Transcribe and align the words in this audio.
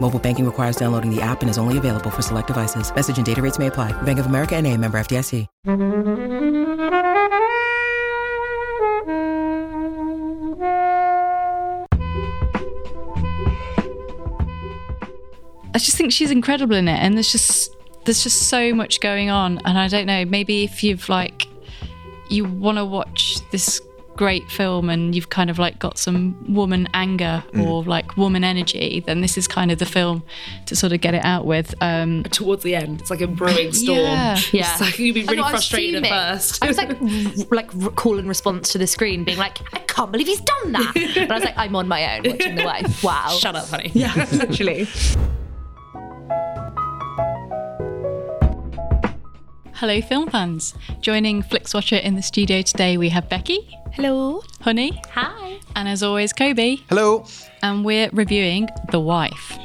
Mobile 0.00 0.18
banking 0.18 0.44
requires 0.44 0.76
downloading 0.76 1.14
the 1.14 1.20
app 1.20 1.42
and 1.42 1.50
is 1.50 1.58
only 1.58 1.76
available 1.76 2.10
for 2.10 2.22
select 2.22 2.46
devices. 2.46 2.94
Message 2.94 3.18
and 3.18 3.26
data 3.26 3.42
rates 3.42 3.58
may 3.58 3.66
apply. 3.66 3.92
Bank 4.02 4.18
of 4.18 4.26
America 4.26 4.56
and 4.56 4.66
a 4.66 4.76
member 4.76 4.98
FDIC. 4.98 5.46
I 15.74 15.80
just 15.80 15.96
think 15.96 16.12
she's 16.12 16.32
incredible 16.32 16.74
in 16.74 16.88
it, 16.88 16.98
and 16.98 17.14
there's 17.14 17.30
just 17.30 17.76
there's 18.04 18.22
just 18.22 18.48
so 18.48 18.74
much 18.74 19.00
going 19.00 19.30
on, 19.30 19.58
and 19.64 19.78
I 19.78 19.86
don't 19.86 20.06
know. 20.06 20.24
Maybe 20.24 20.64
if 20.64 20.82
you've 20.82 21.08
like 21.08 21.46
you 22.30 22.44
want 22.44 22.78
to 22.78 22.84
watch 22.84 23.38
this 23.50 23.80
great 24.18 24.50
film 24.50 24.90
and 24.90 25.14
you've 25.14 25.30
kind 25.30 25.48
of 25.48 25.60
like 25.60 25.78
got 25.78 25.96
some 25.96 26.36
woman 26.52 26.88
anger 26.92 27.44
or 27.60 27.84
like 27.84 28.16
woman 28.16 28.42
energy, 28.42 29.00
then 29.06 29.20
this 29.20 29.38
is 29.38 29.46
kind 29.46 29.70
of 29.70 29.78
the 29.78 29.86
film 29.86 30.24
to 30.66 30.74
sort 30.74 30.92
of 30.92 31.00
get 31.00 31.14
it 31.14 31.24
out 31.24 31.46
with. 31.46 31.72
Um, 31.80 32.24
towards 32.24 32.64
the 32.64 32.74
end. 32.74 33.00
It's 33.00 33.10
like 33.10 33.20
a 33.20 33.28
brewing 33.28 33.72
storm. 33.72 34.00
Yeah. 34.00 34.38
Yeah. 34.52 34.72
It's 34.72 34.80
like 34.80 34.98
you'd 34.98 35.14
be 35.14 35.22
really 35.22 35.36
know, 35.36 35.48
frustrated 35.48 36.04
at 36.04 36.10
first. 36.10 36.64
I 36.64 36.66
was 36.66 36.76
like, 36.76 36.90
r- 37.00 37.56
like 37.56 37.70
r- 37.80 37.90
call 37.90 38.18
in 38.18 38.26
response 38.26 38.72
to 38.72 38.78
the 38.78 38.88
screen, 38.88 39.22
being 39.22 39.38
like, 39.38 39.58
I 39.72 39.78
can't 39.78 40.10
believe 40.10 40.26
he's 40.26 40.40
done 40.40 40.72
that. 40.72 40.92
But 40.94 41.30
I 41.30 41.34
was 41.34 41.44
like, 41.44 41.56
I'm 41.56 41.76
on 41.76 41.86
my 41.86 42.16
own 42.16 42.24
watching 42.30 42.56
the 42.56 42.64
wife. 42.64 43.02
Wow. 43.08 43.28
Shut 43.38 43.54
up, 43.54 43.68
honey. 43.68 43.92
Yeah, 43.94 44.12
literally. 44.32 44.88
Hello, 49.78 50.00
film 50.00 50.28
fans! 50.30 50.74
Joining 51.00 51.42
Flixwatcher 51.42 52.00
in 52.02 52.14
the 52.14 52.22
studio 52.22 52.62
today, 52.62 52.96
we 52.96 53.08
have 53.08 53.28
Becky. 53.28 53.76
Hello, 53.92 54.42
Honey, 54.60 55.00
Hi. 55.12 55.58
and 55.76 55.88
as 55.88 56.02
always, 56.02 56.32
Kobe. 56.32 56.76
Hello. 56.88 57.24
and 57.62 57.84
we're 57.84 58.10
reviewing 58.12 58.68
The 58.90 59.00
Wife. 59.00 59.58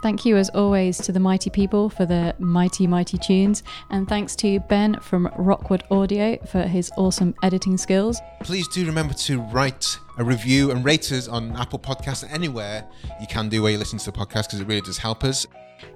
Thank 0.00 0.24
you, 0.24 0.36
as 0.36 0.48
always, 0.50 0.98
to 0.98 1.12
the 1.12 1.18
mighty 1.18 1.50
people 1.50 1.90
for 1.90 2.06
the 2.06 2.34
mighty, 2.38 2.86
mighty 2.86 3.18
tunes, 3.18 3.64
and 3.90 4.08
thanks 4.08 4.36
to 4.36 4.60
Ben 4.60 4.94
from 5.00 5.28
Rockwood 5.36 5.82
Audio 5.90 6.38
for 6.46 6.62
his 6.62 6.92
awesome 6.96 7.34
editing 7.42 7.76
skills. 7.76 8.20
Please 8.42 8.68
do 8.68 8.86
remember 8.86 9.14
to 9.14 9.40
write 9.40 9.98
a 10.18 10.24
review 10.24 10.70
and 10.70 10.84
rate 10.84 11.10
us 11.10 11.26
on 11.26 11.56
Apple 11.56 11.80
Podcasts 11.80 12.24
anywhere 12.32 12.84
you 13.20 13.26
can 13.26 13.48
do 13.48 13.62
where 13.62 13.72
you 13.72 13.78
listen 13.78 13.98
to 13.98 14.10
the 14.10 14.16
podcast 14.16 14.46
because 14.46 14.60
it 14.60 14.68
really 14.68 14.80
does 14.80 14.98
help 14.98 15.24
us 15.24 15.46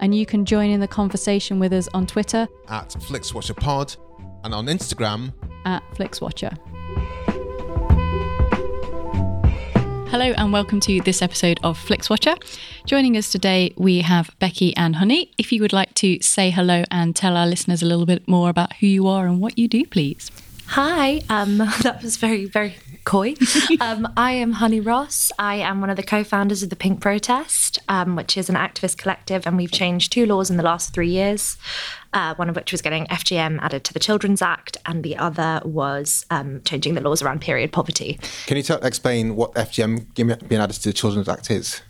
And 0.00 0.14
you 0.14 0.26
can 0.26 0.44
join 0.44 0.70
in 0.70 0.80
the 0.80 0.88
conversation 0.88 1.58
with 1.58 1.72
us 1.72 1.88
on 1.94 2.06
Twitter 2.06 2.48
at 2.68 2.90
FlixWatcherPod 2.90 3.96
and 4.44 4.54
on 4.54 4.66
Instagram. 4.66 5.32
at 5.64 5.82
Flixwatcher. 5.94 6.56
Hello 10.08 10.34
and 10.36 10.52
welcome 10.52 10.78
to 10.80 11.00
this 11.00 11.22
episode 11.22 11.58
of 11.62 11.78
Flixwatcher. 11.78 12.36
Joining 12.84 13.16
us 13.16 13.32
today, 13.32 13.72
we 13.78 14.00
have 14.02 14.30
Becky 14.38 14.76
and 14.76 14.96
Honey. 14.96 15.30
If 15.38 15.52
you 15.52 15.62
would 15.62 15.72
like 15.72 15.94
to 15.94 16.20
say 16.20 16.50
hello 16.50 16.84
and 16.90 17.16
tell 17.16 17.34
our 17.34 17.46
listeners 17.46 17.82
a 17.82 17.86
little 17.86 18.04
bit 18.04 18.28
more 18.28 18.50
about 18.50 18.74
who 18.74 18.86
you 18.86 19.06
are 19.06 19.26
and 19.26 19.40
what 19.40 19.56
you 19.56 19.68
do, 19.68 19.86
please. 19.86 20.30
Hi. 20.66 21.22
Um, 21.30 21.56
that 21.82 22.00
was 22.02 22.18
very, 22.18 22.44
very 22.44 22.74
coy. 23.04 23.34
um, 23.80 24.12
I 24.16 24.32
am 24.32 24.52
Honey 24.52 24.80
Ross. 24.80 25.32
I 25.38 25.56
am 25.56 25.80
one 25.80 25.90
of 25.90 25.96
the 25.96 26.02
co 26.02 26.24
founders 26.24 26.62
of 26.62 26.70
the 26.70 26.76
Pink 26.76 27.00
Protest, 27.00 27.78
um, 27.88 28.16
which 28.16 28.36
is 28.36 28.48
an 28.48 28.54
activist 28.54 28.98
collective, 28.98 29.46
and 29.46 29.56
we've 29.56 29.72
changed 29.72 30.12
two 30.12 30.26
laws 30.26 30.50
in 30.50 30.56
the 30.56 30.62
last 30.62 30.94
three 30.94 31.10
years. 31.10 31.56
Uh, 32.12 32.34
one 32.34 32.50
of 32.50 32.56
which 32.56 32.72
was 32.72 32.82
getting 32.82 33.06
FGM 33.06 33.58
added 33.62 33.84
to 33.84 33.92
the 33.94 34.00
Children's 34.00 34.42
Act, 34.42 34.76
and 34.84 35.02
the 35.02 35.16
other 35.16 35.62
was 35.64 36.26
um, 36.30 36.60
changing 36.64 36.94
the 36.94 37.00
laws 37.00 37.22
around 37.22 37.40
period 37.40 37.72
poverty. 37.72 38.18
Can 38.46 38.56
you 38.56 38.64
explain 38.82 39.36
what 39.36 39.54
FGM 39.54 40.14
being 40.14 40.60
added 40.60 40.74
to 40.74 40.88
the 40.88 40.92
Children's 40.92 41.28
Act 41.28 41.50
is? 41.50 41.80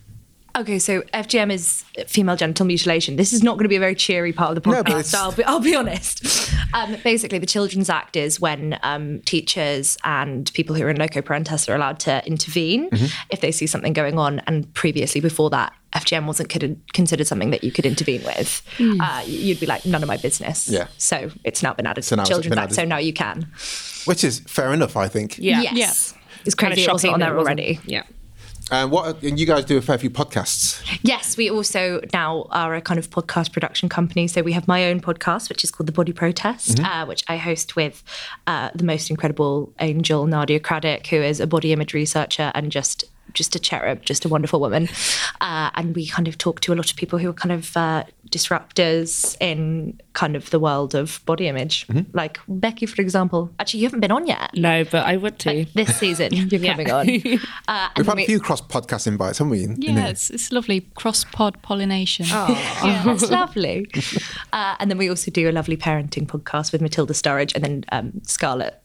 Okay, 0.55 0.79
so 0.79 1.01
FGM 1.15 1.51
is 1.51 1.83
female 2.07 2.37
genital 2.37 2.67
mutilation. 2.67 3.17
This 3.17 3.33
is 3.33 3.43
not 3.43 3.55
going 3.55 3.63
to 3.65 3.69
be 3.71 3.77
a 3.77 3.81
very 3.81 3.95
cheery 3.95 4.33
part 4.35 4.55
of 4.57 4.63
the 4.63 4.71
No, 4.71 4.83
but 4.83 4.93
podcast. 4.93 5.15
I'll, 5.15 5.33
be, 5.33 5.45
I'll 5.45 5.61
be 5.61 5.75
honest. 5.75 6.53
Um, 6.75 6.97
basically, 7.03 7.39
the 7.39 7.47
Children's 7.47 7.89
Act 7.89 8.17
is 8.17 8.39
when 8.39 8.79
um, 8.83 9.21
teachers 9.23 9.97
and 10.05 10.53
people 10.53 10.77
who 10.77 10.83
are 10.85 10.91
in 10.91 10.97
loco 10.99 11.23
parentis 11.23 11.69
are 11.71 11.75
allowed 11.75 11.99
to 12.01 12.23
intervene 12.27 12.91
Mm-hmm. 12.91 13.07
if 13.31 13.41
they 13.41 13.51
see 13.51 13.67
something 13.67 13.93
going 13.95 14.19
on. 14.19 14.41
And 14.47 14.73
previously, 14.75 15.21
before 15.23 15.49
that, 15.51 15.73
FGM 15.95 16.27
wasn't 16.27 16.49
considered 16.93 17.27
something 17.27 17.51
that 17.51 17.65
you 17.65 17.73
could 17.73 17.87
intervene 17.87 18.23
with. 18.25 18.63
Uh, 18.79 19.23
you'd 19.27 19.61
be 19.61 19.67
like, 19.67 19.87
none 19.87 20.03
of 20.03 20.09
my 20.09 20.17
business. 20.19 20.69
Yeah. 20.69 20.89
So 20.99 21.31
it's 21.45 21.63
now 21.63 21.73
been 21.75 21.87
added 21.87 22.05
So 22.05 22.17
to 22.17 22.23
the 22.23 22.29
Children's 22.29 22.57
Act. 22.59 22.65
added. 22.65 22.75
So 22.75 22.85
now 22.85 22.99
you 22.99 23.13
can. 23.15 23.51
Which 24.05 24.23
is 24.25 24.41
fair 24.41 24.73
enough, 24.75 24.97
I 24.97 25.09
think. 25.09 25.39
Yeah. 25.39 25.61
Yes. 25.63 26.15
It's 26.45 26.55
Kinda 26.55 26.75
crazy 26.77 26.89
it 26.89 26.93
wasn't 26.93 27.01
shocking 27.13 27.15
on 27.15 27.21
that 27.21 27.27
there 27.27 27.35
it 27.35 27.39
wasn't- 27.39 27.61
already. 27.61 27.81
Yeah. 27.87 28.03
And 28.73 28.91
what 28.91 29.23
and 29.23 29.39
you 29.39 29.45
guys 29.45 29.67
do 29.67 29.77
a 29.77 29.83
fair 29.83 29.99
few 29.99 30.09
podcasts. 30.09 30.83
Yes, 31.03 31.37
we 31.37 31.51
also 31.51 32.01
now 32.15 32.47
are 32.51 32.75
a 32.75 32.81
kind 32.81 32.99
of 32.99 33.11
podcast 33.11 33.53
production 33.53 33.91
company. 33.91 34.27
So 34.27 34.41
we 34.41 34.53
have 34.53 34.67
my 34.67 34.87
own 34.87 35.01
podcast, 35.01 35.51
which 35.51 35.63
is 35.63 35.71
called 35.71 35.89
The 35.89 35.93
Body 35.93 36.13
Protest, 36.13 36.81
uh, 36.81 37.05
which 37.05 37.23
I 37.29 37.37
host 37.37 37.77
with 37.77 38.03
uh, 38.47 38.71
the 38.75 38.85
most 38.85 39.11
incredible 39.11 39.75
angel, 39.79 40.27
Nadia 40.27 40.59
Craddock, 40.59 41.07
who 41.09 41.17
is 41.17 41.39
a 41.39 41.47
body 41.47 41.75
image 41.75 41.93
researcher 41.93 42.51
and 42.55 42.73
just 42.73 43.05
just 43.35 43.57
a 43.57 43.59
cherub, 43.59 44.03
just 44.03 44.25
a 44.25 44.29
wonderful 44.29 44.61
woman. 44.61 44.89
Uh, 45.41 45.71
and 45.75 45.95
we 45.97 46.07
kind 46.07 46.29
of 46.29 46.37
talk 46.39 46.61
to 46.61 46.73
a 46.73 46.77
lot 46.77 46.91
of 46.91 46.97
people 46.97 47.19
who 47.19 47.31
are 47.31 47.35
kind 47.35 47.53
of 47.53 47.75
uh, 47.77 48.05
disruptors 48.29 49.37
in 49.41 49.99
kind 50.13 50.37
of 50.37 50.51
the 50.51 50.59
world 50.59 50.95
of 50.95 51.21
body 51.25 51.49
image. 51.49 51.87
Like 52.13 52.39
Becky, 52.49 52.87
for 52.87 53.01
example. 53.01 53.51
Actually, 53.59 53.81
you 53.81 53.87
haven't 53.87 54.01
been 54.01 54.13
on 54.13 54.27
yet. 54.27 54.51
No, 54.55 54.85
but 54.85 55.07
I 55.07 55.17
would 55.17 55.39
too. 55.39 55.67
This 55.75 55.97
season, 55.97 56.33
you're 56.33 56.61
coming 56.61 56.91
on. 56.91 57.09
Uh, 57.69 57.89
We've 57.97 58.07
had 58.07 58.17
we- 58.17 58.25
a 58.25 58.27
few 58.27 58.41
cross 58.41 58.61
podcast 58.61 59.07
invites, 59.07 59.39
haven't 59.39 59.51
we? 59.51 59.65
in- 59.65 59.73
in 59.75 59.83
Yeah, 59.83 59.93
here? 60.03 60.07
it's, 60.11 60.31
it's 60.31 60.53
lovely 60.53 60.81
cross 60.95 61.25
pod 61.25 61.61
pollination. 61.63 62.27
Oh, 62.31 63.03
that's 63.07 63.31
lovely. 63.31 63.87
Uh, 64.53 64.77
and 64.79 64.91
then 64.91 64.99
we 64.99 65.09
also 65.09 65.31
do 65.31 65.49
a 65.49 65.53
lovely 65.53 65.77
parenting 65.77 66.27
podcast 66.27 66.73
with 66.73 66.83
Matilda 66.83 67.15
Sturridge, 67.15 67.55
and 67.55 67.65
then 67.65 67.85
um, 67.93 68.21
Scarlett 68.25 68.82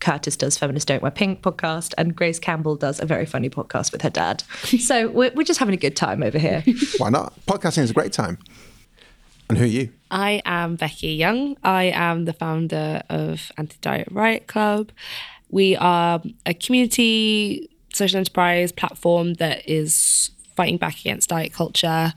Curtis 0.00 0.36
does 0.36 0.58
Feminists 0.58 0.84
Don't 0.86 1.02
Wear 1.02 1.10
Pink 1.10 1.42
podcast, 1.42 1.94
and 1.98 2.14
Grace 2.14 2.38
Campbell 2.38 2.76
does 2.76 3.00
a 3.00 3.06
very 3.06 3.26
funny 3.26 3.48
podcast 3.50 3.92
with 3.92 4.02
her 4.02 4.10
dad. 4.10 4.42
So 4.86 5.08
we're, 5.08 5.32
we're 5.34 5.44
just 5.44 5.58
having 5.58 5.74
a 5.74 5.78
good 5.78 5.96
time 5.96 6.22
over 6.22 6.38
here. 6.38 6.62
Why 6.98 7.08
not? 7.08 7.32
Podcasting 7.46 7.82
is 7.82 7.90
a 7.90 7.94
great 7.94 8.12
time. 8.12 8.38
And 9.48 9.58
who 9.58 9.64
are 9.64 9.68
you? 9.68 9.92
I 10.10 10.42
am 10.44 10.76
Becky 10.76 11.08
Young. 11.08 11.56
I 11.62 11.84
am 11.84 12.24
the 12.24 12.32
founder 12.32 13.02
of 13.08 13.50
Anti 13.56 13.76
Diet 13.80 14.08
Riot 14.10 14.46
Club. 14.46 14.90
We 15.50 15.76
are 15.76 16.20
a 16.44 16.54
community 16.54 17.70
social 17.92 18.18
enterprise 18.18 18.72
platform 18.72 19.34
that 19.34 19.68
is 19.68 20.30
fighting 20.56 20.76
back 20.78 21.00
against 21.00 21.30
diet 21.30 21.52
culture 21.52 22.12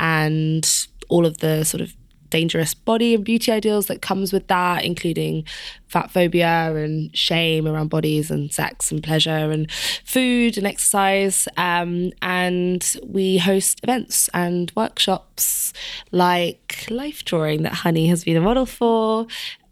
and 0.00 0.86
all 1.08 1.26
of 1.26 1.38
the 1.38 1.64
sort 1.64 1.80
of 1.80 1.94
dangerous 2.32 2.72
body 2.72 3.14
and 3.14 3.24
beauty 3.24 3.52
ideals 3.52 3.86
that 3.86 4.00
comes 4.00 4.32
with 4.32 4.46
that 4.48 4.84
including 4.84 5.44
fat 5.86 6.10
phobia 6.10 6.74
and 6.74 7.14
shame 7.16 7.68
around 7.68 7.88
bodies 7.88 8.30
and 8.30 8.50
sex 8.52 8.90
and 8.90 9.02
pleasure 9.02 9.50
and 9.50 9.70
food 10.04 10.56
and 10.56 10.66
exercise 10.66 11.46
um, 11.58 12.10
and 12.22 12.96
we 13.06 13.36
host 13.36 13.80
events 13.82 14.30
and 14.32 14.72
workshops 14.74 15.74
like 16.10 16.86
life 16.88 17.24
drawing 17.24 17.62
that 17.62 17.74
honey 17.74 18.08
has 18.08 18.24
been 18.24 18.36
a 18.36 18.40
model 18.40 18.64
for 18.64 19.26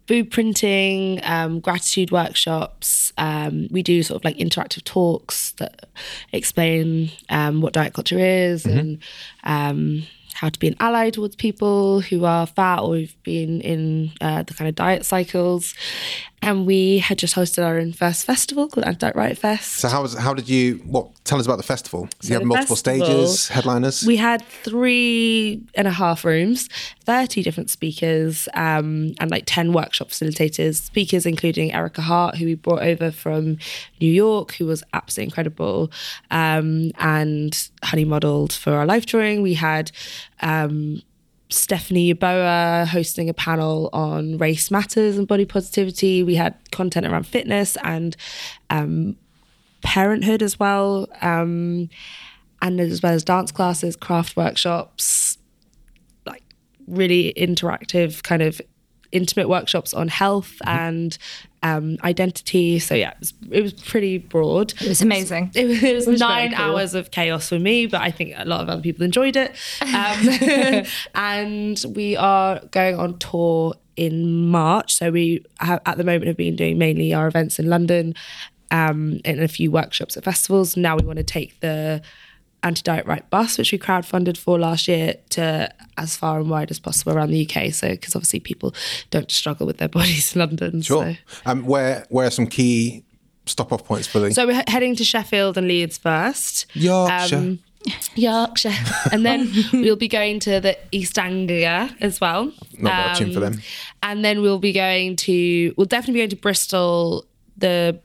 boob 0.07 0.29
printing, 0.29 1.21
um, 1.23 1.61
gratitude 1.61 2.11
workshops. 2.11 3.13
Um, 3.17 3.69
we 3.71 3.81
do 3.81 4.03
sort 4.03 4.19
of 4.19 4.25
like 4.25 4.37
interactive 4.37 4.83
talks 4.83 5.51
that 5.53 5.87
explain 6.33 7.11
um, 7.29 7.61
what 7.61 7.71
diet 7.71 7.93
culture 7.93 8.19
is 8.19 8.65
and 8.65 8.97
um, 9.45 10.03
how 10.41 10.49
to 10.49 10.59
be 10.59 10.67
an 10.67 10.75
ally 10.79 11.11
towards 11.11 11.35
people 11.35 12.01
who 12.01 12.25
are 12.25 12.47
fat 12.47 12.79
or 12.79 12.95
who've 12.95 13.23
been 13.23 13.61
in 13.61 14.11
uh, 14.21 14.41
the 14.41 14.55
kind 14.55 14.67
of 14.67 14.73
diet 14.73 15.05
cycles. 15.05 15.75
And 16.43 16.65
we 16.65 16.97
had 16.97 17.19
just 17.19 17.35
hosted 17.35 17.63
our 17.63 17.77
own 17.77 17.93
first 17.93 18.25
festival 18.25 18.67
called 18.67 18.85
Anti 18.85 19.11
Riot 19.13 19.37
Fest. 19.37 19.73
So 19.75 19.87
how 19.87 20.01
was 20.01 20.15
how 20.15 20.33
did 20.33 20.49
you 20.49 20.75
what 20.85 21.23
tell 21.23 21.39
us 21.39 21.45
about 21.45 21.57
the 21.57 21.63
festival? 21.63 22.09
Did 22.19 22.29
you 22.29 22.33
have 22.35 22.45
multiple 22.45 22.75
festival- 22.75 23.27
stages, 23.27 23.47
headliners? 23.49 24.03
We 24.05 24.17
had 24.17 24.41
three 24.63 25.61
and 25.75 25.87
a 25.87 25.91
half 25.91 26.25
rooms, 26.25 26.67
30 27.05 27.43
different 27.43 27.69
speakers, 27.69 28.47
um, 28.55 29.13
and 29.19 29.29
like 29.29 29.43
10 29.45 29.71
workshop 29.71 30.09
facilitators. 30.09 30.81
Speakers 30.81 31.27
including 31.27 31.71
Ericka 31.71 31.99
Hart, 31.99 32.37
who 32.37 32.45
we 32.45 32.55
brought 32.55 32.81
over 32.81 33.11
from 33.11 33.57
New 33.99 34.11
York, 34.11 34.53
who 34.53 34.65
was 34.65 34.83
absolutely 34.93 35.25
incredible, 35.29 35.91
um, 36.31 36.91
and 36.97 37.69
honey 37.83 38.05
modeled 38.05 38.51
for 38.51 38.73
our 38.73 38.87
life 38.87 39.05
drawing. 39.05 39.43
We 39.43 39.53
had 39.53 39.91
um, 40.41 41.03
Stephanie 41.51 42.13
Yeboah 42.13 42.87
hosting 42.87 43.29
a 43.29 43.33
panel 43.33 43.89
on 43.93 44.37
race 44.37 44.71
matters 44.71 45.17
and 45.17 45.27
body 45.27 45.45
positivity. 45.45 46.23
We 46.23 46.35
had 46.35 46.55
content 46.71 47.05
around 47.05 47.27
fitness 47.27 47.77
and 47.83 48.15
um, 48.69 49.17
parenthood 49.81 50.41
as 50.41 50.59
well, 50.59 51.07
um, 51.21 51.89
and 52.61 52.79
as 52.79 53.01
well 53.01 53.13
as 53.13 53.23
dance 53.23 53.51
classes, 53.51 53.95
craft 53.95 54.37
workshops, 54.37 55.37
like 56.25 56.43
really 56.87 57.33
interactive 57.35 58.23
kind 58.23 58.41
of 58.41 58.61
intimate 59.11 59.49
workshops 59.49 59.93
on 59.93 60.07
health 60.07 60.55
and 60.65 61.17
um, 61.63 61.97
identity. 62.03 62.79
So 62.79 62.95
yeah, 62.95 63.11
it 63.11 63.19
was, 63.19 63.33
it 63.51 63.61
was 63.61 63.73
pretty 63.73 64.17
broad. 64.17 64.73
It 64.81 64.87
was 64.87 65.01
amazing. 65.01 65.51
It 65.61 65.67
was, 65.67 65.83
it 65.83 65.95
was 65.95 66.07
was 66.07 66.19
nine 66.19 66.53
cool. 66.53 66.59
hours 66.59 66.95
of 66.95 67.11
chaos 67.11 67.49
for 67.49 67.59
me, 67.59 67.85
but 67.85 68.01
I 68.01 68.09
think 68.11 68.33
a 68.35 68.45
lot 68.45 68.61
of 68.61 68.69
other 68.69 68.81
people 68.81 69.03
enjoyed 69.03 69.35
it. 69.35 69.55
Um, 69.81 70.85
and 71.15 71.83
we 71.95 72.15
are 72.15 72.59
going 72.71 72.95
on 72.95 73.19
tour 73.19 73.75
in 73.95 74.47
March. 74.47 74.95
So 74.95 75.11
we 75.11 75.45
have, 75.59 75.81
at 75.85 75.97
the 75.97 76.03
moment 76.03 76.27
have 76.27 76.37
been 76.37 76.55
doing 76.55 76.77
mainly 76.77 77.13
our 77.13 77.27
events 77.27 77.59
in 77.59 77.69
London 77.69 78.15
um, 78.71 79.19
and 79.25 79.39
a 79.41 79.47
few 79.47 79.69
workshops 79.69 80.17
at 80.17 80.23
festivals. 80.23 80.75
Now 80.75 80.95
we 80.95 81.05
want 81.05 81.17
to 81.17 81.23
take 81.23 81.59
the 81.59 82.01
anti-diet 82.63 83.05
riot 83.05 83.29
bus, 83.29 83.57
which 83.57 83.71
we 83.71 83.77
crowdfunded 83.79 84.37
for 84.37 84.59
last 84.59 84.87
year, 84.87 85.15
to 85.31 85.73
as 85.97 86.15
far 86.15 86.39
and 86.39 86.49
wide 86.49 86.69
as 86.71 86.79
possible 86.79 87.13
around 87.13 87.31
the 87.31 87.47
UK. 87.49 87.73
So 87.73 87.89
because 87.89 88.15
obviously 88.15 88.39
people 88.39 88.73
don't 89.09 89.31
struggle 89.31 89.65
with 89.67 89.77
their 89.77 89.89
bodies 89.97 90.35
in 90.35 90.39
London. 90.39 90.81
sure. 90.81 91.13
So. 91.13 91.41
Um, 91.45 91.65
where 91.65 92.05
where 92.09 92.27
are 92.27 92.31
some 92.31 92.47
key 92.47 93.03
stop 93.47 93.73
off 93.73 93.83
points 93.85 94.07
for 94.07 94.19
the 94.19 94.31
So 94.33 94.45
we're 94.45 94.55
he- 94.55 94.63
heading 94.71 94.95
to 94.97 95.03
Sheffield 95.03 95.57
and 95.57 95.67
Leeds 95.67 95.97
first. 95.97 96.67
Yorkshire? 96.73 97.35
Um, 97.35 97.59
Yorkshire. 98.15 98.73
and 99.11 99.25
then 99.25 99.51
we'll 99.73 99.95
be 99.95 100.07
going 100.07 100.39
to 100.41 100.59
the 100.59 100.77
East 100.91 101.17
Anglia 101.17 101.95
as 101.99 102.21
well. 102.21 102.53
Not 102.77 103.07
watching 103.07 103.33
for 103.33 103.39
them. 103.39 103.59
And 104.03 104.23
then 104.23 104.41
we'll 104.41 104.59
be 104.59 104.71
going 104.71 105.15
to, 105.17 105.73
we'll 105.75 105.85
definitely 105.87 106.13
be 106.13 106.19
going 106.19 106.29
to 106.29 106.35
Bristol, 106.35 107.25
the 107.57 107.99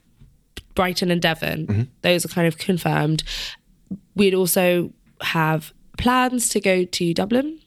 Brighton 0.74 1.10
and 1.10 1.20
Devon. 1.20 1.66
Mm-hmm. 1.66 1.82
Those 2.00 2.24
are 2.24 2.28
kind 2.28 2.48
of 2.48 2.56
confirmed. 2.56 3.22
We'd 4.16 4.34
also 4.34 4.90
have 5.20 5.72
plans 5.98 6.48
to 6.50 6.60
go 6.60 6.84
to 6.84 7.14
Dublin, 7.14 7.58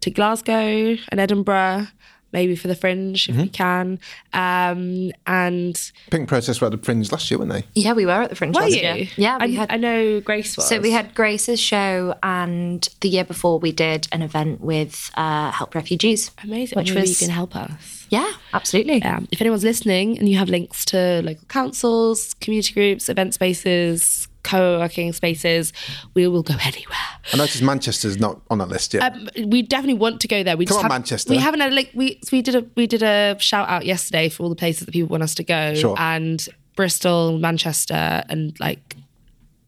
to 0.00 0.10
Glasgow 0.10 0.96
and 1.10 1.20
Edinburgh, 1.20 1.86
maybe 2.32 2.54
for 2.54 2.68
the 2.68 2.74
Fringe 2.74 3.26
if 3.28 3.34
Mm-hmm. 3.34 3.42
we 3.44 3.48
can. 3.48 3.98
Um, 4.34 5.10
and 5.26 5.92
Pink 6.10 6.28
Protest 6.28 6.60
were 6.60 6.66
at 6.66 6.72
the 6.72 6.78
Fringe 6.78 7.10
last 7.10 7.30
year, 7.30 7.38
weren't 7.38 7.52
they? 7.52 7.64
Yeah, 7.74 7.94
we 7.94 8.04
were 8.04 8.12
at 8.22 8.28
the 8.30 8.36
Fringe 8.36 8.54
were 8.54 8.60
last 8.62 8.74
you? 8.74 8.80
year. 8.82 9.08
Yeah, 9.16 9.38
we 9.38 9.56
I, 9.56 9.60
had. 9.60 9.72
I 9.72 9.76
know 9.78 10.20
Grace 10.20 10.56
was. 10.56 10.68
So 10.68 10.78
we 10.80 10.90
had 10.90 11.14
Grace's 11.14 11.58
show, 11.60 12.14
and 12.22 12.86
the 13.00 13.08
year 13.08 13.24
before 13.24 13.58
we 13.58 13.72
did 13.72 14.08
an 14.12 14.20
event 14.22 14.60
with 14.60 15.10
uh, 15.14 15.50
Help 15.52 15.74
Refugees. 15.74 16.30
Amazing. 16.44 16.76
Which 16.76 16.90
Maybe 16.90 17.00
was 17.00 17.20
you 17.20 17.26
can 17.26 17.34
help 17.34 17.56
us. 17.56 18.06
yeah, 18.10 18.30
absolutely. 18.52 19.02
Um, 19.02 19.26
if 19.32 19.40
anyone's 19.40 19.64
listening 19.64 20.18
and 20.18 20.28
you 20.28 20.36
have 20.36 20.50
links 20.50 20.84
to 20.86 21.22
local 21.24 21.46
councils, 21.48 22.34
community 22.42 22.74
groups, 22.74 23.08
event 23.08 23.32
spaces, 23.34 24.27
co-working 24.42 25.12
spaces, 25.12 25.72
we 26.14 26.26
will 26.28 26.42
go 26.42 26.54
anywhere. 26.62 26.96
I 27.32 27.36
noticed 27.36 27.62
Manchester's 27.62 28.18
not 28.18 28.40
on 28.50 28.58
that 28.58 28.68
list 28.68 28.94
yet. 28.94 29.12
Um, 29.14 29.28
we 29.48 29.62
definitely 29.62 29.94
want 29.98 30.20
to 30.22 30.28
go 30.28 30.42
there. 30.42 30.56
We 30.56 30.64
Come 30.66 30.76
just 30.76 30.84
on, 30.84 30.90
have- 30.90 30.98
Manchester. 31.00 31.30
We 31.30 31.38
haven't 31.38 31.60
had 31.60 31.72
like 31.74 31.90
we 31.94 32.20
we 32.32 32.42
did 32.42 32.54
a 32.54 32.64
we 32.76 32.86
did 32.86 33.02
a 33.02 33.36
shout 33.40 33.68
out 33.68 33.84
yesterday 33.86 34.28
for 34.28 34.44
all 34.44 34.48
the 34.48 34.56
places 34.56 34.86
that 34.86 34.92
people 34.92 35.08
want 35.08 35.22
us 35.22 35.34
to 35.36 35.44
go, 35.44 35.74
Sure. 35.74 35.96
and 35.98 36.46
Bristol, 36.76 37.38
Manchester, 37.38 38.22
and 38.28 38.58
like. 38.60 38.94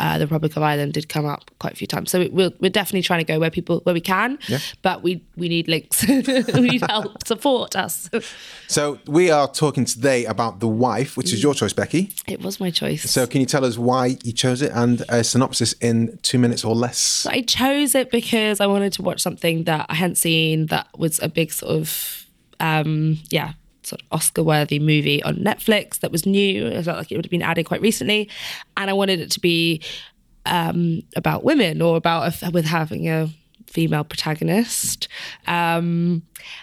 Uh, 0.00 0.16
the 0.16 0.26
Republic 0.26 0.56
of 0.56 0.62
Ireland 0.62 0.94
did 0.94 1.10
come 1.10 1.26
up 1.26 1.50
quite 1.58 1.74
a 1.74 1.76
few 1.76 1.86
times, 1.86 2.10
so 2.10 2.26
we're, 2.32 2.50
we're 2.58 2.70
definitely 2.70 3.02
trying 3.02 3.20
to 3.20 3.24
go 3.30 3.38
where 3.38 3.50
people 3.50 3.80
where 3.84 3.94
we 3.94 4.00
can. 4.00 4.38
But 4.80 5.02
we 5.02 5.22
we 5.36 5.48
need 5.48 5.68
links, 5.68 6.06
we 6.08 6.22
need 6.60 6.80
help, 6.88 7.26
support 7.26 7.76
us. 7.76 8.08
so 8.66 8.98
we 9.06 9.30
are 9.30 9.46
talking 9.46 9.84
today 9.84 10.24
about 10.24 10.60
The 10.60 10.68
Wife, 10.68 11.16
which 11.18 11.32
is 11.32 11.42
your 11.42 11.54
choice, 11.54 11.74
Becky. 11.74 12.14
It 12.26 12.40
was 12.40 12.58
my 12.60 12.70
choice. 12.70 13.10
So 13.10 13.26
can 13.26 13.40
you 13.40 13.46
tell 13.46 13.64
us 13.64 13.76
why 13.76 14.16
you 14.24 14.32
chose 14.32 14.62
it 14.62 14.72
and 14.74 15.02
a 15.10 15.22
synopsis 15.22 15.74
in 15.74 16.18
two 16.22 16.38
minutes 16.38 16.64
or 16.64 16.74
less? 16.74 17.26
I 17.26 17.42
chose 17.42 17.94
it 17.94 18.10
because 18.10 18.60
I 18.60 18.66
wanted 18.66 18.94
to 18.94 19.02
watch 19.02 19.20
something 19.20 19.64
that 19.64 19.86
I 19.90 19.94
hadn't 19.94 20.16
seen 20.16 20.66
that 20.66 20.86
was 20.96 21.20
a 21.20 21.28
big 21.28 21.52
sort 21.52 21.72
of, 21.72 22.24
um, 22.58 23.18
yeah, 23.28 23.52
sort 23.82 24.02
of 24.02 24.06
Oscar 24.12 24.42
worthy 24.42 24.78
movie 24.78 25.22
on 25.22 25.36
Netflix 25.36 26.00
that 26.00 26.12
was 26.12 26.26
new. 26.26 26.66
It 26.66 26.84
felt 26.84 26.98
like 26.98 27.10
it 27.10 27.16
would 27.16 27.24
have 27.24 27.30
been 27.30 27.42
added 27.42 27.66
quite 27.66 27.80
recently. 27.80 28.28
And 28.76 28.90
I 28.90 28.92
wanted 28.92 29.20
it 29.20 29.30
to 29.32 29.40
be 29.40 29.82
um, 30.46 31.02
about 31.16 31.44
women 31.44 31.82
or 31.82 31.96
about 31.96 32.42
a, 32.42 32.50
with 32.50 32.66
having 32.66 33.08
a 33.08 33.30
female 33.70 34.04
protagonist. 34.04 35.08
Um, 35.46 36.22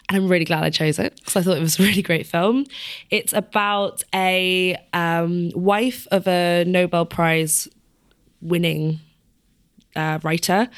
and 0.10 0.18
I'm 0.18 0.28
really 0.28 0.46
glad 0.46 0.64
I 0.64 0.70
chose 0.70 1.00
it 1.00 1.16
because 1.16 1.36
I 1.36 1.42
thought 1.42 1.58
it 1.58 1.62
was 1.62 1.80
a 1.80 1.84
really 1.84 2.02
great 2.02 2.28
film. 2.28 2.66
It's 3.10 3.34
about 3.34 4.04
a 4.14 4.78
um, 4.94 5.52
wife 5.56 6.06
of 6.12 6.28
a 6.28 6.66
Nobel 6.66 7.06
Prize 7.06 7.68
winning 8.42 9.00
uh, 9.96 10.20
writer, 10.24 10.70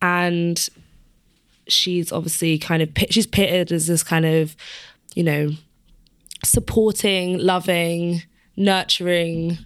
and 0.00 0.68
she's 1.66 2.12
obviously 2.12 2.58
kind 2.58 2.82
of 2.82 2.90
she's 3.10 3.26
pitted 3.26 3.72
as 3.72 3.86
this 3.86 4.02
kind 4.02 4.24
of, 4.24 4.56
you 5.14 5.24
know, 5.24 5.50
supporting, 6.44 7.38
loving, 7.38 8.22
nurturing 8.56 9.58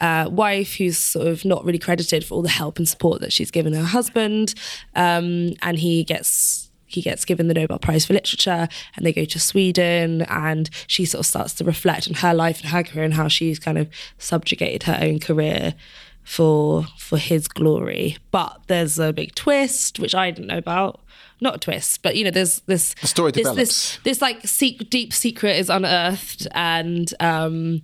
uh, 0.00 0.28
wife 0.30 0.74
who's 0.74 0.98
sort 0.98 1.26
of 1.26 1.44
not 1.44 1.64
really 1.64 1.78
credited 1.78 2.24
for 2.24 2.34
all 2.34 2.42
the 2.42 2.48
help 2.48 2.78
and 2.78 2.88
support 2.88 3.20
that 3.20 3.32
she's 3.32 3.50
given 3.50 3.72
her 3.72 3.84
husband, 3.84 4.54
um, 4.94 5.52
and 5.62 5.78
he 5.78 6.04
gets. 6.04 6.70
He 6.86 7.02
gets 7.02 7.24
given 7.24 7.48
the 7.48 7.54
Nobel 7.54 7.80
Prize 7.80 8.06
for 8.06 8.12
Literature, 8.12 8.68
and 8.94 9.04
they 9.04 9.12
go 9.12 9.24
to 9.24 9.40
Sweden. 9.40 10.22
And 10.22 10.70
she 10.86 11.04
sort 11.04 11.20
of 11.20 11.26
starts 11.26 11.52
to 11.54 11.64
reflect 11.64 12.06
on 12.06 12.14
her 12.14 12.32
life 12.32 12.60
and 12.60 12.68
her 12.68 12.84
career 12.84 13.04
and 13.04 13.14
how 13.14 13.26
she's 13.26 13.58
kind 13.58 13.78
of 13.78 13.88
subjugated 14.18 14.84
her 14.84 14.98
own 15.02 15.18
career 15.18 15.74
for 16.22 16.84
for 16.96 17.18
his 17.18 17.48
glory. 17.48 18.18
But 18.30 18.60
there's 18.68 19.00
a 19.00 19.12
big 19.12 19.34
twist 19.34 19.98
which 19.98 20.14
I 20.14 20.30
didn't 20.30 20.46
know 20.46 20.58
about. 20.58 21.00
Not 21.44 21.56
a 21.56 21.58
twist, 21.58 22.02
but 22.02 22.16
you 22.16 22.24
know, 22.24 22.30
there's 22.30 22.60
this 22.60 22.94
The 23.02 23.06
story 23.06 23.30
this, 23.30 23.42
develops. 23.42 23.58
This, 23.58 23.98
this 24.02 24.22
like 24.22 24.46
sec- 24.46 24.88
deep 24.88 25.12
secret 25.12 25.56
is 25.56 25.68
unearthed, 25.68 26.48
and 26.52 27.12
um, 27.20 27.82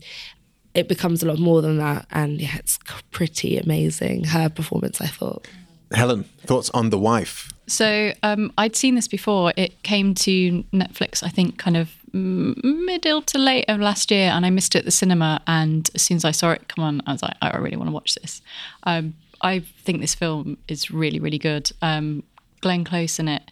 it 0.74 0.88
becomes 0.88 1.22
a 1.22 1.26
lot 1.26 1.38
more 1.38 1.60
than 1.60 1.76
that. 1.76 2.06
And 2.10 2.40
yeah, 2.40 2.56
it's 2.56 2.78
pretty 3.10 3.58
amazing. 3.58 4.24
Her 4.24 4.48
performance, 4.48 5.00
I 5.02 5.08
thought. 5.08 5.46
Helen, 5.92 6.24
thoughts 6.46 6.70
on 6.70 6.90
The 6.90 6.98
Wife? 6.98 7.52
So 7.66 8.12
um, 8.22 8.50
I'd 8.56 8.76
seen 8.76 8.94
this 8.94 9.08
before. 9.08 9.52
It 9.56 9.82
came 9.82 10.14
to 10.14 10.62
Netflix, 10.72 11.22
I 11.22 11.28
think, 11.28 11.58
kind 11.58 11.76
of 11.76 11.90
m- 12.14 12.54
middle 12.86 13.22
to 13.22 13.38
late 13.38 13.66
of 13.68 13.80
last 13.80 14.10
year, 14.10 14.30
and 14.30 14.46
I 14.46 14.50
missed 14.50 14.74
it 14.74 14.78
at 14.78 14.84
the 14.86 14.90
cinema. 14.90 15.42
And 15.46 15.90
as 15.94 16.02
soon 16.02 16.16
as 16.16 16.24
I 16.24 16.30
saw 16.30 16.52
it 16.52 16.66
come 16.68 16.82
on, 16.84 17.02
I 17.06 17.12
was 17.12 17.22
like, 17.22 17.36
I 17.42 17.56
really 17.58 17.76
want 17.76 17.88
to 17.88 17.92
watch 17.92 18.14
this. 18.14 18.40
Um, 18.84 19.14
I 19.42 19.60
think 19.84 20.00
this 20.00 20.14
film 20.14 20.56
is 20.66 20.90
really, 20.90 21.18
really 21.20 21.38
good. 21.38 21.70
Um, 21.82 22.22
Glenn 22.60 22.84
Close 22.84 23.18
in 23.18 23.28
it 23.28 23.42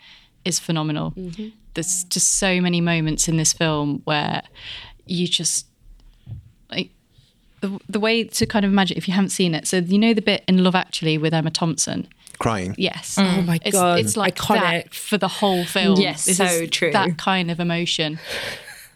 is 0.45 0.59
phenomenal. 0.59 1.13
Mm-hmm. 1.13 1.49
There's 1.75 2.05
just 2.05 2.39
so 2.39 2.61
many 2.61 2.81
moments 2.81 3.29
in 3.29 3.37
this 3.37 3.53
film 3.53 4.03
where 4.05 4.43
you 5.07 5.27
just 5.27 5.67
like 6.71 6.91
the, 7.61 7.79
the 7.89 8.01
way 8.01 8.25
to 8.25 8.47
kind 8.47 8.65
of 8.65 8.71
imagine 8.71 8.97
if 8.97 9.09
you 9.09 9.15
haven't 9.15 9.31
seen 9.31 9.55
it. 9.55 9.67
So 9.67 9.79
you 9.79 9.99
know 9.99 10.15
the 10.15 10.23
bit 10.23 10.45
in 10.49 10.63
Love 10.65 10.75
Actually 10.75 11.19
with 11.19 11.35
Emma 11.35 11.51
Thompson. 11.51 12.09
Crying. 12.39 12.75
Yes. 12.79 13.17
Oh 13.19 13.23
mm. 13.23 13.47
my 13.47 13.61
it's, 13.65 13.75
God, 13.75 13.99
It's 13.99 14.17
like 14.17 14.37
iconic. 14.37 14.61
that 14.61 14.95
for 14.95 15.19
the 15.19 15.29
whole 15.29 15.65
film. 15.65 15.99
Yes, 16.01 16.25
This 16.25 16.37
so 16.37 16.45
is 16.45 16.71
true. 16.71 16.93
That 16.93 17.19
kind 17.19 17.51
of 17.51 17.61
emotion. 17.61 18.19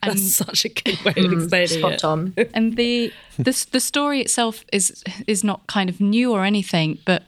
And 0.04 0.18
That's 0.18 0.34
such 0.34 0.64
a 0.64 0.68
good 0.68 1.00
way 1.04 1.12
of 1.12 1.30
mm. 1.30 1.42
explaining 1.42 1.68
Spot 1.68 1.92
it. 1.92 2.04
on. 2.04 2.34
and 2.54 2.76
the 2.76 3.12
the 3.38 3.66
the 3.70 3.78
story 3.78 4.20
itself 4.20 4.64
is 4.72 5.04
is 5.28 5.44
not 5.44 5.64
kind 5.68 5.88
of 5.88 6.00
new 6.00 6.32
or 6.32 6.42
anything, 6.42 6.98
but 7.04 7.22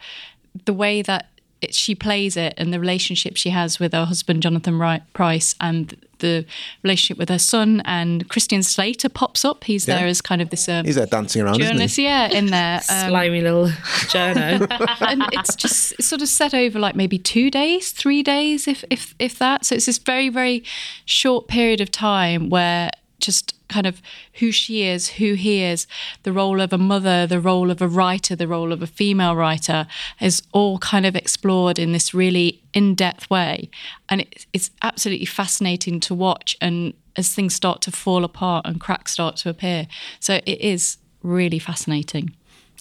the 0.65 0.73
way 0.73 1.01
that 1.01 1.29
it, 1.65 1.75
she 1.75 1.95
plays 1.95 2.37
it 2.37 2.55
and 2.57 2.73
the 2.73 2.81
relationship 2.81 3.37
she 3.37 3.51
has 3.51 3.79
with 3.81 3.93
her 3.93 4.05
husband 4.05 4.43
Jonathan 4.43 4.79
Wright, 4.79 5.03
Pryce 5.13 5.55
and 5.61 5.97
the 6.21 6.47
relationship 6.83 7.19
with 7.19 7.29
her 7.29 7.39
son 7.39 7.83
and 7.85 8.29
Christian 8.29 8.63
Slater 8.63 9.09
pops 9.09 9.45
up. 9.45 9.65
He's 9.65 9.85
there 9.87 10.07
as 10.07 10.21
kind 10.21 10.41
of 10.41 10.51
this 10.51 10.69
um, 10.69 10.85
He's 10.87 10.95
there 10.95 11.07
dancing 11.07 11.43
around, 11.43 11.61
isn't 11.61 11.73
journalist, 11.73 11.97
he? 11.97 12.05
yeah, 12.05 12.29
in 12.29 12.47
there. 12.47 12.81
Um, 12.91 13.09
Slimy 13.09 13.41
little 13.41 13.67
journo. 14.13 14.67
and 15.01 15.25
it's 15.33 15.55
just 15.57 15.93
it's 15.99 16.07
sort 16.07 16.23
of 16.23 16.29
set 16.29 16.55
over 16.55 16.79
like 16.79 16.95
maybe 16.95 17.19
two 17.19 17.51
days, 17.51 17.93
three 17.93 18.23
days, 18.23 18.69
if 18.69 18.85
if 18.91 19.15
if 19.19 19.39
that. 19.39 19.65
So 19.65 19.75
it's 19.75 19.87
this 19.87 19.99
very 19.99 20.29
very 20.29 20.63
short 21.05 21.49
period 21.49 21.81
of 21.81 21.91
time 21.91 22.51
where 22.51 22.91
just 23.25 23.55
kind 23.69 23.87
of 23.87 24.03
who 24.35 24.53
she 24.53 24.83
is, 24.83 25.09
who 25.11 25.35
he 25.35 25.63
is, 25.63 25.87
the 26.23 26.33
role 26.33 26.61
of 26.61 26.73
a 26.73 26.79
mother, 26.79 27.27
the 27.27 27.41
role 27.41 27.71
of 27.71 27.81
a 27.81 27.89
writer, 27.89 28.37
the 28.37 28.49
role 28.49 28.73
of 28.73 28.83
a 28.83 28.87
female 28.87 29.35
writer 29.35 29.87
is 30.21 30.43
all 30.53 30.79
kind 30.79 31.07
of 31.07 31.17
explored 31.17 31.79
in 31.79 31.93
this 31.93 32.15
really 32.15 32.63
in 32.73 32.95
depth 32.95 33.31
way. 33.31 33.71
And 34.09 34.23
it, 34.23 34.47
it's 34.53 34.71
absolutely 34.83 35.27
fascinating 35.27 36.01
to 36.01 36.15
watch. 36.15 36.57
And 36.61 36.95
as 37.17 37.33
things 37.33 37.55
start 37.55 37.81
to 37.83 37.91
fall 37.91 38.25
apart 38.25 38.67
and 38.67 38.81
cracks 38.81 39.13
start 39.13 39.37
to 39.37 39.49
appear. 39.49 39.87
So 40.21 40.41
it 40.47 40.61
is 40.61 40.99
really 41.23 41.59
fascinating. 41.59 42.35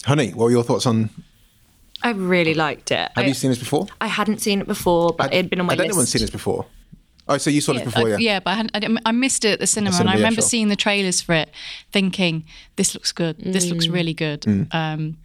Honey, 0.04 0.30
what 0.30 0.44
were 0.44 0.50
your 0.50 0.64
thoughts 0.64 0.86
on? 0.86 1.10
I 2.02 2.10
really 2.10 2.54
liked 2.54 2.90
it. 2.90 2.98
Have 2.98 3.24
I, 3.24 3.26
you 3.26 3.34
seen 3.34 3.50
this 3.50 3.58
before? 3.58 3.86
I 4.00 4.08
hadn't 4.08 4.40
seen 4.40 4.60
it 4.60 4.66
before, 4.66 5.14
but 5.16 5.32
it 5.32 5.36
had 5.36 5.50
been 5.50 5.60
on 5.60 5.66
my 5.66 5.72
Had 5.72 5.78
list. 5.78 5.88
anyone 5.88 6.06
seen 6.06 6.20
this 6.20 6.30
before? 6.30 6.66
Oh, 7.26 7.38
so 7.38 7.48
you 7.50 7.60
saw 7.62 7.72
this 7.72 7.84
before, 7.84 8.08
yeah? 8.10 8.16
I- 8.16 8.18
yeah, 8.18 8.40
but 8.40 8.50
I, 8.50 8.54
hadn't, 8.54 8.98
I, 9.04 9.08
I 9.08 9.12
missed 9.12 9.44
it 9.44 9.52
at 9.52 9.60
the 9.60 9.66
cinema, 9.66 9.92
cinema, 9.92 10.00
and 10.02 10.10
I 10.10 10.12
yeah, 10.14 10.18
remember 10.24 10.42
sure. 10.42 10.48
seeing 10.48 10.68
the 10.68 10.76
trailers 10.76 11.20
for 11.22 11.34
it, 11.34 11.50
thinking 11.90 12.44
this 12.76 12.94
looks 12.94 13.12
good, 13.12 13.38
this 13.38 13.70
looks 13.70 13.86
really 13.88 14.12
good, 14.14 14.42
Mm. 14.42 14.74
um, 14.74 15.16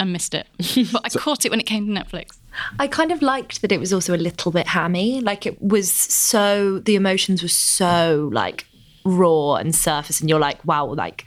and 0.00 0.12
missed 0.12 0.34
it. 0.34 0.46
But 0.92 1.02
I 1.04 1.08
caught 1.10 1.44
it 1.44 1.50
when 1.50 1.60
it 1.60 1.66
came 1.66 1.86
to 1.86 1.92
Netflix. 1.92 2.38
I 2.80 2.88
kind 2.88 3.12
of 3.12 3.22
liked 3.22 3.62
that 3.62 3.70
it 3.70 3.78
was 3.78 3.92
also 3.92 4.14
a 4.14 4.18
little 4.18 4.50
bit 4.50 4.66
hammy. 4.66 5.20
Like 5.20 5.46
it 5.46 5.62
was 5.62 5.90
so 5.92 6.80
the 6.80 6.96
emotions 6.96 7.42
were 7.42 7.48
so 7.48 8.28
like 8.32 8.66
raw 9.04 9.54
and 9.54 9.72
surface, 9.74 10.20
and 10.20 10.28
you're 10.28 10.40
like, 10.40 10.64
wow, 10.64 10.86
like 10.86 11.24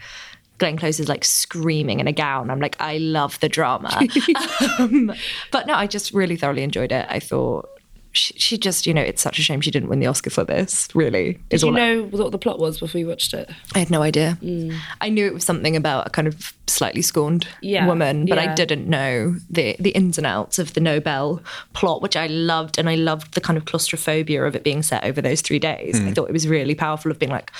Glenn 0.58 0.76
Close 0.78 1.00
is 1.00 1.08
like 1.08 1.24
screaming 1.24 2.00
in 2.02 2.08
a 2.08 2.12
gown. 2.12 2.50
I'm 2.50 2.60
like, 2.60 2.76
I 2.82 2.98
love 2.98 3.40
the 3.40 3.48
drama. 3.50 3.90
um, 4.80 5.14
but 5.52 5.66
no, 5.66 5.76
I 5.76 5.88
just 5.88 6.12
really 6.14 6.36
thoroughly 6.36 6.64
enjoyed 6.64 6.92
it. 6.92 7.06
I 7.10 7.20
thought 7.20 7.70
she, 8.13 8.34
she 8.38 8.58
just, 8.58 8.86
you 8.86 8.93
know, 8.93 9.01
it's 9.01 9.22
such 9.22 9.39
a 9.39 9.41
shame 9.41 9.60
she 9.60 9.72
didn't 9.72 9.89
win 9.89 10.00
the 10.00 10.05
Oscar 10.05 10.29
for 10.29 10.43
this. 10.43 10.88
Really, 10.93 11.34
Did 11.34 11.43
is 11.50 11.63
you 11.63 11.70
all 11.70 11.75
I- 11.75 11.79
know 11.79 12.03
what 12.03 12.32
the 12.32 12.38
plot 12.38 12.60
was 12.60 12.79
before 12.79 13.00
you 13.00 13.08
watched 13.08 13.34
it? 13.34 13.50
I 13.74 13.79
had 13.79 13.89
no 13.89 14.03
idea. 14.03 14.38
Mm. 14.41 14.77
I 15.01 15.10
knew 15.10 15.25
it 15.25 15.34
was 15.34 15.43
something 15.43 15.75
about 15.75 16.08
a 16.08 16.10
kind 16.12 16.27
of 16.27 16.53
slightly 16.67 17.01
scorned 17.01 17.48
Yeah, 17.62 17.88
woman, 17.88 18.25
but 18.25 18.38
I 18.38 18.53
didn't 18.53 18.88
know 18.88 19.36
the 19.50 19.75
the 19.79 19.89
ins 19.91 20.17
and 20.17 20.27
outs 20.27 20.60
of 20.60 20.74
the 20.74 20.79
Nobel 20.79 21.41
plot, 21.74 22.01
which 22.01 22.15
I 22.15 22.27
loved, 22.27 22.77
and 22.77 22.88
I 22.88 22.96
loved 22.96 23.34
the 23.34 23.41
kind 23.41 23.58
of 23.58 23.65
claustrophobia 23.65 24.43
of 24.46 24.55
it 24.55 24.63
being 24.63 24.84
set 24.84 25.03
over 25.03 25.22
those 25.22 25.41
three 25.41 25.60
days. 25.60 26.00
I 26.00 26.03
hmm. 26.03 26.12
thought 26.12 26.29
it 26.29 26.34
was 26.34 26.48
really 26.48 26.75
powerful 26.75 27.12
of 27.12 27.20
being 27.20 27.32
like. 27.32 27.51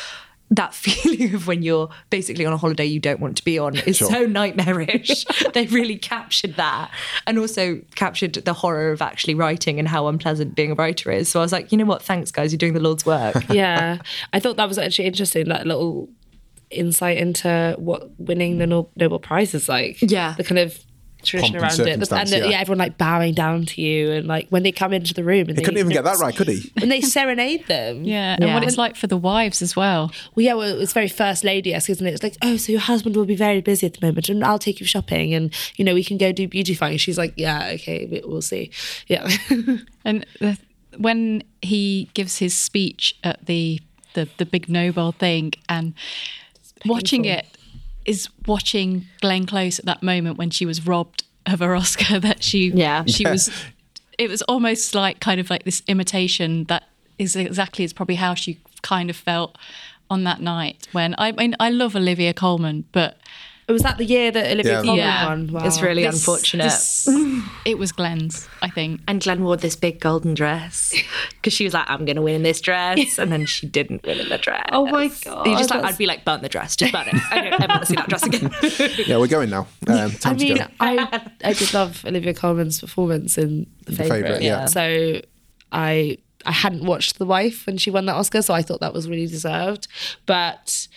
That 0.56 0.74
feeling 0.84 1.34
of 1.36 1.48
when 1.48 1.64
you're 1.64 1.90
basically 2.10 2.46
on 2.46 2.54
a 2.54 2.58
holiday 2.58 2.86
you 2.86 3.00
don't 3.00 3.20
want 3.20 3.38
to 3.38 3.44
be 3.44 3.58
on 3.58 3.76
is 3.78 3.98
Sure. 3.98 4.10
so 4.10 4.26
nightmarish. 4.26 5.26
they 5.54 5.66
really 5.68 5.98
captured 5.98 6.56
that 6.56 6.92
and 7.28 7.40
also 7.40 7.82
captured 7.96 8.34
the 8.34 8.54
horror 8.54 8.92
of 8.92 9.02
actually 9.02 9.36
writing 9.36 9.80
and 9.80 9.88
how 9.88 10.08
unpleasant 10.08 10.56
being 10.56 10.72
a 10.72 10.76
writer 10.76 11.12
is. 11.12 11.28
So 11.30 11.40
I 11.40 11.44
was 11.44 11.52
like, 11.52 11.72
you 11.72 11.78
know 11.78 11.86
what? 11.86 12.02
Thanks, 12.04 12.30
guys. 12.32 12.52
You're 12.52 12.58
doing 12.60 12.74
the 12.74 12.80
Lord's 12.80 13.06
work. 13.06 13.36
yeah, 13.50 13.98
I 14.32 14.40
thought 14.40 14.58
that 14.58 14.68
was 14.68 14.78
actually 14.78 15.06
interesting. 15.08 15.48
That 15.50 15.66
little 15.66 16.10
insight 16.70 17.18
into 17.18 17.76
what 17.78 18.10
winning 18.20 18.58
the 18.58 18.68
Nobel 18.68 19.20
Prize 19.20 19.54
is 19.54 19.68
like. 19.70 19.98
Yeah. 20.02 20.34
the 20.38 20.44
kind 20.44 20.60
of 20.60 20.78
tradition 21.24 21.56
around 21.56 21.80
it, 21.80 21.88
and 22.12 22.28
the, 22.28 22.38
yeah. 22.40 22.46
yeah. 22.46 22.60
everyone 22.60 22.80
like 22.80 22.98
bowing 22.98 23.34
down 23.34 23.66
to 23.66 23.82
you, 23.82 24.12
and 24.12 24.28
like 24.28 24.50
when 24.50 24.64
they 24.64 24.72
come 24.72 24.92
into 24.92 25.14
the 25.14 25.24
room, 25.24 25.48
and 25.48 25.52
He 25.52 25.56
they 25.56 25.62
couldn't 25.64 25.80
even 25.80 25.92
get 25.92 26.04
that 26.04 26.18
right, 26.18 26.36
could 26.36 26.48
he? 26.48 26.72
And 26.82 26.92
they 26.92 27.02
serenade 27.02 27.68
them, 27.68 28.04
Yeah, 28.04 28.38
and 28.40 28.54
what 28.54 28.64
it's 28.64 28.78
like 28.78 28.96
for 28.96 29.08
the 29.08 29.18
wives 29.18 29.62
as 29.62 29.76
well. 29.76 30.12
Well, 30.36 30.44
yeah, 30.44 30.54
well, 30.54 30.82
it's 30.82 30.94
very 30.94 31.08
first 31.08 31.44
lady 31.44 31.74
esque, 31.74 31.90
isn't 31.90 32.06
it? 32.06 32.14
It's 32.14 32.24
like, 32.24 32.38
oh, 32.42 32.58
so 32.58 32.72
your 32.72 32.82
husband 32.82 33.16
will 33.16 33.26
be 33.26 33.36
very 33.36 33.62
busy 33.62 33.88
at 33.88 33.94
the 33.94 34.06
moment, 34.06 34.28
and 34.28 34.44
I'll 34.44 34.60
take 34.60 34.80
you 34.80 34.86
shopping, 34.86 35.34
and 35.34 35.54
you 35.78 35.86
know 35.86 35.94
we 35.94 36.04
can 36.04 36.18
go 36.18 36.32
do 36.32 36.48
beauty 36.48 36.74
beautifying. 36.74 36.98
She's 36.98 37.18
like, 37.18 37.34
yeah, 37.36 37.72
okay, 37.76 38.06
we- 38.06 38.24
we'll 38.26 38.42
see. 38.42 38.72
Yeah, 39.08 39.30
And 40.06 40.26
the, 40.40 40.58
when 40.98 41.44
he 41.62 42.10
gives 42.14 42.38
his 42.38 42.56
speech 42.56 43.16
at 43.24 43.46
the, 43.46 43.80
the 44.14 44.28
the 44.38 44.46
big 44.46 44.70
Nobel 44.70 45.12
thing, 45.12 45.54
and 45.70 45.94
watching 46.86 47.26
it 47.26 47.46
is 48.06 48.30
watching 48.46 49.06
Glenn 49.22 49.46
Close 49.46 49.80
at 49.80 49.86
that 49.86 50.04
moment 50.04 50.38
when 50.38 50.50
she 50.50 50.66
was 50.66 50.86
robbed 50.86 51.24
of 51.46 51.60
her 51.60 51.76
Oscar. 51.76 52.20
That 52.20 52.44
she 52.44 52.70
Yeah. 52.70 53.04
she 53.06 53.26
was. 53.28 53.50
It 54.18 54.30
was 54.30 54.42
almost 54.44 54.94
like 54.94 55.20
kind 55.20 55.40
of 55.40 55.50
like 55.50 55.64
this 55.64 55.82
imitation 55.88 56.66
that 56.66 56.84
is 57.18 57.36
exactly 57.36 57.84
is 57.84 57.94
probably 57.94 58.16
how 58.16 58.34
she 58.36 58.60
kind 58.82 59.10
of 59.10 59.16
felt 59.16 59.58
on 60.10 60.24
that 60.26 60.42
night 60.42 60.88
when 60.92 61.16
I 61.18 61.32
mean 61.32 61.56
I 61.60 61.70
love 61.70 61.96
Olivia 61.96 62.34
Colman, 62.34 62.86
but 62.92 63.18
was 63.72 63.82
that 63.84 63.98
the 63.98 64.04
year 64.06 64.30
that 64.32 64.52
Olivia 64.52 64.74
Yeah. 64.74 64.82
Colman 64.82 64.98
Yeah. 64.98 65.26
won? 65.28 65.48
Wow. 65.54 65.66
It's 65.66 65.82
really 65.82 66.04
this- 66.04 66.16
unfortunate. 66.16 66.64
this- 66.64 67.08
it 67.66 67.78
was 67.78 67.92
Glenn's, 67.92 68.48
I 68.62 68.70
think. 68.70 69.02
And 69.08 69.22
Glenn 69.22 69.44
wore 69.44 69.56
this 69.58 69.76
big 69.76 70.00
golden 70.00 70.34
dress 70.34 70.94
because 71.32 71.54
she 71.54 71.64
was 71.64 71.74
like, 71.74 71.90
I'm 71.90 72.06
going 72.06 72.18
to 72.18 72.22
win 72.22 72.36
in 72.36 72.44
this 72.44 72.60
dress. 72.62 73.18
And 73.24 73.32
then 73.32 73.46
she 73.46 73.66
didn't 73.68 74.04
win 74.06 74.20
in 74.20 74.30
the 74.30 74.38
dress. 74.38 74.66
Oh 74.72 74.86
my 74.88 75.08
God, 75.24 75.46
You 75.48 75.58
just 75.58 75.70
like, 75.70 75.80
that's- 75.82 75.94
I'd 75.94 75.98
be 75.98 76.06
like, 76.06 76.26
burn 76.26 76.42
the 76.42 76.50
dress, 76.50 76.76
just 76.76 76.92
burn 76.92 77.08
it. 77.08 77.16
I 77.32 77.42
don't 77.42 77.54
ever 77.62 77.68
want 77.68 77.82
to 77.82 77.86
see 77.88 77.96
that 77.96 78.10
dress 78.10 78.24
again. 78.24 78.52
Yeah, 79.08 79.18
we're 79.18 79.28
going 79.28 79.50
now. 79.50 79.68
Um, 79.88 79.96
I 79.96 80.10
time 80.10 80.38
to 80.38 80.44
mean, 80.46 80.58
go. 80.58 80.66
I 80.80 81.30
I 81.44 81.54
did 81.54 81.74
love 81.74 82.04
Olivia 82.06 82.34
Colman's 82.34 82.80
performance 82.82 83.38
in 83.38 83.68
The 83.86 83.94
Favourite. 83.96 84.22
Favourite, 84.24 84.42
yeah. 84.42 84.66
So 84.66 85.22
I 85.72 86.18
I 86.46 86.52
hadn't 86.52 86.84
watched 86.86 87.20
The 87.20 87.26
Wife 87.26 87.66
when 87.66 87.78
she 87.78 87.90
won 87.90 88.06
that 88.08 88.16
Oscar, 88.16 88.42
so 88.42 88.54
I 88.54 88.62
thought 88.62 88.82
that 88.82 88.94
was 88.94 89.08
really 89.08 89.28
deserved. 89.28 89.88
But 90.26 90.88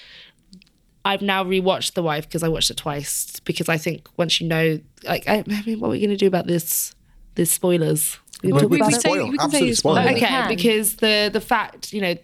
I've 1.06 1.22
now 1.22 1.44
rewatched 1.44 1.94
The 1.94 2.02
Wife 2.02 2.24
because 2.28 2.42
I 2.42 2.48
watched 2.48 2.70
it 2.70 2.76
twice 2.76 3.40
because 3.44 3.68
I 3.68 3.78
think 3.78 4.08
once 4.16 4.40
you 4.40 4.46
know, 4.48 4.80
like, 5.04 5.28
I, 5.28 5.44
I 5.48 5.62
mean, 5.64 5.80
what 5.80 5.88
are 5.88 5.90
we 5.92 6.00
going 6.00 6.10
to 6.10 6.16
do 6.16 6.26
about 6.26 6.46
this? 6.46 6.94
This 7.36 7.50
spoilers. 7.50 8.18
We 8.42 8.52
We- 8.52 8.60
talk 8.60 8.70
we 8.70 8.76
about 8.78 8.90
can 8.90 8.96
it? 8.98 9.00
spoil, 9.00 9.30
we 9.30 9.38
can 9.38 9.38
say 9.38 9.44
absolutely 9.44 9.68
it's 9.70 9.78
spoil. 9.78 9.98
Okay, 9.98 10.18
can. 10.20 10.48
because 10.48 10.96
the 10.96 11.30
the 11.32 11.40
fact, 11.40 11.92
you 11.92 12.00
know, 12.00 12.14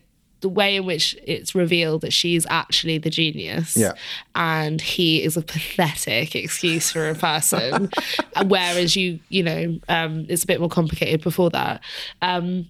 the 0.40 0.48
way 0.48 0.74
in 0.74 0.84
which 0.84 1.16
it's 1.24 1.54
revealed 1.54 2.00
that 2.00 2.12
she's 2.12 2.44
actually 2.50 2.98
the 2.98 3.10
genius, 3.10 3.76
Yeah. 3.76 3.92
and 4.34 4.80
he 4.80 5.22
is 5.22 5.36
a 5.36 5.42
pathetic 5.42 6.34
excuse 6.34 6.90
for 6.90 7.08
a 7.08 7.14
person, 7.14 7.88
whereas 8.46 8.96
you, 8.96 9.20
you 9.28 9.42
know, 9.44 9.78
um, 9.88 10.26
it's 10.28 10.42
a 10.42 10.46
bit 10.48 10.58
more 10.58 10.68
complicated 10.68 11.22
before 11.22 11.50
that. 11.50 11.80
Um, 12.20 12.68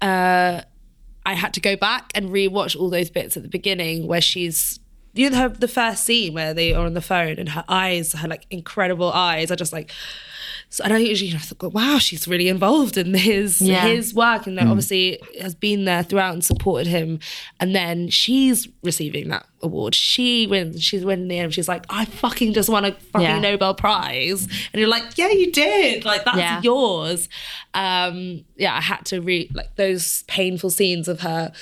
uh, 0.00 0.62
I 1.26 1.34
had 1.34 1.52
to 1.54 1.60
go 1.60 1.76
back 1.76 2.10
and 2.14 2.30
rewatch 2.30 2.74
all 2.78 2.88
those 2.88 3.10
bits 3.10 3.36
at 3.36 3.42
the 3.42 3.48
beginning 3.50 4.06
where 4.06 4.20
she's. 4.22 4.80
You 5.14 5.30
know 5.30 5.48
the 5.48 5.68
first 5.68 6.04
scene 6.04 6.34
where 6.34 6.54
they 6.54 6.74
are 6.74 6.86
on 6.86 6.94
the 6.94 7.00
phone 7.00 7.38
and 7.38 7.48
her 7.50 7.64
eyes, 7.68 8.12
her 8.12 8.28
like 8.28 8.46
incredible 8.50 9.10
eyes, 9.10 9.50
are 9.50 9.56
just 9.56 9.72
like 9.72 9.90
so 10.70 10.84
and 10.84 10.92
I 10.92 10.98
usually 10.98 11.28
you 11.28 11.34
know, 11.34 11.40
thought, 11.40 11.72
wow, 11.72 11.98
she's 11.98 12.26
really 12.28 12.48
involved 12.48 12.96
in 12.96 13.14
his 13.14 13.60
Yeah. 13.60 13.86
his 13.86 14.14
work, 14.14 14.46
and 14.46 14.58
obviously 14.58 15.18
has 15.40 15.54
been 15.54 15.84
there 15.84 16.02
throughout 16.02 16.34
and 16.34 16.44
supported 16.44 16.86
him. 16.86 17.20
And 17.60 17.74
then 17.74 18.08
she's 18.08 18.68
receiving 18.82 19.28
that 19.28 19.46
award. 19.62 19.94
She 19.94 20.46
wins. 20.46 20.82
She's 20.82 21.04
winning 21.04 21.28
the 21.28 21.38
end. 21.38 21.52
She's 21.54 21.68
like, 21.68 21.84
I 21.90 22.04
fucking 22.04 22.52
just 22.52 22.68
won 22.68 22.84
a 22.84 22.92
fucking 22.92 23.20
Yeah. 23.26 23.38
Nobel 23.40 23.74
Prize, 23.74 24.44
and 24.72 24.80
you're 24.80 24.88
like, 24.88 25.04
yeah, 25.16 25.30
you 25.30 25.50
did. 25.52 26.04
Like 26.04 26.24
that's 26.24 26.38
Yeah. 26.38 26.60
yours. 26.62 27.28
Um, 27.74 28.44
yeah, 28.56 28.74
I 28.76 28.80
had 28.80 29.04
to 29.06 29.20
read 29.20 29.54
like 29.54 29.76
those 29.76 30.22
painful 30.28 30.70
scenes 30.70 31.08
of 31.08 31.20
her 31.20 31.52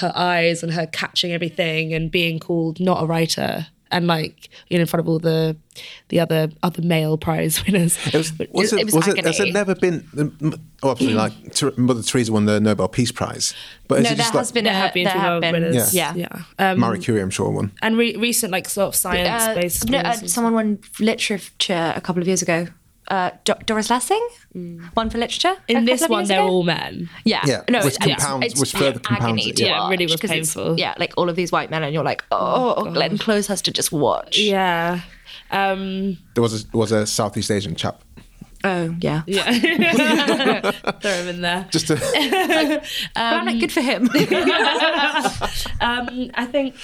her 0.00 0.12
eyes 0.16 0.62
and 0.64 0.72
her 0.72 0.86
catching 0.86 1.30
everything 1.32 1.94
and 1.94 2.10
being 2.10 2.38
called 2.40 2.80
not 2.80 3.02
a 3.02 3.06
writer. 3.06 3.68
And 3.94 4.08
like 4.08 4.48
you 4.68 4.76
know, 4.76 4.82
in 4.82 4.86
front 4.88 5.00
of 5.04 5.08
all 5.08 5.20
the 5.20 5.56
the 6.08 6.18
other 6.20 6.50
other 6.62 6.82
male 6.82 7.16
prize 7.16 7.64
winners, 7.64 7.96
It 8.08 8.14
was, 8.14 8.32
was 8.52 8.72
it 8.72 8.80
it, 8.80 8.84
was 8.86 8.94
was 8.94 9.08
it, 9.08 9.24
has 9.24 9.38
it 9.40 9.52
never 9.52 9.74
been, 9.76 10.04
um, 10.18 10.36
obviously, 10.82 11.14
like 11.14 11.32
Ter- 11.54 11.72
Mother 11.76 12.02
Teresa 12.02 12.32
won 12.32 12.44
the 12.46 12.58
Nobel 12.60 12.88
Peace 12.88 13.12
Prize, 13.12 13.54
but 13.86 14.02
no, 14.02 14.10
it 14.10 14.16
there 14.16 14.24
has 14.26 14.34
like 14.34 14.52
been 14.54 14.64
there 14.64 14.72
a, 14.72 14.76
have 14.76 14.94
been 14.94 15.04
there 15.04 15.12
have 15.12 15.40
been, 15.42 15.52
winners. 15.52 15.94
yeah. 15.94 16.12
yeah. 16.16 16.42
Um, 16.58 16.80
Marie 16.80 16.98
Curie, 16.98 17.20
I'm 17.22 17.30
sure, 17.30 17.50
won? 17.50 17.70
and 17.82 17.96
re- 17.96 18.16
recent 18.16 18.50
like 18.52 18.68
sort 18.68 18.88
of 18.88 18.94
science 18.96 19.44
Uh, 19.44 19.54
based. 19.54 19.88
no, 19.88 19.98
uh, 19.98 20.12
someone 20.14 20.54
won 20.54 20.78
literature 20.98 21.92
a 21.94 22.00
couple 22.00 22.20
of 22.20 22.26
years 22.26 22.42
ago. 22.42 22.66
Uh, 23.08 23.30
Do- 23.44 23.54
Doris 23.66 23.90
Lessing 23.90 24.26
one 24.94 25.10
for 25.10 25.18
literature. 25.18 25.56
in 25.68 25.84
this 25.84 26.08
one, 26.08 26.24
they're 26.26 26.40
ago. 26.40 26.48
all 26.48 26.62
men. 26.62 27.10
Yeah, 27.24 27.42
Yeah, 27.46 27.62
no, 27.68 27.80
which 27.84 27.96
it's- 27.96 28.16
compounds- 28.24 28.46
it's 28.46 28.60
which 28.60 28.72
further 28.72 28.98
compounds 28.98 29.24
agony 29.26 29.48
it, 29.50 29.56
to 29.56 29.64
yeah. 29.64 29.68
Yeah, 29.70 29.86
it 29.86 29.90
really 29.90 30.06
was 30.06 30.16
'cause 30.16 30.30
it's- 30.30 30.54
painful. 30.54 30.78
Yeah, 30.78 30.94
like 30.98 31.12
all 31.18 31.28
of 31.28 31.36
these 31.36 31.52
white 31.52 31.68
men, 31.70 31.82
and 31.82 31.92
you're 31.92 32.02
like, 32.04 32.24
oh, 32.32 32.84
Glenn 32.92 33.18
Close 33.18 33.46
has 33.48 33.60
to 33.62 33.70
just 33.70 33.92
watch. 33.92 34.38
Yeah. 34.38 35.00
Um, 35.50 36.16
There 36.34 36.42
was 36.42 36.64
a, 36.64 36.66
was 36.76 36.92
a 36.92 37.06
Southeast 37.06 37.50
Asian 37.50 37.74
chap. 37.74 38.00
Oh, 38.66 38.94
yeah. 39.00 39.20
yeah. 39.26 40.70
Throw 41.02 41.10
him 41.12 41.28
in 41.28 41.40
there. 41.42 41.66
Just 41.70 41.88
to, 41.88 41.96
but 41.96 42.82
I'm 43.14 43.44
like, 43.44 43.60
good 43.60 43.70
for 43.72 43.82
him. 43.82 44.08
Um, 45.80 46.30
I 46.34 46.46
think 46.46 46.74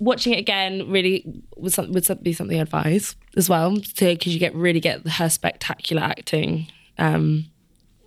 watching 0.00 0.32
it 0.32 0.38
again 0.38 0.90
really 0.90 1.24
would, 1.56 1.72
some, 1.72 1.92
would 1.92 2.24
be 2.24 2.32
something 2.32 2.58
I 2.58 2.62
advise 2.62 3.14
as 3.36 3.48
well, 3.48 3.76
because 3.76 4.26
you 4.26 4.40
get 4.40 4.54
really 4.54 4.80
get 4.80 5.06
her 5.06 5.28
spectacular 5.28 6.02
acting 6.02 6.66
um, 6.98 7.44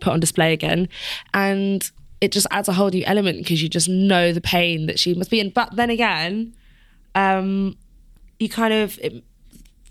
put 0.01 0.11
on 0.11 0.19
display 0.19 0.51
again, 0.51 0.89
and 1.33 1.89
it 2.19 2.31
just 2.31 2.47
adds 2.51 2.67
a 2.67 2.73
whole 2.73 2.89
new 2.89 3.03
element 3.05 3.37
because 3.37 3.61
you 3.63 3.69
just 3.69 3.87
know 3.87 4.33
the 4.33 4.41
pain 4.41 4.87
that 4.87 4.99
she 4.99 5.13
must 5.13 5.29
be 5.29 5.39
in. 5.39 5.49
But 5.49 5.75
then 5.75 5.89
again, 5.89 6.55
um, 7.15 7.77
you 8.39 8.49
kind 8.49 8.73
of 8.73 8.99
it, 8.99 9.23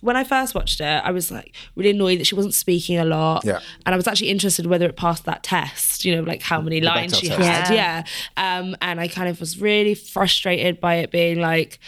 when 0.03 0.17
I 0.17 0.25
first 0.25 0.55
watched 0.55 0.81
it, 0.81 0.85
I 0.85 1.13
was 1.13 1.31
like 1.31 1.55
really 1.77 1.91
annoyed 1.91 2.19
that 2.19 2.27
she 2.27 2.35
wasn't 2.35 2.55
speaking 2.55 2.99
a 2.99 3.05
lot. 3.05 3.45
Yeah. 3.45 3.61
And 3.87 3.95
I 3.95 3.97
was 3.97 4.07
actually 4.09 4.31
interested 4.31 4.67
whether 4.67 4.87
it 4.87 4.97
passed 4.97 5.25
that 5.25 5.43
test, 5.45 6.05
you 6.05 6.15
know, 6.15 6.23
like 6.23 6.43
how 6.43 6.61
many 6.61 6.81
lines 6.81 7.17
she 7.17 7.29
test. 7.29 7.41
had. 7.41 7.75
Yeah. 7.75 8.05
Yeah. 8.37 8.59
Um, 8.59 8.77
and 8.83 9.01
I 9.01 9.09
kind 9.09 9.29
of 9.29 9.39
was 9.41 9.61
really 9.61 9.95
frustrated 9.95 10.81
by 10.81 10.97
it 10.97 11.13
being 11.13 11.41
like, 11.41 11.79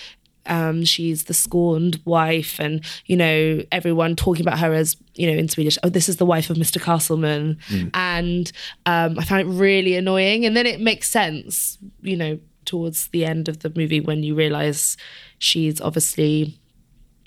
um, 0.46 0.84
she's 0.84 1.24
the 1.24 1.34
scorned 1.34 2.00
wife, 2.04 2.60
and 2.60 2.84
you 3.06 3.16
know 3.16 3.62
everyone 3.72 4.14
talking 4.14 4.46
about 4.46 4.58
her 4.58 4.74
as 4.74 4.94
you 5.14 5.30
know 5.30 5.38
in 5.38 5.48
Swedish. 5.48 5.78
Oh, 5.82 5.88
this 5.88 6.06
is 6.06 6.18
the 6.18 6.26
wife 6.26 6.50
of 6.50 6.58
Mr. 6.58 6.78
Castleman, 6.80 7.58
and 7.94 8.52
um, 8.84 9.18
I 9.18 9.24
found 9.24 9.40
it 9.40 9.46
really 9.46 9.96
annoying. 9.96 10.44
And 10.44 10.54
then 10.54 10.66
it 10.66 10.80
makes 10.80 11.10
sense, 11.10 11.78
you 12.02 12.16
know, 12.16 12.38
towards 12.66 13.08
the 13.08 13.24
end 13.24 13.48
of 13.48 13.60
the 13.60 13.72
movie 13.74 14.00
when 14.00 14.22
you 14.22 14.34
realize 14.34 14.98
she's 15.38 15.80
obviously 15.80 16.58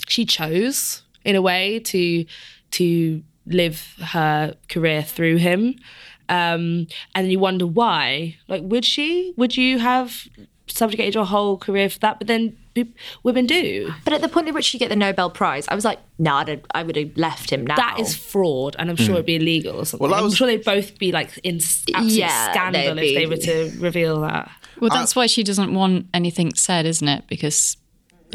she 0.08 0.25
chose 0.25 1.01
in 1.24 1.36
a 1.36 1.42
way 1.42 1.80
to 1.80 2.25
to 2.72 3.24
live 3.46 3.96
her 4.01 4.56
career 4.70 5.04
through 5.04 5.38
him. 5.38 5.75
Um 6.30 6.88
and 7.16 7.32
you 7.32 7.39
wonder 7.39 7.66
why. 7.66 8.38
Like 8.48 8.62
would 8.63 8.86
she? 8.86 9.34
Would 9.38 9.56
you 9.58 9.80
have 9.80 10.27
subjugated 10.68 11.16
your 11.16 11.25
whole 11.25 11.58
career 11.58 11.89
for 11.89 12.00
that? 12.00 12.20
But 12.20 12.27
then 12.27 12.58
women 13.24 13.46
do. 13.48 13.92
But 14.04 14.13
at 14.13 14.22
the 14.22 14.27
point 14.27 14.48
at 14.50 14.54
which 14.54 14.72
you 14.74 14.80
get 14.80 14.89
the 14.89 14.96
Nobel 14.96 15.30
Prize, 15.32 15.66
I 15.70 15.74
was 15.75 15.86
like, 15.86 15.98
no, 16.20 16.36
I'd 16.36 16.50
have, 16.50 16.62
I 16.72 16.84
would 16.84 16.96
have 16.96 17.18
left 17.18 17.50
him 17.50 17.66
now. 17.66 17.75
that 17.77 18.00
is 18.00 18.16
fraud 18.16 18.75
and 18.77 18.89
i'm 18.89 18.96
sure 18.98 19.16
it'd 19.16 19.25
be 19.25 19.38
illegal 19.38 19.77
or 19.80 19.86
something. 19.86 20.08
Well, 20.08 20.16
that 20.20 20.24
i'm 20.24 20.32
sure 20.32 20.46
they'd 20.46 20.63
both 20.63 21.00
be 21.00 21.12
like 21.12 21.38
in 21.39 21.56
absolute 21.56 22.10
Yeah, 22.12 22.51
scandal 22.51 22.96
they'd 22.96 23.04
if 23.04 23.16
they 23.16 23.25
were 23.25 23.38
to 23.38 23.72
reveal 23.80 24.22
that. 24.22 24.51
Well, 24.80 24.89
that's 24.92 25.16
why 25.16 25.25
she 25.25 25.42
doesn't 25.44 25.74
want 25.74 26.06
anything 26.13 26.54
said, 26.54 26.86
isn't 26.86 27.08
it? 27.08 27.24
Because 27.27 27.77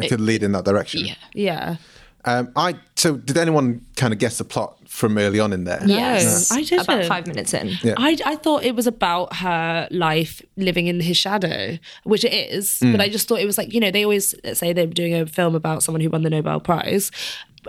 It 0.00 0.08
could 0.08 0.20
lead 0.20 0.42
in 0.42 0.52
that 0.52 0.64
direction. 0.64 1.04
yeah, 1.04 1.14
yeah 1.34 1.76
Um, 2.24 2.50
I 2.56 2.76
so 2.96 3.16
did 3.16 3.36
anyone 3.36 3.84
kind 3.96 4.12
of 4.12 4.18
guess 4.18 4.38
the 4.38 4.44
plot 4.44 4.78
from 4.88 5.18
early 5.18 5.40
on 5.40 5.52
in 5.52 5.64
there? 5.64 5.80
yes, 5.86 6.52
I 6.52 6.62
didn't. 6.62 6.82
about 6.84 7.04
five 7.06 7.26
minutes 7.26 7.52
in. 7.54 7.72
Yeah. 7.82 7.94
I, 7.96 8.16
I 8.24 8.36
thought 8.36 8.62
it 8.62 8.74
was 8.76 8.86
about 8.86 9.36
her 9.36 9.88
life 9.90 10.40
living 10.56 10.86
in 10.86 11.00
his 11.00 11.16
shadow, 11.16 11.78
which 12.04 12.24
it 12.24 12.32
is. 12.32 12.78
But 12.80 13.00
I 13.00 13.08
just 13.08 13.26
thought 13.26 13.40
it 13.40 13.46
was 13.46 13.58
like, 13.58 13.72
you 13.74 13.80
know, 13.80 13.90
they 13.90 14.04
always 14.04 14.34
say 14.52 14.72
they're 14.72 14.86
doing 14.86 15.14
a 15.14 15.26
film 15.26 15.54
about 15.54 15.82
someone 15.82 16.00
who 16.00 16.10
won 16.10 16.22
the 16.22 16.30
Nobel 16.30 16.60
Prize. 16.60 17.10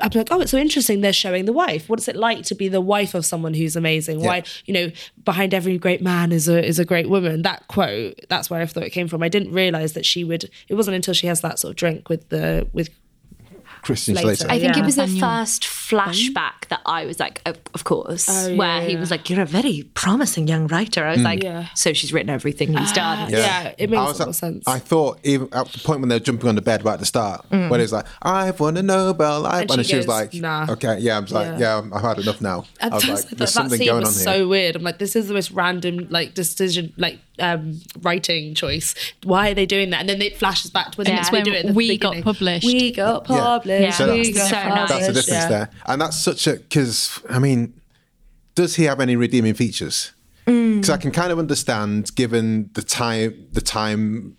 I'm 0.02 0.10
like, 0.14 0.30
oh, 0.32 0.42
it's 0.42 0.52
so 0.52 0.58
interesting. 0.58 1.02
They're 1.02 1.14
showing 1.14 1.46
the 1.46 1.54
wife. 1.54 1.88
What 1.88 2.00
is 2.00 2.08
it 2.08 2.16
like 2.16 2.44
to 2.46 2.56
be 2.56 2.68
the 2.68 2.82
wife 2.82 3.14
of 3.14 3.26
someone 3.26 3.54
who's 3.54 3.76
amazing? 3.76 4.22
Why, 4.22 4.44
you 4.66 4.74
know, 4.74 4.92
behind 5.24 5.54
every 5.54 5.78
great 5.78 6.02
man 6.02 6.32
is 6.32 6.48
a 6.48 6.66
is 6.66 6.80
a 6.80 6.86
great 6.86 7.10
woman. 7.10 7.44
That 7.44 7.68
quote, 7.68 8.20
that's 8.30 8.50
where 8.50 8.62
I 8.62 8.66
thought 8.66 8.84
it 8.84 8.90
came 8.90 9.08
from. 9.08 9.22
I 9.22 9.30
didn't 9.30 9.52
realize 9.52 9.94
that 9.94 10.06
she 10.06 10.24
would. 10.24 10.50
It 10.68 10.76
wasn't 10.76 10.96
until 10.96 11.14
she 11.14 11.28
has 11.28 11.42
that 11.42 11.60
sort 11.60 11.72
of 11.72 11.76
drink 11.76 12.10
with 12.10 12.30
the 12.30 12.68
with 12.74 12.90
Christian 13.84 14.16
Later. 14.16 14.36
Slater. 14.36 14.52
I 14.52 14.60
think 14.60 14.76
Yeah. 14.76 14.82
it 14.82 14.86
was 14.86 14.96
the 14.96 15.08
first 15.08 15.64
flashback 15.64 16.68
that 16.70 16.82
I 16.86 17.06
was 17.06 17.20
like, 17.20 17.42
of, 17.46 17.58
of 17.74 17.84
course, 17.84 18.28
Oh, 18.30 18.56
where 18.56 18.82
yeah, 18.82 18.88
he 18.88 18.96
was 18.96 19.12
like, 19.12 19.30
"You're 19.30 19.42
a 19.42 19.46
very 19.46 19.84
promising 19.94 20.48
young 20.48 20.68
writer." 20.68 21.06
I 21.06 21.12
was 21.12 21.20
hmm. 21.20 21.26
like, 21.26 21.44
Yeah. 21.44 21.68
"So 21.76 21.94
she's 21.94 22.14
written 22.14 22.30
everything 22.30 22.70
he's 22.70 22.92
ah, 22.92 22.94
done." 22.94 23.32
yeah. 23.32 23.74
it 23.78 23.90
makes 23.90 24.00
I 24.00 24.04
a 24.04 24.08
was 24.08 24.20
lot 24.20 24.26
at- 24.26 24.30
of 24.30 24.36
sense. 24.36 24.64
I 24.68 24.80
thought 24.80 25.20
even 25.24 25.50
at 25.52 25.68
the 25.72 25.80
point 25.80 26.00
when 26.00 26.10
they 26.10 26.16
were 26.16 26.20
jumping 26.20 26.50
on 26.50 26.56
the 26.56 26.62
bed 26.62 26.86
right 26.86 26.94
at 26.94 27.00
the 27.00 27.06
start, 27.06 27.46
mm. 27.50 27.70
when 27.70 27.82
it's 27.82 27.92
like, 27.92 28.06
"I've 28.22 28.60
won 28.60 28.78
a 28.78 28.84
Nobel," 28.84 29.46
I've 29.46 29.62
And 29.62 29.70
won, 29.70 29.78
she 29.78 29.82
and 29.82 29.88
she 29.88 29.98
was 29.98 30.08
like, 30.08 30.34
"Nah." 30.34 30.68
"Okay, 30.70 31.00
yeah." 31.00 31.18
I 31.18 31.20
was 31.20 31.32
like, 31.32 31.60
Yeah. 31.60 31.82
"Yeah, 31.82 31.90
I've 31.94 32.02
had 32.02 32.20
enough 32.20 32.42
now." 32.42 32.66
I 32.82 32.90
was 32.90 33.08
like, 33.08 33.22
"There's 33.30 33.38
that 33.38 33.48
something 33.48 33.80
going 33.80 34.06
on 34.06 34.14
here." 34.14 34.24
so 34.24 34.48
weird. 34.48 34.76
I'm 34.76 34.84
like, 34.84 34.98
this 34.98 35.16
is 35.16 35.28
the 35.28 35.34
most 35.34 35.52
random 35.52 36.08
like 36.10 36.34
decision, 36.34 36.94
like 36.98 37.20
um, 37.40 37.80
writing 38.02 38.54
choice. 38.56 38.94
Why 39.24 39.52
are 39.52 39.54
they 39.54 39.66
doing 39.66 39.90
that? 39.92 40.02
And 40.02 40.10
then 40.10 40.22
it 40.22 40.38
flashes 40.38 40.72
back 40.72 40.92
to 40.92 40.98
when 40.98 41.08
And 41.08 41.18
they 41.18 41.20
it's 41.22 41.30
they 41.30 41.38
when 41.38 41.44
do 41.46 41.52
it. 41.54 41.58
at 41.58 41.68
the 41.68 41.74
we 41.74 41.98
got 41.98 42.22
published. 42.24 42.66
We 42.66 42.92
got 42.92 43.26
published. 43.26 43.82
Yeah. 43.82 43.92
So 43.92 44.14
we 44.14 44.32
that's- 44.32 44.52
got 44.52 44.64
so 44.64 44.70
nice. 44.76 44.90
That's 44.90 45.08
the 45.08 45.14
difference 45.14 45.44
yeah. 45.44 45.48
there, 45.50 45.70
and 45.88 46.02
that's 46.02 46.20
such 46.22 46.48
a 46.48 46.54
because 46.54 47.20
I 47.30 47.40
mean, 47.40 47.74
does 48.56 48.76
he 48.76 48.84
have 48.86 49.00
any 49.00 49.16
redeeming 49.16 49.54
features? 49.56 50.12
Mm. 50.48 50.76
Because 50.76 50.90
I 50.90 50.98
can 50.98 51.12
kind 51.12 51.32
of 51.32 51.40
understand, 51.40 52.14
given 52.16 52.70
the 52.74 52.82
time, 52.84 53.48
the 53.54 53.62
time 53.62 54.36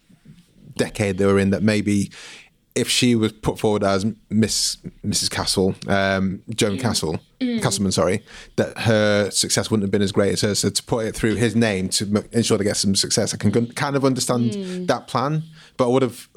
decade 0.76 1.18
they 1.18 1.24
were 1.26 1.38
in, 1.38 1.50
that 1.50 1.62
maybe 1.62 2.10
if 2.74 2.88
she 2.90 3.14
was 3.14 3.32
put 3.32 3.58
forward 3.58 3.82
as 3.84 4.04
Miss 4.30 4.76
Mrs. 5.06 5.30
Castle, 5.30 5.74
um, 5.88 6.42
Mm. 6.48 6.54
Joan 6.56 6.78
Castle, 7.46 7.62
Castleman, 7.62 7.92
sorry, 7.92 8.22
that 8.56 8.78
her 8.80 9.30
success 9.30 9.71
wouldn't 9.71 9.84
have 9.84 9.90
been 9.90 10.02
as 10.02 10.12
great 10.12 10.32
as 10.32 10.40
hers. 10.42 10.58
So 10.60 10.71
to 10.71 10.82
put 10.82 11.06
it 11.06 11.14
through 11.14 11.34
his 11.36 11.54
name 11.54 11.88
to 11.90 12.04
m- 12.04 12.25
ensure 12.32 12.58
to 12.58 12.64
get 12.64 12.76
some 12.76 12.95
success, 12.95 13.34
I 13.34 13.36
can 13.36 13.50
gun- 13.50 13.69
kind 13.73 13.97
of 13.97 14.04
understand 14.04 14.52
Mm. 14.52 14.86
that 14.88 15.08
plan, 15.08 15.42
but 15.76 15.84
I 15.86 15.88
would 15.88 16.02
have. 16.02 16.28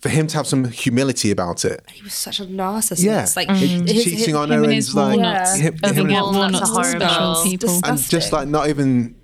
For 0.00 0.08
him 0.08 0.26
to 0.28 0.36
have 0.38 0.46
some 0.46 0.64
humility 0.64 1.30
about 1.30 1.62
it, 1.66 1.84
He 1.92 2.02
was 2.02 2.14
such 2.14 2.40
a 2.40 2.44
narcissist. 2.46 3.02
yeah, 3.02 3.28
Like 3.36 3.50
He- 3.50 3.66
his- 3.66 4.04
cheating 4.04 4.18
his- 4.18 4.34
on 4.34 4.44
him 4.44 4.50
her 4.50 4.54
and 4.56 4.64
and 4.64 4.72
his 4.72 4.86
just 4.86 4.96
like 4.96 5.18
walnuts. 5.18 5.56
him- 5.56 5.78
I 5.82 5.88
him 5.88 5.94
think 5.94 6.08
and- 6.08 6.12
walnuts 6.12 6.36
walnuts 6.38 6.70
are 6.70 6.96
are 7.02 7.24
horrible. 7.34 7.42
people. 7.44 7.80
And 7.84 7.98
just 8.08 8.32
like 8.32 8.48
not 8.48 8.70
even 8.70 9.14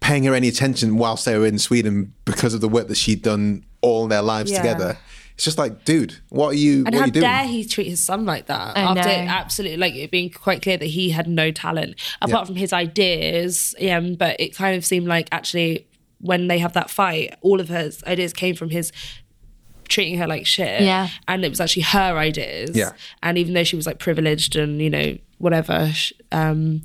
paying 0.00 0.24
her 0.24 0.34
any 0.34 0.48
attention 0.48 0.96
whilst 0.96 1.24
they 1.24 1.36
were 1.38 1.46
in 1.46 1.58
Sweden 1.58 2.14
because 2.24 2.52
of 2.54 2.60
the 2.60 2.68
work 2.68 2.88
that 2.88 2.96
she'd 2.96 3.22
done 3.22 3.64
all 3.80 4.08
their 4.08 4.22
lives 4.22 4.50
Yeah. 4.50 4.58
together. 4.62 4.98
It's 5.38 5.44
just 5.44 5.56
like, 5.56 5.84
dude, 5.84 6.16
what 6.30 6.48
are 6.48 6.54
you? 6.56 6.78
And 6.78 6.86
what 6.86 6.94
how 6.94 7.00
are 7.02 7.06
you 7.06 7.12
doing? 7.12 7.22
dare 7.22 7.44
he 7.46 7.64
treat 7.64 7.86
his 7.86 8.02
son 8.02 8.26
like 8.26 8.46
that 8.46 8.76
I 8.76 8.80
after 8.80 9.02
know. 9.08 9.08
absolutely 9.30 9.76
like 9.76 9.94
it 9.94 10.10
being 10.10 10.30
quite 10.30 10.62
clear 10.62 10.76
that 10.76 10.84
he 10.86 11.10
had 11.10 11.28
no 11.28 11.52
talent 11.52 11.94
apart 12.20 12.40
Yeah. 12.40 12.44
from 12.46 12.56
his 12.56 12.72
ideas. 12.72 13.72
Yeah, 13.78 14.00
but 14.00 14.34
it 14.40 14.56
kind 14.56 14.76
of 14.76 14.84
seemed 14.84 15.06
like 15.06 15.28
actually 15.30 15.86
when 16.20 16.48
they 16.48 16.58
have 16.58 16.72
that 16.72 16.90
fight, 16.90 17.36
all 17.40 17.60
of 17.60 17.68
his 17.68 18.02
ideas 18.02 18.32
came 18.32 18.56
from 18.56 18.70
his 18.70 18.90
treating 19.88 20.18
her 20.18 20.26
like 20.26 20.44
shit. 20.44 20.82
Yeah. 20.82 21.08
and 21.28 21.44
it 21.44 21.48
was 21.50 21.60
actually 21.60 21.82
her 21.82 22.18
ideas. 22.18 22.70
Yeah. 22.74 22.90
and 23.22 23.38
even 23.38 23.54
though 23.54 23.62
she 23.64 23.76
was 23.76 23.86
like 23.86 24.00
privileged 24.00 24.56
and 24.56 24.82
you 24.82 24.90
know 24.90 25.16
whatever, 25.38 25.88
sh- 25.92 26.12
um, 26.32 26.82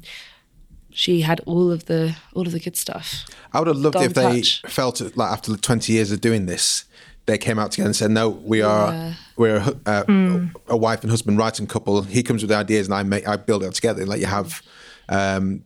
she 0.91 1.21
had 1.21 1.39
all 1.47 1.71
of 1.71 1.85
the 1.85 2.15
all 2.35 2.45
of 2.45 2.51
the 2.51 2.59
good 2.59 2.77
stuff. 2.77 3.25
I 3.51 3.57
would 3.59 3.67
have 3.67 3.77
loved 3.77 3.95
it 3.95 4.03
if 4.03 4.13
Don't 4.13 4.31
they 4.33 4.41
touch. 4.41 4.61
felt 4.67 5.01
it, 5.01 5.17
like 5.17 5.31
after 5.31 5.55
20 5.57 5.91
years 5.91 6.11
of 6.11 6.21
doing 6.21 6.45
this, 6.45 6.85
they 7.25 7.37
came 7.37 7.57
out 7.59 7.71
together 7.71 7.87
and 7.87 7.95
said, 7.95 8.11
"No, 8.11 8.29
we 8.29 8.61
are 8.61 8.91
Yeah. 8.91 9.13
we're 9.37 9.57
a, 9.57 9.75
uh, 9.85 10.03
Hmm. 10.05 10.45
a 10.67 10.75
wife 10.77 11.01
and 11.03 11.09
husband 11.11 11.37
writing 11.37 11.67
couple. 11.67 12.01
He 12.03 12.21
comes 12.23 12.41
with 12.41 12.49
the 12.49 12.55
ideas, 12.57 12.87
and 12.87 12.93
I 12.93 13.03
make 13.03 13.27
I 13.27 13.35
build 13.37 13.63
it 13.63 13.73
together. 13.73 14.05
Like 14.05 14.19
you 14.19 14.25
have 14.27 14.61
um, 15.09 15.63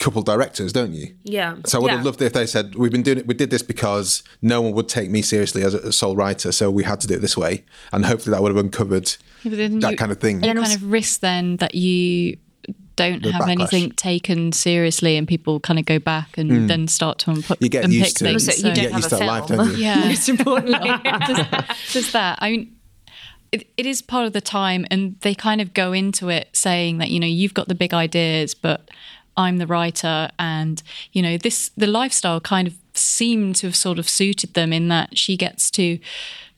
couple 0.00 0.20
directors, 0.22 0.72
don't 0.72 0.92
you? 0.92 1.14
Yeah. 1.22 1.56
So 1.64 1.78
I 1.78 1.82
would 1.82 1.90
have 1.92 2.04
loved 2.04 2.20
it 2.20 2.26
if 2.26 2.32
they 2.32 2.46
said, 2.46 2.74
"We've 2.74 2.90
been 2.92 3.02
doing 3.02 3.18
it. 3.18 3.26
We 3.26 3.34
did 3.34 3.50
this 3.50 3.62
because 3.62 4.22
no 4.42 4.60
one 4.60 4.72
would 4.72 4.88
take 4.88 5.10
me 5.10 5.22
seriously 5.22 5.62
as 5.62 5.74
a, 5.74 5.78
a 5.78 5.92
sole 5.92 6.16
writer, 6.16 6.50
so 6.52 6.70
we 6.70 6.82
had 6.82 7.00
to 7.02 7.06
do 7.06 7.14
it 7.14 7.20
this 7.22 7.36
way." 7.36 7.64
And 7.92 8.04
hopefully 8.04 8.34
that 8.34 8.42
would 8.42 8.54
have 8.54 8.64
uncovered 8.64 9.14
Yeah, 9.44 9.68
that 9.68 9.90
you- 9.92 9.96
kind 9.96 10.10
of 10.12 10.18
thing. 10.18 10.42
You 10.42 10.52
kind 10.54 10.72
of 10.74 10.90
risk 10.90 11.20
then 11.20 11.56
that 11.58 11.74
you 11.74 12.36
don't 12.96 13.22
The 13.22 13.32
have 13.32 13.42
backlash. 13.42 13.50
anything 13.50 13.90
taken 13.92 14.52
seriously, 14.52 15.16
and 15.16 15.26
people 15.26 15.60
kind 15.60 15.78
of 15.78 15.84
go 15.84 15.98
back 15.98 16.36
and 16.38 16.50
hmm. 16.50 16.66
then 16.66 16.88
start 16.88 17.18
to 17.20 17.30
unpick, 17.30 17.58
You 17.60 17.68
get 17.68 17.84
unpick 17.84 17.98
used 17.98 18.16
to 18.18 18.24
it. 18.24 18.28
things. 18.28 18.48
Also, 18.48 18.60
So- 18.60 18.68
you 18.68 18.74
don't 18.74 18.82
get 18.84 18.92
have 18.92 19.00
used 19.00 19.12
a 19.12 19.16
to 19.16 19.16
that 19.16 19.26
life, 19.26 19.46
film. 19.48 19.58
don't 19.58 19.70
you? 19.78 19.84
yeah, 19.84 20.08
Most 20.08 20.28
importantly. 20.28 20.90
there's, 21.26 21.92
there's 21.92 22.12
that. 22.12 22.38
I 22.40 22.50
mean, 22.50 22.76
it, 23.52 23.68
it 23.76 23.86
is 23.86 24.02
part 24.02 24.26
of 24.26 24.32
the 24.32 24.40
time, 24.40 24.86
and 24.90 25.16
they 25.20 25.34
kind 25.34 25.60
of 25.60 25.74
go 25.74 25.92
into 25.92 26.28
it 26.28 26.48
saying 26.52 26.98
that 26.98 27.10
you 27.10 27.20
know 27.20 27.26
you've 27.26 27.54
got 27.54 27.68
the 27.68 27.74
big 27.74 27.94
ideas, 27.94 28.54
but 28.54 28.88
I'm 29.36 29.58
the 29.58 29.66
writer, 29.66 30.30
and 30.38 30.82
you 31.12 31.22
know 31.22 31.36
this 31.36 31.70
the 31.76 31.86
lifestyle 31.86 32.40
kind 32.40 32.66
of 32.68 32.74
seemed 32.94 33.56
to 33.56 33.66
have 33.68 33.76
sort 33.76 33.98
of 33.98 34.08
suited 34.08 34.54
them 34.54 34.72
in 34.72 34.88
that 34.88 35.18
she 35.18 35.36
gets 35.36 35.70
to 35.72 35.98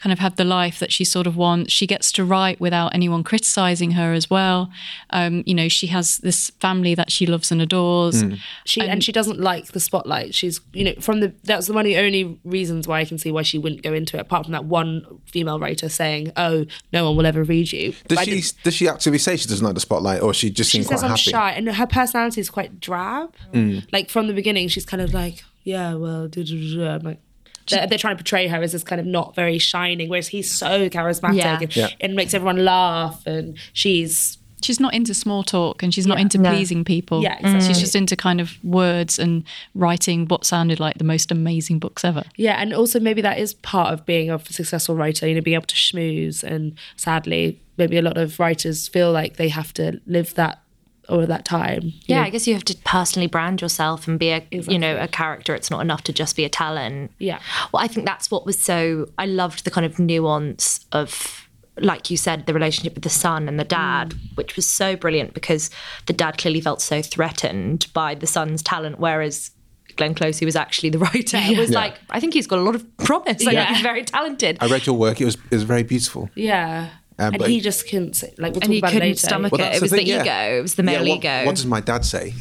kind 0.07 0.13
of 0.13 0.21
have 0.21 0.37
the 0.37 0.45
life 0.45 0.79
that 0.79 0.93
she 0.93 1.03
sort 1.05 1.27
of 1.27 1.37
wants. 1.37 1.73
She 1.73 1.85
gets 1.85 2.13
to 2.13 2.25
write 2.25 2.61
without 2.61 2.95
anyone 2.95 3.25
criticizing 3.25 3.91
her 3.93 4.13
as 4.13 4.31
well. 4.31 4.71
Um, 5.11 5.43
you 5.47 5.53
know, 5.53 5.67
she 5.67 5.89
has 5.89 6.19
this 6.19 6.51
family 6.61 6.95
that 6.95 7.11
she 7.11 7.27
loves 7.27 7.51
and 7.51 7.61
adores. 7.61 8.23
She 8.65 8.83
and, 8.83 9.03
she 9.03 9.11
doesn't 9.11 9.41
like 9.41 9.73
the 9.73 9.81
spotlight. 9.81 10.33
She's 10.33 10.61
you 10.73 10.85
know 10.85 10.95
from 11.01 11.19
the 11.19 11.35
that's 11.43 11.69
one 11.69 11.79
of 11.79 11.85
the 11.87 11.97
only 11.97 12.39
reasons 12.45 12.87
why 12.87 13.01
I 13.01 13.05
can 13.05 13.19
see 13.19 13.33
why 13.33 13.43
she 13.43 13.59
wouldn't 13.59 13.83
go 13.83 13.93
into 13.93 14.17
it. 14.17 14.21
Apart 14.21 14.45
from 14.47 14.53
that 14.53 14.65
one 14.67 15.05
female 15.25 15.59
writer 15.59 15.89
saying, 15.89 16.31
"Oh, 16.37 16.67
no 16.93 17.05
one 17.07 17.17
will 17.17 17.27
ever 17.27 17.43
read 17.43 17.73
you." 17.73 17.91
Does 18.07 18.19
But 18.19 18.25
she 18.27 18.31
didn't- 18.31 18.55
does 18.63 18.75
she 18.75 18.87
actually 18.89 19.19
say 19.19 19.37
she 19.37 19.49
doesn't 19.49 19.67
like 19.67 19.75
the 19.75 19.81
spotlight, 19.81 20.23
or 20.23 20.33
she 20.33 20.51
just 20.51 20.71
She 20.71 20.79
seems 20.79 20.87
says 20.87 21.01
quite 21.01 21.07
I'm 21.07 21.17
happy? 21.17 21.31
shy, 21.33 21.51
and 21.51 21.69
her 21.69 21.87
personality 21.87 22.41
is 22.41 22.49
quite 22.49 22.79
drab. 22.81 23.35
Mm. 23.53 23.89
Like 23.93 24.09
from 24.09 24.29
the 24.29 24.35
beginning, 24.35 24.69
she's 24.69 24.87
kind 24.87 25.03
of 25.03 25.13
like, 25.13 25.43
"Yeah, 25.65 25.95
well," 25.95 26.29
duh, 26.29 26.45
duh, 26.45 26.55
duh, 26.55 26.77
duh." 26.77 26.95
I'm 26.95 27.03
like. 27.03 27.21
They're, 27.71 27.87
they're 27.87 27.99
trying 27.99 28.17
to 28.17 28.23
portray 28.23 28.47
her 28.49 28.63
as 28.63 28.73
this 28.73 28.85
kind 28.85 29.01
of 29.01 29.07
not 29.07 29.35
very 29.35 29.59
shining, 29.59 30.09
whereas 30.09 30.29
he's 30.29 30.51
so 30.53 30.89
charismatic 30.89 31.35
Yeah. 31.37 31.59
and, 31.61 31.77
Yeah. 31.77 31.89
and 32.01 32.15
makes 32.15 32.35
everyone 32.35 32.65
laugh, 32.65 33.27
and 33.27 33.57
she's 33.73 34.39
she's 34.63 34.81
not 34.81 34.95
into 34.95 35.13
small 35.13 35.43
talk 35.45 35.83
and 35.83 35.93
she's 35.95 36.07
not 36.07 36.17
Yeah. 36.17 36.23
into 36.23 36.39
No. 36.39 36.51
pleasing 36.51 36.83
people. 36.83 37.23
Yeah, 37.23 37.35
exactly. 37.39 37.69
She's 37.69 37.79
just 37.79 37.95
into 37.95 38.17
kind 38.17 38.41
of 38.41 38.57
words 38.65 39.19
and 39.19 39.45
writing 39.75 40.27
what 40.27 40.45
sounded 40.47 40.81
like 40.81 40.97
the 40.99 41.05
most 41.05 41.31
amazing 41.31 41.79
books 41.79 42.05
ever. 42.05 42.25
Yeah, 42.37 42.57
and 42.61 42.73
also 42.73 42.99
maybe 42.99 43.21
that 43.21 43.39
is 43.39 43.53
part 43.55 43.93
of 43.93 44.07
being 44.07 44.31
a 44.31 44.41
successful 44.49 44.97
writer, 44.97 45.29
you 45.29 45.35
know, 45.35 45.43
being 45.43 45.57
able 45.57 45.67
to 45.67 45.75
schmooze. 45.77 46.43
And 46.43 46.73
sadly, 46.97 47.61
maybe 47.77 47.99
a 47.99 48.03
lot 48.03 48.17
of 48.17 48.41
writers 48.41 48.89
feel 48.89 49.13
like 49.13 49.37
they 49.37 49.51
have 49.51 49.75
to 49.75 50.01
live 50.07 50.35
that 50.35 50.61
or 51.09 51.27
that 51.27 51.45
time. 51.45 51.93
Yeah, 52.07 52.21
know. 52.21 52.27
I 52.27 52.31
guess 52.31 52.47
you 52.47 52.55
have 52.55 52.65
to 52.65 52.77
personally 52.85 53.27
brand 53.27 53.61
yourself 53.61 54.09
and 54.09 54.19
be 54.19 54.31
a 54.31 54.47
you 54.51 54.79
know 54.79 54.97
a 54.99 55.09
character. 55.09 55.55
It's 55.55 55.71
not 55.71 55.81
enough 55.81 56.03
to 56.05 56.13
just 56.13 56.37
be 56.37 56.45
a 56.45 56.49
talent. 56.49 57.13
Yeah. 57.19 57.41
Well, 57.73 57.83
I 57.83 57.89
think 57.89 58.07
that's 58.07 58.31
what 58.31 58.47
was 58.47 58.61
so. 58.61 59.09
I 59.19 59.27
loved 59.27 59.65
the 59.65 59.71
kind 59.71 59.87
of 59.87 59.99
nuance 59.99 60.85
of 60.93 61.43
like 61.79 62.11
you 62.11 62.17
said, 62.17 62.47
the 62.47 62.55
relationship 62.55 62.95
with 62.95 63.05
the 63.05 63.11
son 63.11 63.49
and 63.49 63.61
the 63.61 63.65
mm. 63.65 63.69
dad, 63.69 64.15
which 64.35 64.57
was 64.57 64.67
so 64.67 64.97
brilliant 64.97 65.35
because 65.35 65.71
the 66.07 66.13
dad 66.13 66.39
clearly 66.39 66.61
felt 66.61 66.81
so 66.81 67.03
threatened 67.03 67.87
by 67.93 68.15
the 68.15 68.27
son's 68.27 68.63
talent, 68.63 68.99
whereas 68.99 69.51
Glenn 69.97 70.15
Close, 70.15 70.39
who 70.39 70.47
was 70.47 70.57
actually 70.57 70.91
the 70.91 70.99
writer, 71.07 71.39
was 71.57 71.71
Yeah. 71.71 71.79
like, 71.79 71.99
I 72.11 72.21
think 72.21 72.35
he's 72.35 72.47
got 72.47 72.59
a 72.59 72.63
lot 72.63 72.75
of 72.75 72.97
promise. 72.99 73.45
Like, 73.45 73.55
Yeah. 73.55 73.73
he's 73.75 73.83
very 73.83 74.05
talented. 74.05 74.59
I 74.61 74.69
read 74.69 74.87
your 74.87 74.97
work. 74.97 75.21
It 75.21 75.25
was 75.25 75.37
it 75.51 75.55
was 75.55 75.65
very 75.65 75.83
beautiful. 75.83 76.31
Yeah. 76.35 76.91
Um, 77.19 77.33
and 77.35 77.39
but- 77.39 77.49
he 77.49 77.61
just 77.61 77.89
couldn't 77.89 78.15
say, 78.15 78.35
like, 78.39 78.53
we'll 78.53 78.63
and 78.65 78.73
he 78.73 78.79
about 78.79 78.93
couldn't 78.93 79.07
it 79.07 79.11
later. 79.13 79.27
stomach 79.27 79.53
Well, 79.53 79.61
it. 79.63 79.77
It 79.77 79.83
was 79.83 79.91
the, 79.91 79.97
thing, 79.99 80.07
yeah. 80.07 80.23
ego. 80.23 80.59
It 80.59 80.63
was 80.63 80.75
the 80.75 80.83
male 80.83 81.03
Yeah, 81.05 81.11
what, 81.15 81.19
ego. 81.19 81.47
What 81.47 81.55
does 81.57 81.67
my 81.67 81.81
dad 81.81 82.05
say? 82.05 82.35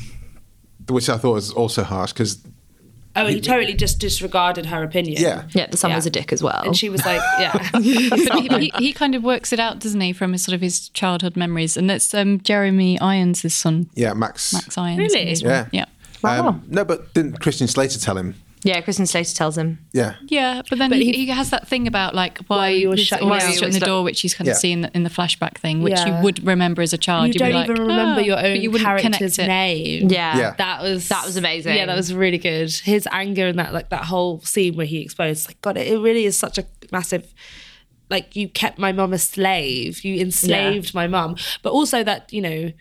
Which 0.90 1.10
I 1.10 1.18
thought 1.18 1.34
was 1.34 1.52
also 1.52 1.84
harsh 1.84 2.12
because 2.14 2.44
Oh, 3.18 3.26
he 3.28 3.40
totally 3.40 3.74
just 3.74 4.00
disregarded 4.00 4.66
her 4.66 4.84
opinion. 4.84 5.22
yeah, 5.22 5.44
yeah, 5.54 5.68
the 5.68 5.78
son 5.78 5.92
Yeah. 5.92 5.96
was 5.96 6.06
a 6.06 6.10
dick 6.10 6.34
as 6.34 6.44
well. 6.44 6.62
And 6.66 6.76
she 6.76 6.90
was 6.90 7.06
like, 7.06 7.22
yeah. 7.40 7.70
but 7.72 7.82
he, 7.82 8.10
he, 8.10 8.72
he 8.78 8.92
kind 8.92 9.16
of 9.16 9.24
works 9.24 9.54
it 9.54 9.60
out, 9.62 9.80
doesn't 9.80 10.02
he, 10.02 10.12
from 10.12 10.34
his 10.34 10.44
sort 10.44 10.54
of 10.54 10.60
his 10.60 10.90
childhood 10.90 11.38
memories? 11.38 11.78
And 11.78 11.90
that's 11.90 12.14
um, 12.14 12.42
Jeremy 12.42 13.00
Irons' 13.00 13.54
son, 13.54 13.90
yeah, 13.96 14.14
Max. 14.14 14.52
Max 14.54 14.78
Irons. 14.78 14.98
Really? 15.00 15.22
in 15.22 15.28
this 15.30 15.42
one. 15.44 15.50
Yeah. 15.52 15.68
yeah. 15.72 15.86
Um, 16.40 16.64
no, 16.68 16.84
but 16.84 17.14
didn't 17.14 17.40
Christian 17.40 17.68
Slater 17.68 18.00
tell 18.00 18.18
him? 18.18 18.36
Yeah, 18.66 18.82
Christian 18.82 19.06
Slater 19.06 19.34
tells 19.36 19.58
him. 19.58 19.78
Yeah, 19.94 20.16
Yeah, 20.28 20.64
but 20.70 20.80
then 20.80 20.90
But 20.90 20.98
he, 21.00 21.12
he- 21.12 21.26
he 21.26 21.28
has 21.28 21.52
that 21.52 21.68
thing 21.68 21.88
about 21.88 22.16
like 22.16 22.40
why, 22.48 22.70
you 22.70 22.90
were 22.90 22.96
this- 22.96 23.06
shutting 23.06 23.30
why 23.30 23.40
down. 23.40 23.50
he's 23.50 23.60
shutting 23.60 23.74
the 23.80 23.86
door, 23.86 24.04
which 24.04 24.22
he's 24.22 24.34
kind 24.34 24.48
Yeah. 24.48 24.54
of 24.54 24.58
seen 24.58 24.90
in 24.96 25.04
the 25.04 25.10
flashback 25.12 25.58
thing, 25.60 25.82
which 25.84 25.94
Yeah. 25.94 26.18
you 26.18 26.24
would 26.24 26.44
remember 26.44 26.82
as 26.82 26.92
a 26.92 26.98
child. 26.98 27.28
you 27.28 27.34
You'd 27.34 27.40
don't 27.40 27.50
be 27.50 27.54
like, 27.54 27.70
even 27.70 27.82
remember 27.84 28.22
"Ah," 28.22 28.24
your 28.26 28.36
but 28.38 28.46
own 28.46 28.62
you 28.62 28.72
wouldn't 28.72 28.88
character's 29.04 29.38
it. 29.40 29.48
name. 29.48 30.10
Yeah. 30.10 30.38
Yeah. 30.38 30.54
That 30.58 30.82
was 30.82 31.08
That 31.10 31.26
was 31.26 31.38
amazing. 31.38 31.76
Yeah, 31.76 31.86
that 31.86 31.96
was 31.96 32.12
really 32.14 32.40
good. 32.40 32.72
His 32.74 33.08
anger 33.12 33.48
and 33.48 33.60
that 33.60 33.72
like 33.72 33.90
that 33.90 34.06
whole 34.06 34.42
scene 34.42 34.76
where 34.76 34.88
he 34.88 35.00
exposed 35.02 35.48
like 35.48 35.62
God, 35.62 35.78
it, 35.78 35.88
it 35.88 36.00
really 36.00 36.26
is 36.26 36.36
such 36.36 36.58
a 36.58 36.66
massive 36.92 37.34
like 38.10 38.36
you 38.36 38.48
kept 38.48 38.78
my 38.80 38.92
mum 38.92 39.14
a 39.14 39.18
slave. 39.20 40.04
You 40.04 40.20
enslaved 40.22 40.94
my 40.94 41.08
mum. 41.08 41.36
But 41.64 41.72
also 41.72 42.04
that, 42.04 42.32
you 42.34 42.42
know, 42.42 42.72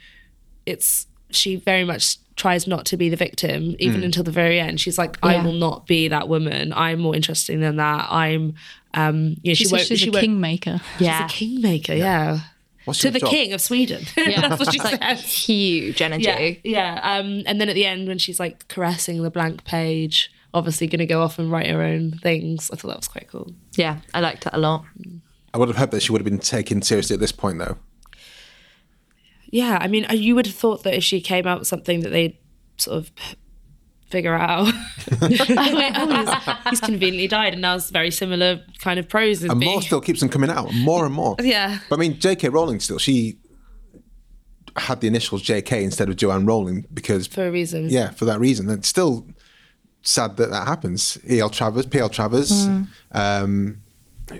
it's 0.66 1.06
she 1.30 1.56
very 1.56 1.84
much 1.84 2.16
tries 2.36 2.66
not 2.66 2.84
to 2.86 2.96
be 2.96 3.08
the 3.08 3.16
victim 3.16 3.76
even 3.78 4.00
Mm. 4.00 4.04
until 4.06 4.24
the 4.24 4.30
very 4.32 4.58
end. 4.60 4.80
She's 4.80 4.98
like, 4.98 5.16
I 5.22 5.34
Yeah. 5.34 5.44
will 5.44 5.52
not 5.52 5.86
be 5.86 6.08
that 6.08 6.28
woman. 6.28 6.72
I'm 6.72 7.00
more 7.00 7.14
interesting 7.14 7.60
than 7.60 7.76
that. 7.76 8.08
I'm 8.10 8.54
um 8.94 9.36
you 9.42 9.50
know, 9.50 9.54
she 9.54 9.64
She's, 9.64 9.72
won't 9.72 9.84
she's 9.86 10.00
she 10.00 10.08
a 10.08 10.12
won't 10.12 10.20
kingmaker. 10.24 10.80
Yeah. 10.98 11.26
She's 11.26 11.34
a 11.34 11.38
kingmaker, 11.38 11.94
yeah. 11.94 12.40
What's 12.84 13.00
to 13.00 13.10
the 13.10 13.18
job? 13.20 13.30
king 13.30 13.52
of 13.54 13.60
Sweden. 13.62 14.04
Yeah, 14.16 14.48
That's 14.48 14.60
what 14.60 14.72
she 14.72 14.78
It's, 14.78 14.84
like, 14.84 15.00
said. 15.02 15.16
Huge 15.18 16.02
energy. 16.02 16.24
Yeah, 16.64 16.98
yeah. 17.02 17.18
Um, 17.18 17.42
and 17.46 17.58
then 17.60 17.68
at 17.70 17.74
the 17.74 17.86
end, 17.86 18.08
when 18.08 18.18
she's 18.18 18.38
like 18.38 18.68
caressing 18.68 19.22
the 19.22 19.30
blank 19.30 19.64
page, 19.64 20.30
obviously 20.52 20.86
going 20.86 20.98
to 20.98 21.06
go 21.06 21.22
off 21.22 21.38
and 21.38 21.50
write 21.50 21.68
her 21.68 21.80
own 21.82 22.18
things. 22.22 22.70
I 22.70 22.76
thought 22.76 22.88
that 22.88 22.98
was 22.98 23.08
quite 23.08 23.26
cool. 23.28 23.52
Yeah, 23.76 24.00
I 24.12 24.20
liked 24.20 24.44
that 24.44 24.54
a 24.54 24.58
lot. 24.58 24.84
I 25.54 25.58
would 25.58 25.68
have 25.68 25.76
hoped 25.78 25.92
that 25.92 26.02
she 26.02 26.12
would 26.12 26.20
have 26.20 26.24
been 26.30 26.38
taken 26.40 26.82
seriously 26.82 27.14
at 27.14 27.20
this 27.20 27.32
point, 27.32 27.58
though. 27.58 27.78
Yeah, 29.54 29.78
I 29.80 29.86
mean, 29.86 30.04
uh, 30.10 30.14
you 30.14 30.34
would 30.34 30.46
have 30.46 30.54
thought 30.56 30.82
that 30.82 30.94
if 30.94 31.04
she 31.04 31.20
came 31.20 31.46
out 31.46 31.60
with 31.60 31.68
something 31.68 32.00
that 32.00 32.10
they'd 32.10 32.36
sort 32.76 32.96
of 32.96 33.12
figure 34.10 34.34
out. 34.34 34.66
oh, 35.22 35.28
he's, 35.28 36.70
he's 36.70 36.80
conveniently 36.80 37.28
died, 37.28 37.52
and 37.52 37.62
now 37.62 37.76
it's 37.76 37.90
very 37.90 38.10
similar 38.10 38.60
kind 38.80 38.98
of 38.98 39.08
prose. 39.08 39.44
And 39.44 39.60
being, 39.60 39.70
more 39.70 39.80
still 39.80 40.00
keeps 40.00 40.24
on 40.24 40.28
coming 40.28 40.50
out, 40.50 40.74
more 40.74 41.04
and 41.06 41.14
more. 41.14 41.36
Yeah. 41.40 41.78
But 41.88 41.96
I 41.96 42.00
mean, 42.00 42.18
J.K. 42.18 42.48
Rowling 42.48 42.80
still 42.80 42.98
she 42.98 43.38
had 44.76 45.00
the 45.00 45.06
initials 45.06 45.40
J.K. 45.42 45.84
instead 45.84 46.08
of 46.08 46.16
Joanne 46.16 46.46
Rowling 46.46 46.84
because 46.92 47.28
for 47.28 47.46
a 47.46 47.50
reason. 47.52 47.88
yeah, 47.90 48.10
for 48.10 48.24
that 48.24 48.40
reason. 48.40 48.68
It's 48.70 48.88
still 48.88 49.24
sad 50.02 50.36
that 50.38 50.50
that 50.50 50.66
happens. 50.66 51.16
E.L. 51.30 51.48
Travers, 51.50 51.86
P.L. 51.86 52.08
Travers, 52.08 52.66
Hmm. 52.66 52.82
um, 53.12 53.82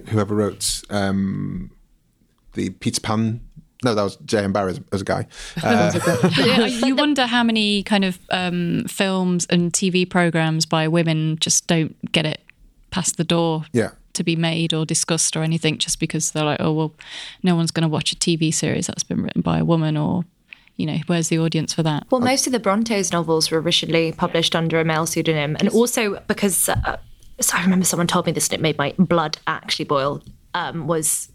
whoever 0.09 0.35
wrote 0.35 0.83
um, 0.91 1.71
the 2.55 2.71
Peter 2.71 3.01
Pan. 3.01 3.43
No, 3.85 3.95
that 3.95 4.03
was 4.03 4.17
J.M. 4.25 4.53
Barrie 4.53 4.73
as, 4.73 4.81
as 4.93 5.01
a 5.03 5.05
guy. 5.05 5.27
Uh, 5.63 5.93
yeah, 6.39 6.67
you 6.87 6.97
wonder 6.97 7.27
how 7.27 7.43
many 7.43 7.83
kind 7.83 8.05
of 8.05 8.19
um, 8.31 8.85
films 8.89 9.47
and 9.51 9.73
TV 9.73 10.09
programs 10.09 10.67
by 10.67 10.89
women 10.89 11.37
just 11.41 11.67
don't 11.67 11.95
get 12.13 12.27
it 12.27 12.41
past 12.91 13.17
the 13.17 13.25
door 13.25 13.65
Yeah. 13.73 13.91
to 14.15 14.25
be 14.25 14.37
made 14.37 14.73
or 14.75 14.85
discussed 14.85 15.37
or 15.37 15.43
anything 15.43 15.79
just 15.79 16.01
because 16.01 16.31
they're 16.33 16.45
like, 16.45 16.61
oh, 16.61 16.73
well, 16.73 16.95
no 17.43 17.55
one's 17.57 17.71
going 17.71 17.83
to 17.83 17.89
watch 17.89 18.13
a 18.13 18.17
TV 18.17 18.53
series 18.53 18.87
that's 18.87 19.05
been 19.05 19.23
written 19.23 19.43
by 19.43 19.59
a 19.59 19.65
woman 19.65 19.97
or, 19.97 20.25
you 20.77 20.87
know, 20.87 20.99
where's 21.07 21.29
the 21.29 21.39
audience 21.39 21.73
for 21.73 21.83
that? 21.83 22.05
Well, 22.11 22.21
most 22.21 22.47
of 22.47 22.53
the 22.53 22.61
Brontes 22.61 23.13
novels 23.13 23.51
were 23.51 23.61
originally 23.61 24.13
published 24.13 24.55
under 24.57 24.81
a 24.81 24.85
male 24.85 25.07
pseudonym, 25.07 25.57
and 25.61 25.69
also 25.69 26.21
because 26.27 26.69
uh, 26.69 26.97
so 27.41 27.57
I 27.57 27.63
remember 27.63 27.85
someone 27.85 28.07
told 28.07 28.27
me 28.27 28.33
this, 28.33 28.49
and 28.49 28.55
it 28.55 28.61
made 28.61 28.77
my 28.79 28.95
blood 28.99 29.39
actually 29.47 29.85
boil. 29.87 30.23
Um, 30.55 30.87
was 30.87 31.29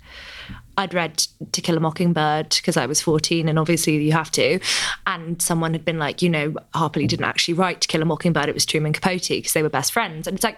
I'd 0.80 0.94
read 0.94 1.18
To 1.52 1.62
Kill 1.62 1.76
a 1.76 1.82
Mockingbird 1.82 2.50
because 2.56 2.78
I 2.78 2.86
was 2.86 3.02
14, 3.02 3.50
and 3.50 3.60
obviously 3.60 4.02
you 4.02 4.14
have 4.14 4.32
to. 4.32 4.60
And 5.06 5.42
someone 5.42 5.74
had 5.74 5.84
been 5.84 6.00
like, 6.00 6.22
you 6.22 6.30
know, 6.30 6.56
Harper 6.74 7.02
Lee 7.02 7.08
didn't 7.08 7.26
actually 7.26 7.56
write 7.56 7.82
To 7.82 7.88
Kill 7.90 8.02
a 8.02 8.06
Mockingbird; 8.06 8.48
it 8.48 8.54
was 8.54 8.66
Truman 8.66 8.94
Capote 8.94 9.28
because 9.28 9.52
they 9.52 9.62
were 9.62 9.70
best 9.70 9.92
friends. 9.92 10.26
And 10.26 10.36
it's 10.36 10.44
like, 10.44 10.58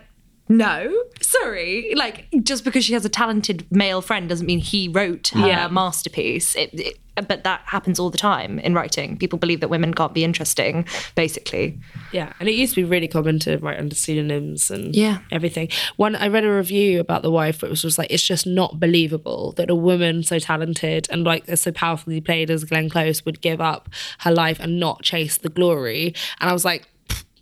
no, 0.52 0.94
sorry. 1.22 1.94
Like, 1.96 2.28
just 2.44 2.64
because 2.66 2.84
she 2.84 2.94
has 2.94 3.06
a 3.06 3.10
talented 3.10 3.66
male 3.72 4.02
friend 4.02 4.28
doesn't 4.28 4.46
mean 4.46 4.60
he 4.60 4.88
wrote 4.90 5.30
her 5.30 5.48
Yeah. 5.48 5.68
masterpiece. 5.70 6.56
It, 6.56 6.70
it, 6.74 6.98
but 7.28 7.44
that 7.44 7.62
happens 7.66 8.00
all 8.00 8.10
the 8.10 8.18
time 8.18 8.60
in 8.60 8.74
writing. 8.74 9.18
People 9.18 9.40
believe 9.40 9.60
that 9.62 9.70
women 9.70 9.94
can't 9.94 10.14
be 10.14 10.24
interesting, 10.24 10.86
basically. 11.16 11.78
Yeah, 12.12 12.34
and 12.40 12.50
it 12.50 12.54
used 12.56 12.74
to 12.76 12.82
be 12.82 12.86
really 12.86 13.08
common 13.08 13.40
to 13.40 13.58
write 13.60 13.80
under 13.80 13.96
pseudonyms 13.96 14.70
and 14.72 14.94
Yeah. 14.96 15.20
everything. 15.32 15.70
One, 15.96 16.16
I 16.16 16.28
read 16.28 16.44
a 16.46 16.52
review 16.54 17.00
about 17.00 17.22
The 17.22 17.32
Wife, 17.32 17.64
it 17.64 17.70
was 17.70 17.82
just 17.82 17.98
like 17.98 18.12
it's 18.12 18.24
just 18.24 18.46
not 18.48 18.80
believable 18.80 19.54
that 19.58 19.70
a 19.70 19.76
woman 19.76 20.24
so 20.24 20.40
talented 20.40 21.08
and 21.12 21.24
like 21.24 21.46
so 21.58 21.72
powerfully 21.72 22.20
played 22.22 22.50
as 22.50 22.64
Glenn 22.66 22.90
Close 22.90 23.24
would 23.26 23.40
give 23.42 23.62
up 23.62 23.90
her 24.20 24.32
life 24.32 24.60
and 24.60 24.80
not 24.80 25.02
chase 25.04 25.38
the 25.38 25.50
glory. 25.50 26.14
And 26.42 26.50
I 26.50 26.54
was 26.54 26.66
like. 26.66 26.88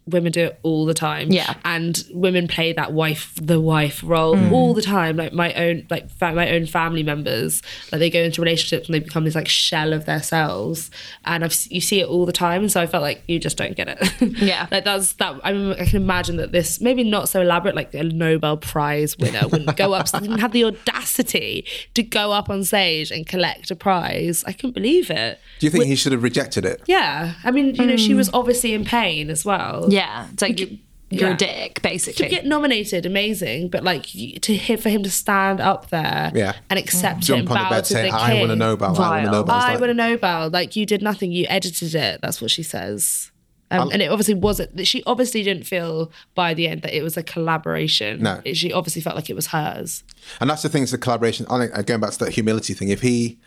"Pfft, 0.09 0.19
Women 0.19 0.31
do 0.31 0.45
it 0.45 0.59
all 0.63 0.85
the 0.85 0.93
time, 0.93 1.31
Yeah. 1.31 1.53
and 1.63 2.03
women 2.11 2.47
play 2.47 2.73
that 2.73 2.93
wife, 2.93 3.33
the 3.41 3.59
wife 3.59 4.01
role 4.03 4.35
mm. 4.35 4.51
all 4.51 4.73
the 4.73 4.81
time. 4.81 5.17
Like 5.17 5.33
my 5.33 5.53
own, 5.53 5.85
like 5.89 6.09
fa- 6.09 6.33
my 6.33 6.49
own 6.51 6.65
family 6.65 7.03
members, 7.03 7.61
like 7.91 7.99
they 7.99 8.09
go 8.09 8.19
into 8.21 8.41
relationships 8.41 8.87
and 8.87 8.95
they 8.95 8.99
become 8.99 9.23
this 9.23 9.35
like 9.35 9.47
shell 9.47 9.93
of 9.93 10.05
their 10.05 10.21
selves, 10.21 10.91
and 11.25 11.43
I've 11.43 11.55
you 11.69 11.81
see 11.81 12.01
it 12.01 12.07
all 12.07 12.25
the 12.25 12.33
time. 12.33 12.61
And 12.61 12.71
so 12.71 12.81
I 12.81 12.87
felt 12.87 13.03
like 13.03 13.23
you 13.27 13.39
just 13.39 13.57
don't 13.57 13.75
get 13.75 13.87
it. 13.87 13.99
Yeah. 14.39 14.67
like 14.71 14.85
that's 14.85 15.13
that. 15.13 15.39
I, 15.43 15.51
mean, 15.53 15.73
I 15.73 15.85
can 15.85 16.01
imagine 16.01 16.37
that 16.37 16.51
this 16.51 16.79
maybe 16.79 17.03
not 17.03 17.29
so 17.29 17.41
elaborate, 17.41 17.75
like 17.75 17.93
a 17.93 18.03
Nobel 18.03 18.57
Prize 18.57 19.17
winner 19.17 19.47
wouldn't 19.47 19.75
go 19.75 19.93
up, 19.93 20.09
didn't 20.11 20.39
have 20.39 20.51
the 20.51 20.63
audacity 20.63 21.65
to 21.93 22.03
go 22.03 22.31
up 22.31 22.49
on 22.49 22.63
stage 22.63 23.11
and 23.11 23.27
collect 23.27 23.71
a 23.71 23.75
prize. 23.75 24.43
I 24.45 24.53
couldn't 24.53 24.73
believe 24.73 25.09
it. 25.09 25.39
do 25.59 25.65
you 25.65 25.71
think 25.71 25.85
he 25.85 25.95
should 25.95 26.11
have 26.11 26.23
rejected 26.23 26.65
it? 26.65 26.81
Yeah, 26.85 27.33
I 27.43 27.51
mean, 27.51 27.75
you 27.75 27.85
know, 27.85 27.97
she 27.97 28.11
hmm. 28.11 28.17
was 28.17 28.29
obviously 28.33 28.73
in 28.73 28.85
pain 28.85 29.29
as 29.29 29.43
well. 29.43 29.87
Yeah, 29.89 29.98
it's 30.31 30.41
like 30.41 30.59
you, 30.59 30.77
you're 31.09 31.29
Yeah. 31.29 31.33
a 31.33 31.37
dick, 31.37 31.81
basically. 31.81 32.25
To 32.25 32.29
get 32.29 32.45
nominated, 32.45 33.05
amazing, 33.05 33.69
but 33.69 33.83
like 33.83 34.03
to 34.41 34.55
him, 34.55 34.79
for 34.79 34.89
him 34.89 35.03
to 35.03 35.09
stand 35.09 35.59
up 35.59 35.89
there 35.89 36.31
Yeah. 36.35 36.53
and 36.69 36.77
accept 36.77 37.23
it 37.23 37.25
Jump 37.25 37.39
and 37.41 37.49
on 37.49 37.55
the 37.57 37.63
bow 37.63 37.69
bed 37.69 37.85
to 37.85 37.93
saying, 37.93 38.11
the 38.11 38.17
"I 38.19 38.29
king. 38.31 38.41
won 38.41 38.51
a 38.51 38.55
Nobel. 38.55 38.95
I 39.01 39.09
won 39.09 39.19
a 39.19 39.31
Nobel." 39.31 39.55
It's 39.57 39.65
I 39.65 39.75
like- 39.75 39.89
a 39.89 39.93
Nobel. 39.93 40.49
Like 40.51 40.75
you 40.75 40.85
did 40.85 41.01
nothing. 41.01 41.31
You 41.31 41.45
edited 41.49 41.95
it. 41.95 42.19
That's 42.21 42.41
what 42.41 42.51
she 42.51 42.63
says. 42.63 43.31
Um, 43.71 43.91
and 43.91 44.01
it 44.01 44.09
obviously 44.09 44.33
wasn't. 44.33 44.87
She 44.87 45.03
obviously 45.05 45.43
didn't 45.43 45.63
feel 45.63 46.11
by 46.33 46.55
the 46.55 46.67
end 46.67 46.81
that 46.81 46.95
it 46.95 47.03
was 47.03 47.17
a 47.17 47.21
collaboration. 47.23 48.21
No. 48.23 48.41
It- 48.43 48.57
she 48.57 48.73
obviously 48.73 49.01
felt 49.01 49.15
like 49.15 49.29
it 49.29 49.35
was 49.35 49.47
hers. 49.47 50.03
And 50.41 50.49
that's 50.49 50.63
the 50.63 50.69
thing, 50.69 50.81
it's 50.83 50.91
the 50.91 50.97
collaboration. 50.97 51.45
I 51.51 51.67
think 51.67 51.85
going 51.85 51.99
back 52.01 52.11
to 52.11 52.19
that 52.25 52.31
humility 52.33 52.73
thing, 52.73 52.89
if 52.89 53.01
he 53.01 53.37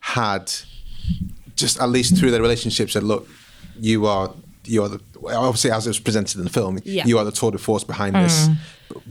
had 0.00 0.52
just 1.56 1.80
at 1.80 1.88
least 1.88 2.16
through 2.16 2.30
their 2.30 2.42
relationship 2.42 2.90
said, 2.90 3.02
look, 3.04 3.26
you 3.80 4.04
are 4.06 4.34
you 4.64 4.82
are 4.82 4.88
the 4.88 5.00
obviously 5.26 5.70
as 5.70 5.86
it 5.86 5.90
was 5.90 5.98
presented 6.00 6.38
in 6.38 6.44
the 6.44 6.50
film, 6.50 6.78
Yeah. 6.84 7.06
you 7.06 7.18
are 7.18 7.24
the 7.24 7.32
tour 7.32 7.50
de 7.50 7.58
force 7.58 7.84
behind 7.84 8.14
this. 8.16 8.48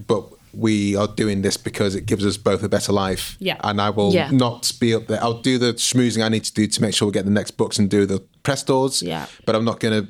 But 0.08 0.26
we 0.54 0.96
are 0.96 1.08
doing 1.08 1.42
this 1.44 1.58
because 1.58 1.94
it 1.96 2.06
gives 2.08 2.26
us 2.26 2.36
both 2.38 2.64
a 2.64 2.70
better 2.70 2.92
life. 2.92 3.36
Yeah. 3.40 3.58
And 3.64 3.80
I 3.80 3.90
will 3.92 4.12
Yeah. 4.14 4.32
not 4.32 4.72
be 4.80 4.96
up 4.96 5.08
there. 5.08 5.22
I'll 5.24 5.42
do 5.42 5.58
the 5.60 5.74
schmoozing 5.74 6.24
I 6.26 6.30
need 6.30 6.44
to 6.46 6.54
do 6.54 6.66
to 6.68 6.82
make 6.82 6.94
sure 6.96 7.08
we 7.08 7.12
get 7.12 7.26
the 7.26 7.32
next 7.32 7.52
books 7.52 7.78
and 7.78 7.90
do 7.90 8.06
the 8.06 8.20
press 8.44 8.64
tours. 8.64 9.02
Yeah. 9.04 9.28
But 9.46 9.56
I'm 9.56 9.64
not 9.66 9.80
gonna 9.80 10.08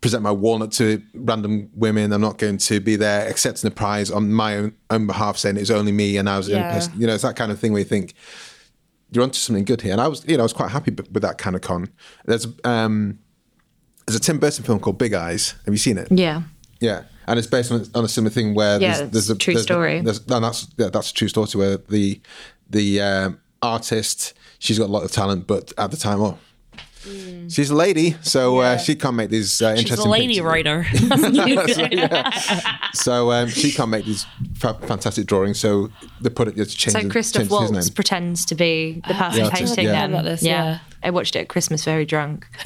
present 0.00 0.22
my 0.22 0.30
walnut 0.32 0.72
to 0.72 1.00
random 1.14 1.68
women. 1.74 2.12
I'm 2.12 2.20
not 2.22 2.38
going 2.38 2.56
to 2.58 2.80
be 2.80 2.96
there 2.96 3.28
accepting 3.28 3.68
the 3.68 3.74
prize 3.74 4.10
on 4.10 4.32
my 4.32 4.56
own, 4.56 4.72
own 4.90 5.06
behalf, 5.06 5.36
saying 5.36 5.56
it's 5.58 5.70
only 5.70 5.92
me 5.92 6.16
and 6.16 6.28
I 6.28 6.36
was 6.38 6.46
the 6.46 6.54
only 6.54 6.66
Yeah. 6.66 6.74
person. 6.74 6.92
You 6.98 7.06
know, 7.06 7.14
it's 7.14 7.22
that 7.22 7.36
kind 7.36 7.52
of 7.52 7.58
thing 7.58 7.72
where 7.72 7.80
you 7.80 7.84
think 7.88 8.14
you're 9.12 9.22
onto 9.22 9.36
something 9.38 9.64
good 9.64 9.82
here. 9.82 9.92
And 9.92 10.00
I 10.00 10.08
was, 10.08 10.24
you 10.26 10.36
know, 10.36 10.42
I 10.42 10.44
was 10.44 10.52
quite 10.52 10.70
happy 10.70 10.90
b- 10.90 11.04
with 11.12 11.22
that 11.22 11.36
kind 11.38 11.54
of 11.54 11.62
con. 11.62 11.88
There's 12.24 12.46
um, 12.64 13.18
there's 14.10 14.20
a 14.20 14.22
Tim 14.24 14.38
Burton 14.38 14.64
film 14.64 14.80
called 14.80 14.98
Big 14.98 15.14
Eyes. 15.14 15.54
Have 15.64 15.72
you 15.72 15.78
seen 15.78 15.96
it? 15.98 16.08
yeah. 16.10 16.42
Yeah, 16.80 17.02
and 17.26 17.38
it's 17.38 17.46
based 17.46 17.70
on, 17.70 17.84
on 17.94 18.06
a 18.06 18.08
similar 18.08 18.30
thing 18.30 18.54
where 18.54 18.80
Yeah, 18.80 18.96
there's, 18.96 19.10
there's 19.10 19.30
a 19.30 19.36
true 19.36 19.52
there's, 19.52 19.64
story. 19.64 20.00
There's, 20.00 20.26
no, 20.28 20.40
that's 20.40 20.66
yeah, 20.78 20.88
that's 20.88 21.10
a 21.10 21.14
true 21.14 21.28
story 21.28 21.46
where 21.54 21.76
the 21.76 22.18
the 22.70 23.02
um, 23.02 23.40
artist 23.60 24.32
she's 24.58 24.78
got 24.78 24.86
a 24.86 24.92
lot 24.92 25.04
of 25.04 25.12
talent, 25.12 25.46
but 25.46 25.74
at 25.76 25.90
the 25.90 25.98
time, 25.98 26.22
oh, 26.22 26.38
she's 27.48 27.70
a 27.70 27.74
lady, 27.74 28.16
so 28.22 28.58
uh, 28.58 28.76
she 28.76 28.94
can't 28.94 29.16
make 29.16 29.30
these 29.30 29.60
uh, 29.62 29.74
She's 29.76 29.84
interesting. 29.84 30.06
a 30.06 30.10
lady 30.10 30.40
pictures. 30.40 30.44
writer. 30.44 30.86
So 32.92 33.30
um, 33.30 33.48
she 33.48 33.70
can't 33.72 33.88
make 33.90 34.04
these 34.04 34.26
fa- 34.54 34.74
fantastic 34.82 35.26
drawings. 35.26 35.58
So 35.60 35.90
they 36.20 36.28
put 36.28 36.48
it 36.48 36.56
just 36.56 36.76
change. 36.76 36.92
So 36.92 37.08
Christoph 37.08 37.42
changes 37.42 37.60
his 37.60 37.70
Waltz 37.72 37.86
name. 37.88 37.94
pretends 37.94 38.44
to 38.46 38.54
be 38.56 39.00
the 39.06 39.14
person 39.14 39.44
The 39.44 39.50
painting 39.50 39.84
yeah. 39.84 39.92
them. 39.92 40.12
About 40.12 40.24
this, 40.24 40.42
yeah. 40.42 40.80
I 41.02 41.10
watched 41.10 41.36
it 41.36 41.40
at 41.40 41.48
Christmas 41.48 41.84
very 41.84 42.04
drunk. 42.04 42.46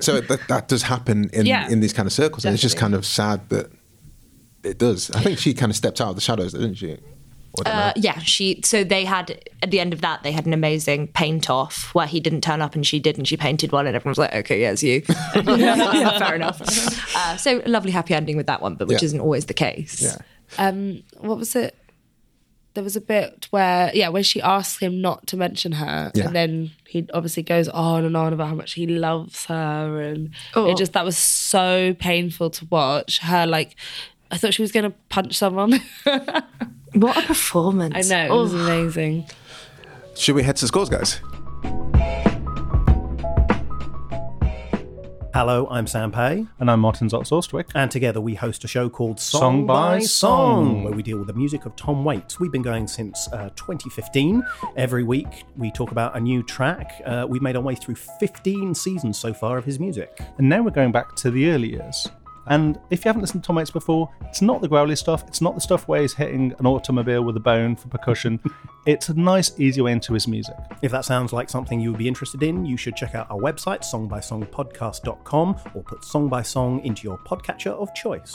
So 0.00 0.20
that, 0.20 0.40
that 0.48 0.68
does 0.68 0.82
happen 0.84 1.30
in 1.32 1.46
Yeah. 1.46 1.68
in 1.68 1.80
these 1.80 1.92
kind 1.92 2.06
of 2.06 2.12
circles, 2.12 2.44
and 2.44 2.54
it's 2.54 2.62
just 2.62 2.76
kind 2.76 2.94
of 2.94 3.04
sad 3.04 3.48
that 3.50 3.70
it 4.62 4.78
does. 4.78 5.10
I 5.10 5.20
think 5.20 5.38
she 5.38 5.52
kind 5.54 5.70
of 5.70 5.76
stepped 5.76 6.00
out 6.00 6.10
of 6.10 6.14
the 6.14 6.20
shadows, 6.20 6.52
didn't 6.52 6.74
she? 6.74 6.98
Or 7.58 7.62
I 7.66 7.70
don't 7.70 7.76
know. 7.78 7.82
Uh, 7.86 7.92
yeah, 7.96 8.18
she. 8.20 8.60
So 8.64 8.82
they 8.84 9.04
had 9.04 9.38
at 9.62 9.70
the 9.70 9.78
end 9.80 9.92
of 9.92 10.00
that, 10.00 10.22
they 10.22 10.32
had 10.32 10.46
an 10.46 10.52
amazing 10.54 11.08
paint 11.08 11.50
off 11.50 11.94
where 11.94 12.06
he 12.06 12.18
didn't 12.18 12.40
turn 12.42 12.62
up 12.62 12.74
and 12.74 12.86
she 12.86 12.98
did, 12.98 13.18
and 13.18 13.28
she 13.28 13.36
painted 13.36 13.72
one, 13.72 13.86
and 13.86 13.94
everyone 13.94 14.12
was 14.12 14.18
like, 14.18 14.34
"Okay, 14.34 14.60
yeah, 14.62 14.70
it's 14.72 14.82
you." 14.82 15.02
yeah, 15.34 16.18
fair 16.18 16.34
enough. 16.34 16.60
Uh, 17.14 17.36
so 17.36 17.60
a 17.64 17.68
lovely 17.68 17.90
happy 17.90 18.14
ending 18.14 18.36
with 18.36 18.46
that 18.46 18.62
one, 18.62 18.74
but 18.76 18.88
which 18.88 19.02
Yeah. 19.02 19.06
isn't 19.06 19.20
always 19.20 19.46
the 19.46 19.54
case. 19.54 20.00
yeah. 20.02 20.16
um, 20.58 21.02
what 21.18 21.36
was 21.38 21.54
it? 21.54 21.76
There 22.74 22.82
was 22.82 22.96
a 22.96 23.02
bit 23.02 23.48
where, 23.50 23.90
yeah, 23.92 24.08
when 24.08 24.22
she 24.22 24.40
asks 24.40 24.78
him 24.80 25.02
not 25.02 25.26
to 25.26 25.36
mention 25.36 25.72
her, 25.72 26.10
Yeah. 26.14 26.24
and 26.28 26.34
then 26.34 26.70
he 26.88 27.06
obviously 27.12 27.42
goes 27.42 27.68
on 27.68 28.06
and 28.06 28.16
on 28.16 28.32
about 28.32 28.48
how 28.48 28.54
much 28.54 28.72
he 28.72 28.86
loves 28.86 29.44
her, 29.44 30.00
and 30.00 30.30
Oh. 30.54 30.70
it 30.70 30.78
just 30.78 30.94
that 30.94 31.04
was 31.04 31.18
so 31.18 31.94
painful 31.98 32.48
to 32.48 32.64
watch. 32.70 33.18
Her 33.18 33.46
like, 33.46 33.76
I 34.30 34.38
thought 34.38 34.54
she 34.54 34.62
was 34.62 34.72
gonna 34.72 34.94
punch 35.10 35.34
someone. 35.36 35.82
What 36.94 37.16
a 37.16 37.26
performance! 37.26 38.10
I 38.10 38.14
know 38.14 38.24
it 38.24 38.30
Oh. 38.30 38.42
was 38.42 38.54
amazing. 38.54 39.26
Should 40.14 40.34
we 40.34 40.42
head 40.42 40.56
to 40.56 40.66
scores, 40.66 40.88
guys? 40.90 41.20
Hello, 45.34 45.66
I'm 45.70 45.86
Sam 45.86 46.12
Pay. 46.12 46.46
And 46.58 46.70
I'm 46.70 46.80
Martin 46.80 47.08
Zaltz 47.08 47.30
Austwick. 47.32 47.70
And 47.74 47.90
together 47.90 48.20
we 48.20 48.34
host 48.34 48.64
a 48.64 48.68
show 48.68 48.90
called 48.90 49.18
Song, 49.18 49.40
Song 49.40 49.66
by 49.66 49.94
by 49.94 49.98
Song, 50.00 50.66
Song. 50.66 50.84
where 50.84 50.92
we 50.92 51.02
deal 51.02 51.16
with 51.16 51.26
the 51.28 51.32
music 51.32 51.64
of 51.64 51.74
Tom 51.74 52.04
Waits. 52.04 52.38
We've 52.38 52.52
been 52.52 52.60
going 52.60 52.86
since 52.86 53.26
uh, 53.32 53.48
2015. 53.56 54.44
Every 54.76 55.02
week 55.04 55.44
we 55.56 55.70
talk 55.70 55.90
about 55.90 56.14
a 56.14 56.20
new 56.20 56.42
track. 56.42 57.00
Uh, 57.06 57.24
we've 57.26 57.40
made 57.40 57.56
our 57.56 57.62
way 57.62 57.74
through 57.74 57.94
15 57.94 58.74
seasons 58.74 59.18
so 59.18 59.32
far 59.32 59.56
of 59.56 59.64
his 59.64 59.80
music. 59.80 60.20
And 60.36 60.50
now 60.50 60.60
we're 60.62 60.70
going 60.70 60.92
back 60.92 61.16
to 61.16 61.30
the 61.30 61.48
early 61.50 61.70
years. 61.70 62.06
And 62.46 62.78
if 62.90 63.04
you 63.04 63.08
haven't 63.08 63.22
listened 63.22 63.44
to 63.44 63.46
Tom 63.46 63.56
Waits 63.56 63.70
before, 63.70 64.10
it's 64.22 64.42
not 64.42 64.60
the 64.60 64.68
growly 64.68 64.96
stuff. 64.96 65.24
It's 65.28 65.40
not 65.40 65.54
the 65.54 65.60
stuff 65.60 65.86
where 65.88 66.02
he's 66.02 66.14
hitting 66.14 66.54
an 66.58 66.66
automobile 66.66 67.22
with 67.22 67.36
a 67.36 67.40
bone 67.40 67.76
for 67.76 67.88
percussion. 67.88 68.40
it's 68.86 69.08
a 69.08 69.14
nice, 69.14 69.58
easy 69.58 69.80
way 69.80 69.92
into 69.92 70.12
his 70.12 70.26
music. 70.26 70.56
If 70.82 70.90
that 70.92 71.04
sounds 71.04 71.32
like 71.32 71.48
something 71.48 71.80
you 71.80 71.90
would 71.90 71.98
be 71.98 72.08
interested 72.08 72.42
in, 72.42 72.64
you 72.64 72.76
should 72.76 72.96
check 72.96 73.14
out 73.14 73.30
our 73.30 73.38
website, 73.38 73.82
songbysongpodcast.com, 73.82 75.60
or 75.74 75.82
put 75.82 76.04
Song 76.04 76.28
by 76.28 76.42
Song 76.42 76.80
into 76.84 77.04
your 77.04 77.18
podcatcher 77.18 77.72
of 77.72 77.94
choice. 77.94 78.34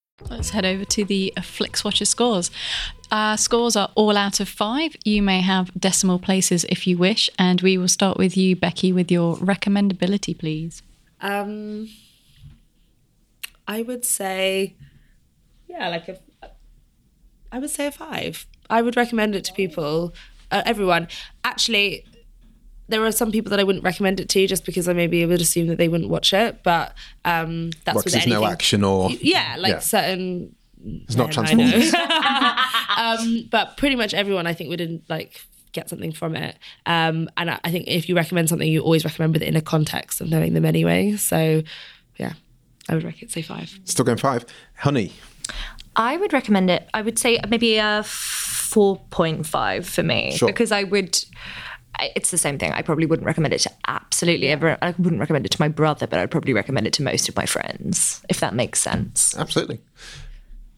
Let's 0.29 0.51
head 0.51 0.65
over 0.65 0.85
to 0.85 1.05
the 1.05 1.33
FlixWatcher 1.37 2.07
scores. 2.07 2.51
Our 3.11 3.37
scores 3.37 3.75
are 3.75 3.89
all 3.95 4.15
out 4.15 4.39
of 4.39 4.47
five. 4.47 4.95
You 5.03 5.21
may 5.21 5.41
have 5.41 5.71
decimal 5.77 6.19
places 6.19 6.65
if 6.69 6.87
you 6.87 6.97
wish, 6.97 7.29
and 7.37 7.61
we 7.61 7.77
will 7.77 7.89
start 7.89 8.17
with 8.17 8.37
you, 8.37 8.55
Becky, 8.55 8.93
with 8.93 9.11
your 9.11 9.35
recommendability, 9.37 10.37
please. 10.37 10.81
Um, 11.19 11.89
I 13.67 13.81
would 13.81 14.05
say, 14.05 14.75
yeah, 15.67 15.89
like 15.89 16.07
a, 16.07 16.17
I 17.51 17.59
would 17.59 17.69
say 17.69 17.87
a 17.87 17.91
five. 17.91 18.45
I 18.69 18.81
would 18.81 18.95
recommend 18.95 19.35
it 19.35 19.43
to 19.45 19.53
people, 19.53 20.13
uh, 20.49 20.61
everyone. 20.65 21.09
Actually, 21.43 22.05
there 22.91 23.03
are 23.05 23.11
some 23.11 23.31
people 23.31 23.49
that 23.49 23.59
I 23.59 23.63
wouldn't 23.63 23.83
recommend 23.83 24.19
it 24.19 24.29
to 24.29 24.45
just 24.47 24.65
because 24.65 24.87
I 24.87 24.93
maybe 24.93 25.25
would 25.25 25.41
assume 25.41 25.67
that 25.67 25.77
they 25.77 25.87
wouldn't 25.87 26.09
watch 26.09 26.33
it. 26.33 26.61
But 26.63 26.93
um, 27.25 27.71
that's 27.85 27.95
What, 27.95 28.05
with 28.05 28.13
'cause 28.13 28.13
there's 28.13 28.27
no 28.27 28.45
action 28.45 28.83
or 28.83 29.09
yeah, 29.11 29.55
like 29.57 29.71
Yeah. 29.71 29.79
certain. 29.79 30.55
it's 30.85 31.15
not 31.15 31.25
men 31.27 31.33
Transformers. 31.33 31.93
um, 32.97 33.47
but 33.49 33.77
pretty 33.77 33.95
much 33.95 34.13
everyone 34.13 34.45
I 34.47 34.53
think 34.53 34.69
would 34.69 35.01
like 35.09 35.41
get 35.71 35.89
something 35.89 36.11
from 36.11 36.35
it. 36.35 36.57
Um, 36.85 37.29
and 37.37 37.49
I, 37.51 37.59
I 37.63 37.71
think 37.71 37.85
if 37.87 38.09
you 38.09 38.15
recommend 38.15 38.49
something, 38.49 38.67
you 38.67 38.81
always 38.81 39.05
recommend 39.05 39.35
it 39.37 39.43
in 39.43 39.55
a 39.55 39.61
context 39.61 40.21
of 40.21 40.29
knowing 40.29 40.53
them 40.53 40.65
anyway. 40.65 41.15
So 41.17 41.63
yeah, 42.17 42.33
I 42.89 42.95
would 42.95 43.03
recommend 43.03 43.31
say 43.31 43.41
five. 43.41 43.79
Still 43.85 44.05
going 44.05 44.17
five. 44.17 44.45
Honey. 44.75 45.13
I 45.95 46.17
would 46.17 46.33
recommend 46.33 46.69
it. 46.69 46.89
I 46.93 47.01
would 47.01 47.19
say 47.19 47.39
maybe 47.49 47.77
a 47.77 48.03
four 48.05 48.97
point 49.09 49.45
five 49.45 49.87
for 49.87 50.03
me 50.03 50.31
Sure. 50.35 50.47
because 50.47 50.71
I 50.71 50.83
would. 50.83 51.23
I- 51.99 52.11
It's 52.15 52.31
the 52.31 52.37
same 52.37 52.57
thing. 52.57 52.71
I 52.71 52.81
probably 52.81 53.05
wouldn't 53.05 53.25
recommend 53.25 53.53
it 53.53 53.59
to 53.61 53.71
absolutely 53.87 54.47
everyone. 54.47 54.77
I 54.81 54.93
wouldn't 54.97 55.19
recommend 55.19 55.45
it 55.45 55.49
to 55.51 55.61
my 55.61 55.67
brother, 55.67 56.07
but 56.07 56.19
I'd 56.19 56.31
probably 56.31 56.53
recommend 56.53 56.87
it 56.87 56.93
to 56.93 57.03
most 57.03 57.29
of 57.29 57.35
my 57.35 57.45
friends, 57.45 58.21
if 58.29 58.39
that 58.39 58.53
makes 58.53 58.81
sense. 58.81 59.37
Absolutely. 59.37 59.79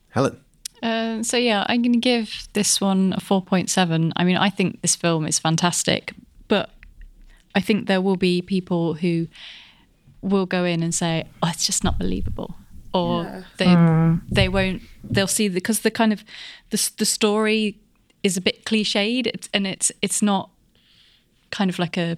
Helen. 0.10 0.40
Uh, 0.82 1.24
so 1.24 1.38
yeah, 1.38 1.66
I'm 1.68 1.82
going 1.82 1.94
to 1.94 2.00
give 2.00 2.48
this 2.54 2.82
one 2.82 3.14
a 3.14 3.22
4.7. 3.22 4.12
I 4.18 4.24
mean, 4.26 4.36
I 4.38 4.50
think 4.50 4.82
this 4.82 4.96
film 4.96 5.26
is 5.26 5.40
fantastic, 5.40 6.14
but 6.50 6.70
I 7.56 7.62
think 7.62 7.88
there 7.88 8.02
will 8.02 8.18
be 8.18 8.42
people 8.42 8.96
who 8.96 9.28
will 10.22 10.46
go 10.46 10.66
in 10.66 10.84
and 10.84 10.94
say, 10.94 11.26
"Oh, 11.42 11.48
it's 11.50 11.66
just 11.66 11.84
not 11.86 11.98
believable," 11.98 12.56
or 12.94 13.46
they 13.58 13.76
they 14.30 14.50
won't. 14.50 14.82
They'll 15.04 15.28
see 15.28 15.48
because 15.50 15.82
the 15.82 15.92
kind 15.92 16.12
of 16.12 16.24
the 16.72 16.92
the 16.98 17.06
story 17.06 17.78
is 18.24 18.36
a 18.38 18.42
bit 18.42 18.66
cliched, 18.66 19.48
and 19.54 19.66
it's 19.68 19.92
it's 20.02 20.22
not 20.22 20.50
kind 21.58 21.70
of 21.70 21.78
like 21.80 21.96
a 21.98 22.18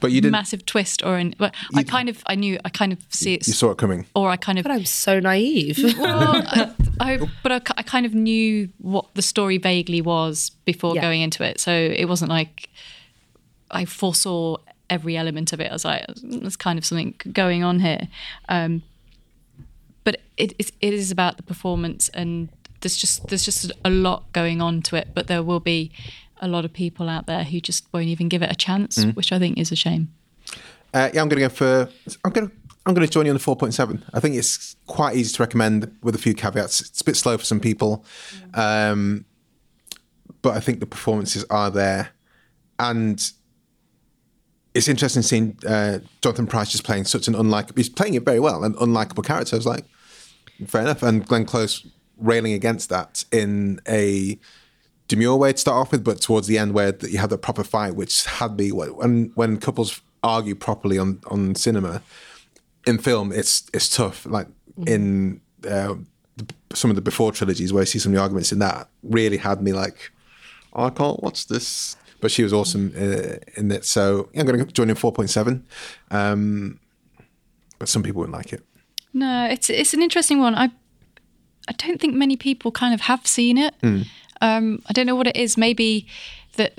But 0.00 0.10
you 0.12 0.20
didn't. 0.20 0.32
massive 0.32 0.62
twist 0.66 1.02
or 1.04 1.16
an. 1.18 1.34
But 1.38 1.54
I 1.74 1.82
kind 1.84 2.08
of 2.08 2.16
I 2.26 2.34
knew 2.34 2.58
I 2.64 2.68
kind 2.70 2.92
of 2.92 2.98
see 3.08 3.34
it, 3.34 3.46
You 3.46 3.54
saw 3.54 3.70
it 3.70 3.78
coming. 3.78 4.06
or 4.14 4.28
I 4.30 4.36
kind 4.36 4.58
of 4.58 4.62
But 4.64 4.72
I'm 4.72 4.84
so 4.86 5.20
naive. 5.20 5.78
well, 5.98 6.42
I, 6.46 6.74
I, 7.00 7.18
but 7.42 7.52
I, 7.52 7.60
I 7.80 7.82
kind 7.82 8.06
of 8.06 8.14
knew 8.14 8.68
what 8.78 9.06
the 9.14 9.22
story 9.22 9.58
vaguely 9.58 10.00
was 10.02 10.50
before 10.64 10.94
Yeah. 10.94 11.02
going 11.02 11.20
into 11.22 11.42
it, 11.44 11.60
so 11.60 11.72
it 11.72 12.06
wasn't 12.06 12.30
like 12.30 12.68
I 13.70 13.84
foresaw 13.84 14.56
every 14.88 15.16
element 15.16 15.52
of 15.52 15.60
it. 15.60 15.70
I 15.70 15.72
was 15.72 15.84
like, 15.84 16.04
there's 16.22 16.56
kind 16.56 16.78
of 16.78 16.84
something 16.84 17.14
going 17.32 17.62
on 17.62 17.78
here. 17.80 18.08
Um, 18.48 18.82
but 20.02 20.16
it, 20.36 20.54
it, 20.58 20.72
it 20.80 20.94
is 20.94 21.10
about 21.12 21.36
the 21.36 21.42
performance, 21.44 22.08
and 22.14 22.48
there's 22.80 22.96
just 22.96 23.28
there's 23.28 23.44
just 23.44 23.70
a 23.84 23.90
lot 23.90 24.32
going 24.32 24.60
on 24.62 24.82
to 24.82 24.96
it. 24.96 25.08
But 25.14 25.26
there 25.28 25.42
will 25.42 25.60
be 25.60 25.92
a 26.40 26.48
lot 26.48 26.64
of 26.64 26.72
people 26.72 27.08
out 27.08 27.26
there 27.26 27.44
who 27.44 27.60
just 27.60 27.86
won't 27.92 28.06
even 28.06 28.28
give 28.28 28.42
it 28.42 28.50
a 28.50 28.54
chance, 28.54 29.04
which 29.14 29.32
I 29.32 29.38
think 29.38 29.58
is 29.58 29.70
a 29.70 29.76
shame. 29.76 30.12
Uh, 30.92 31.10
yeah, 31.14 31.22
I'm 31.22 31.28
going 31.28 31.40
to 31.42 31.48
go 31.48 31.48
for. 31.48 31.88
I'm 32.24 32.32
going 32.32 32.48
to. 32.48 32.54
I'm 32.86 32.94
going 32.94 33.06
to 33.06 33.12
join 33.12 33.26
you 33.26 33.30
on 33.30 33.36
the 33.36 33.44
4.7. 33.44 34.02
I 34.14 34.20
think 34.20 34.36
it's 34.36 34.74
quite 34.86 35.14
easy 35.14 35.34
to 35.36 35.42
recommend 35.42 35.94
with 36.02 36.14
a 36.14 36.18
few 36.18 36.32
caveats. 36.32 36.80
It's 36.80 37.02
a 37.02 37.04
bit 37.04 37.14
slow 37.14 37.36
for 37.36 37.44
some 37.44 37.60
people, 37.60 38.06
um, 38.54 39.26
but 40.40 40.56
I 40.56 40.60
think 40.60 40.80
the 40.80 40.86
performances 40.86 41.44
are 41.50 41.70
there, 41.70 42.08
and 42.78 43.32
it's 44.74 44.88
interesting 44.88 45.22
seeing 45.22 45.58
uh, 45.66 45.98
Jonathan 46.22 46.46
Pryce 46.46 46.70
just 46.70 46.84
playing 46.84 47.04
such 47.04 47.28
an 47.28 47.34
unlikable. 47.34 47.76
He's 47.76 47.90
playing 47.90 48.14
it 48.14 48.24
very 48.24 48.40
well, 48.40 48.64
an 48.64 48.74
unlikable 48.74 49.24
character. 49.24 49.56
I 49.56 49.58
was 49.58 49.66
like, 49.66 49.84
fair 50.66 50.82
enough. 50.82 51.02
And 51.02 51.26
Glenn 51.26 51.44
Close 51.44 51.86
railing 52.16 52.52
against 52.52 52.88
that 52.90 53.24
in 53.32 53.80
a 53.88 54.38
demure 55.10 55.36
way 55.36 55.52
to 55.52 55.58
start 55.58 55.76
off 55.76 55.90
with, 55.90 56.04
but 56.04 56.20
towards 56.20 56.46
the 56.46 56.56
end 56.56 56.72
where 56.72 56.94
you 57.02 57.18
have 57.18 57.30
the 57.30 57.36
proper 57.36 57.64
fight, 57.64 57.96
which 57.96 58.24
had 58.24 58.56
me 58.56 58.70
when 58.70 59.32
when 59.34 59.58
couples 59.58 60.00
argue 60.22 60.54
properly 60.54 60.98
on 60.98 61.20
on 61.26 61.54
cinema, 61.56 62.00
in 62.86 62.96
film 62.98 63.32
it's 63.32 63.68
it's 63.74 63.88
tough. 63.94 64.24
Like 64.24 64.46
in 64.86 65.40
uh, 65.68 65.96
some 66.72 66.90
of 66.90 66.96
the 66.96 67.02
before 67.02 67.32
trilogies 67.32 67.72
where 67.72 67.82
I 67.82 67.86
see 67.86 67.98
some 67.98 68.12
of 68.12 68.16
the 68.16 68.22
arguments 68.22 68.52
in 68.52 68.60
that 68.60 68.88
really 69.02 69.36
had 69.36 69.60
me 69.62 69.72
like, 69.72 70.12
oh, 70.72 70.84
I 70.84 70.90
can't 70.90 71.20
watch 71.22 71.48
this. 71.48 71.96
But 72.20 72.30
she 72.30 72.42
was 72.42 72.52
awesome 72.52 72.92
uh, 72.96 73.38
in 73.56 73.72
it, 73.72 73.84
so 73.84 74.28
yeah, 74.32 74.40
I'm 74.40 74.46
going 74.46 74.64
to 74.64 74.72
join 74.72 74.90
in 74.90 74.96
four 74.96 75.12
point 75.12 75.30
seven. 75.30 75.66
Um, 76.10 76.78
but 77.78 77.88
some 77.88 78.02
people 78.02 78.20
wouldn't 78.20 78.36
like 78.36 78.52
it. 78.52 78.62
No, 79.12 79.48
it's 79.50 79.70
it's 79.70 79.94
an 79.94 80.02
interesting 80.02 80.38
one. 80.38 80.54
I 80.54 80.70
I 81.68 81.72
don't 81.82 82.00
think 82.00 82.14
many 82.14 82.36
people 82.36 82.70
kind 82.70 82.94
of 82.94 83.00
have 83.00 83.26
seen 83.26 83.58
it. 83.58 83.74
Um, 84.40 84.82
I 84.86 84.92
don't 84.92 85.06
know 85.06 85.16
what 85.16 85.26
it 85.26 85.36
is. 85.36 85.56
Maybe 85.56 86.06
that 86.56 86.78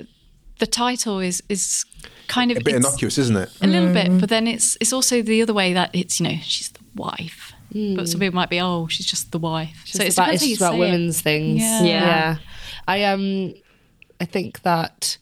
the 0.58 0.66
title 0.66 1.18
is 1.18 1.42
is 1.48 1.84
kind 2.28 2.50
of 2.50 2.58
A 2.58 2.60
bit 2.60 2.74
innocuous, 2.76 3.18
isn't 3.18 3.36
it? 3.36 3.50
a 3.60 3.66
little 3.66 3.92
bit, 3.92 4.20
but 4.20 4.28
then 4.28 4.46
it's 4.46 4.76
it's 4.80 4.92
also 4.92 5.22
the 5.22 5.42
other 5.42 5.54
way 5.54 5.72
that 5.72 5.90
it's 5.92 6.20
you 6.20 6.28
know 6.28 6.36
she's 6.42 6.70
the 6.70 6.80
wife, 6.94 7.52
but 7.72 8.08
some 8.08 8.20
people 8.20 8.34
might 8.34 8.50
be 8.50 8.60
oh 8.60 8.86
she's 8.88 9.06
just 9.06 9.32
the 9.32 9.38
wife. 9.38 9.82
so 9.86 10.02
it's 10.02 10.16
about, 10.16 10.34
it's 10.34 10.42
depends 10.42 10.42
how 10.42 10.46
you 10.46 10.52
just 10.54 10.60
about 10.62 10.72
say 10.72 10.76
it. 10.76 10.80
women's 10.80 11.20
things. 11.20 11.60
Yeah. 11.60 11.82
Yeah. 11.82 12.36
I 12.88 13.04
um, 13.04 13.54
I 14.20 14.24
think 14.24 14.62
that 14.62 15.18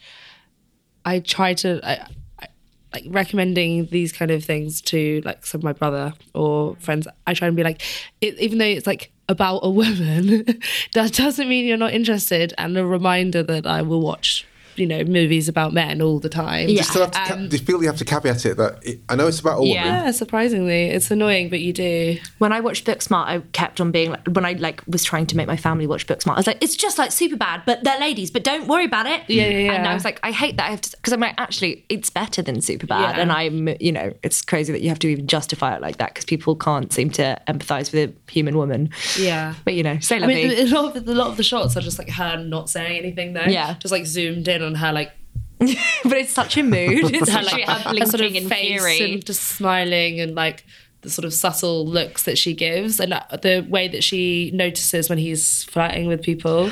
I 1.04 1.20
try 1.20 1.54
to 1.54 1.80
I, 1.82 2.06
I, 2.40 2.46
like 2.92 3.04
recommending 3.08 3.86
these 3.86 4.12
kind 4.12 4.30
of 4.30 4.44
things 4.44 4.80
to 4.82 5.22
like 5.24 5.46
some 5.46 5.60
of 5.60 5.64
my 5.64 5.72
brother 5.72 6.12
or 6.34 6.76
friends. 6.76 7.06
I 7.26 7.34
try 7.34 7.48
and 7.48 7.56
be 7.56 7.62
like, 7.62 7.82
it, 8.20 8.38
even 8.38 8.58
though 8.58 8.64
it's 8.64 8.86
like 8.86 9.12
about 9.30 9.60
a 9.62 9.70
woman, 9.70 10.44
that 10.94 11.14
doesn't 11.14 11.48
mean 11.48 11.64
you're 11.64 11.76
not 11.76 11.94
interested. 11.94 12.52
And 12.58 12.76
a 12.76 12.84
reminder 12.84 13.42
that 13.44 13.66
I 13.66 13.80
will 13.82 14.00
watch, 14.00 14.44
you 14.76 14.86
know, 14.86 15.04
movies 15.04 15.48
about 15.48 15.72
men 15.72 16.00
all 16.02 16.18
the 16.18 16.28
time. 16.28 16.68
Yeah. 16.68 16.76
You 16.76 16.82
still 16.82 17.02
have 17.02 17.10
to 17.10 17.18
ca- 17.18 17.34
um, 17.34 17.48
do 17.48 17.56
you 17.56 17.64
feel 17.64 17.80
you 17.80 17.88
have 17.88 17.98
to 17.98 18.04
caveat 18.04 18.46
it 18.46 18.56
that 18.56 18.78
it, 18.82 19.00
I 19.08 19.16
know 19.16 19.26
it's 19.26 19.40
about 19.40 19.58
a 19.58 19.60
woman. 19.60 19.74
Yeah, 19.74 20.10
surprisingly, 20.10 20.86
it's 20.86 21.10
annoying, 21.10 21.48
but 21.48 21.60
you 21.60 21.72
do. 21.72 22.18
When 22.38 22.52
I 22.52 22.60
watched 22.60 22.86
Booksmart, 22.86 23.26
I 23.26 23.40
kept 23.52 23.80
on 23.80 23.90
being 23.90 24.10
like, 24.10 24.26
when 24.28 24.44
I 24.44 24.52
like 24.52 24.82
was 24.86 25.04
trying 25.04 25.26
to 25.26 25.36
make 25.36 25.46
my 25.46 25.56
family 25.56 25.86
watch 25.86 26.06
Booksmart, 26.06 26.34
I 26.34 26.36
was 26.36 26.46
like, 26.46 26.62
it's 26.62 26.76
just 26.76 26.98
like 26.98 27.10
Superbad, 27.10 27.64
but 27.66 27.84
they're 27.84 28.00
ladies, 28.00 28.30
but 28.30 28.44
don't 28.44 28.66
worry 28.66 28.84
about 28.84 29.06
it. 29.06 29.22
Yeah, 29.28 29.48
yeah, 29.48 29.58
yeah. 29.58 29.72
And 29.72 29.86
I 29.86 29.94
was 29.94 30.04
like, 30.04 30.20
I 30.22 30.30
hate 30.32 30.56
that 30.56 30.66
I 30.66 30.70
have 30.70 30.80
to, 30.82 30.96
because 30.96 31.12
I'm 31.12 31.20
like, 31.20 31.34
actually, 31.38 31.84
it's 31.88 32.10
better 32.10 32.42
than 32.42 32.56
Superbad. 32.56 33.00
Yeah. 33.00 33.20
And 33.20 33.32
I'm, 33.32 33.68
you 33.80 33.92
know, 33.92 34.12
it's 34.22 34.42
crazy 34.42 34.72
that 34.72 34.82
you 34.82 34.88
have 34.88 34.98
to 35.00 35.08
even 35.08 35.26
justify 35.26 35.74
it 35.74 35.82
like 35.82 35.98
that 35.98 36.14
because 36.14 36.24
people 36.24 36.56
can't 36.56 36.92
seem 36.92 37.10
to 37.10 37.40
empathize 37.48 37.92
with 37.92 38.10
a 38.10 38.30
human 38.30 38.56
woman. 38.56 38.90
Yeah. 39.18 39.54
But 39.64 39.74
you 39.74 39.82
know, 39.82 39.98
say 40.00 40.20
I 40.20 40.26
mean, 40.26 40.50
a 40.50 40.66
lot, 40.66 40.96
of 40.96 41.04
the, 41.04 41.12
a 41.12 41.14
lot 41.14 41.28
of 41.28 41.36
the 41.36 41.42
shots 41.42 41.76
are 41.76 41.80
just 41.80 41.98
like 41.98 42.10
her 42.10 42.36
not 42.36 42.70
saying 42.70 42.98
anything 42.98 43.32
though. 43.32 43.42
Yeah. 43.42 43.74
Just 43.74 43.92
like 43.92 44.06
zoomed 44.06 44.48
in 44.48 44.59
on 44.62 44.74
her 44.76 44.92
like 44.92 45.12
but 45.60 45.68
it's 46.16 46.32
such 46.32 46.56
a 46.56 46.62
mood. 46.62 47.10
It's 47.14 47.28
her 47.30 47.42
like 47.42 47.64
her 47.66 47.72
her 47.72 47.90
blinking 47.90 48.10
sort 48.10 48.22
of 48.22 48.34
in 48.34 48.48
face 48.48 48.80
fury. 48.80 49.12
and 49.14 49.24
just 49.24 49.42
smiling 49.42 50.18
and 50.18 50.34
like 50.34 50.64
the 51.02 51.08
sort 51.10 51.24
of 51.24 51.32
subtle 51.32 51.86
looks 51.86 52.24
that 52.24 52.36
she 52.36 52.52
gives 52.52 53.00
and 53.00 53.14
uh, 53.14 53.22
the 53.40 53.66
way 53.70 53.88
that 53.88 54.04
she 54.04 54.50
notices 54.52 55.08
when 55.08 55.16
he's 55.18 55.64
flirting 55.64 56.06
with 56.06 56.22
people. 56.22 56.70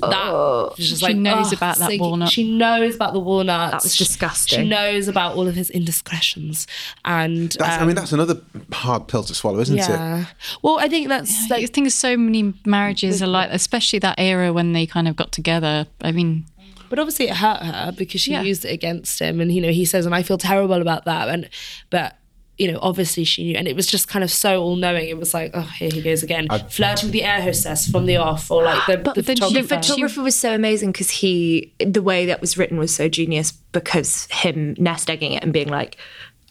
That 0.00 0.72
is 0.78 0.88
just 0.88 1.00
She 1.00 1.06
like 1.06 1.16
knows 1.16 1.52
oh, 1.52 1.56
about 1.56 1.76
that 1.78 1.86
sinking- 1.88 2.00
walnut. 2.00 2.30
She 2.30 2.50
knows 2.56 2.96
about 2.96 3.12
the 3.12 3.20
walnuts. 3.20 3.72
That 3.72 3.82
was 3.84 3.96
disgusting. 3.96 4.58
She 4.60 4.68
knows 4.68 5.06
about 5.08 5.36
all 5.36 5.46
of 5.46 5.54
his 5.54 5.70
indiscretions 5.70 6.66
and 7.04 7.50
That's, 7.52 7.62
I 7.78 7.80
um, 7.80 7.86
mean, 7.86 7.96
that's 7.96 8.12
another 8.12 8.40
hard 8.72 9.06
pill 9.08 9.22
to 9.24 9.34
swallow, 9.34 9.60
isn't 9.60 9.78
it? 9.78 9.88
yeah. 9.88 10.26
Well, 10.62 10.78
I 10.80 10.88
think 10.88 11.08
that's 11.08 11.50
I 11.50 11.56
like 11.58 11.70
think 11.72 11.90
so 11.92 12.16
many 12.16 12.54
marriages 12.64 13.22
are 13.22 13.26
like, 13.28 13.50
especially 13.52 13.98
that 14.00 14.16
era 14.18 14.52
when 14.52 14.72
they 14.72 14.86
kind 14.86 15.06
of 15.08 15.14
got 15.16 15.30
together. 15.32 15.86
I 16.00 16.10
mean, 16.12 16.46
But 16.90 16.98
obviously, 16.98 17.28
it 17.28 17.36
hurt 17.36 17.62
her 17.62 17.92
because 17.96 18.20
she 18.20 18.32
Yeah. 18.32 18.42
used 18.42 18.64
it 18.64 18.72
against 18.72 19.18
him, 19.18 19.40
and 19.40 19.52
you 19.52 19.60
know 19.60 19.70
he 19.72 19.84
says, 19.84 20.06
and 20.06 20.14
I 20.14 20.22
feel 20.22 20.38
terrible 20.38 20.80
about 20.80 21.04
that. 21.06 21.28
And 21.28 21.48
but 21.90 22.16
you 22.56 22.72
know, 22.72 22.78
obviously 22.82 23.22
she 23.22 23.44
knew, 23.44 23.54
and 23.54 23.68
it 23.68 23.76
was 23.76 23.86
just 23.86 24.08
kind 24.08 24.24
of 24.24 24.32
so 24.32 24.60
all 24.60 24.74
knowing. 24.74 25.08
It 25.08 25.16
was 25.16 25.32
like, 25.32 25.52
oh, 25.54 25.60
here 25.78 25.90
he 25.92 26.02
goes 26.02 26.24
again, 26.24 26.48
flirting 26.70 27.06
with 27.06 27.12
the 27.12 27.22
air 27.22 27.40
hostess 27.40 27.88
from 27.88 28.06
the 28.06 28.16
off, 28.16 28.50
or 28.50 28.64
like 28.64 28.84
the, 28.88 28.96
But 28.98 29.14
the 29.14 29.22
then 29.22 29.36
she- 29.36 29.42
the 29.42 29.62
photographer. 29.62 29.76
photographer 29.86 30.22
was 30.22 30.34
so 30.34 30.54
amazing 30.54 30.90
because 30.90 31.10
he 31.10 31.72
the 31.78 32.02
way 32.02 32.26
that 32.26 32.40
was 32.40 32.58
written 32.58 32.76
was 32.76 32.92
so 32.92 33.08
genius 33.08 33.52
because 33.52 34.26
him 34.32 34.74
nest 34.78 35.08
egging 35.08 35.32
it 35.34 35.42
and 35.44 35.52
being 35.52 35.68
like 35.68 35.96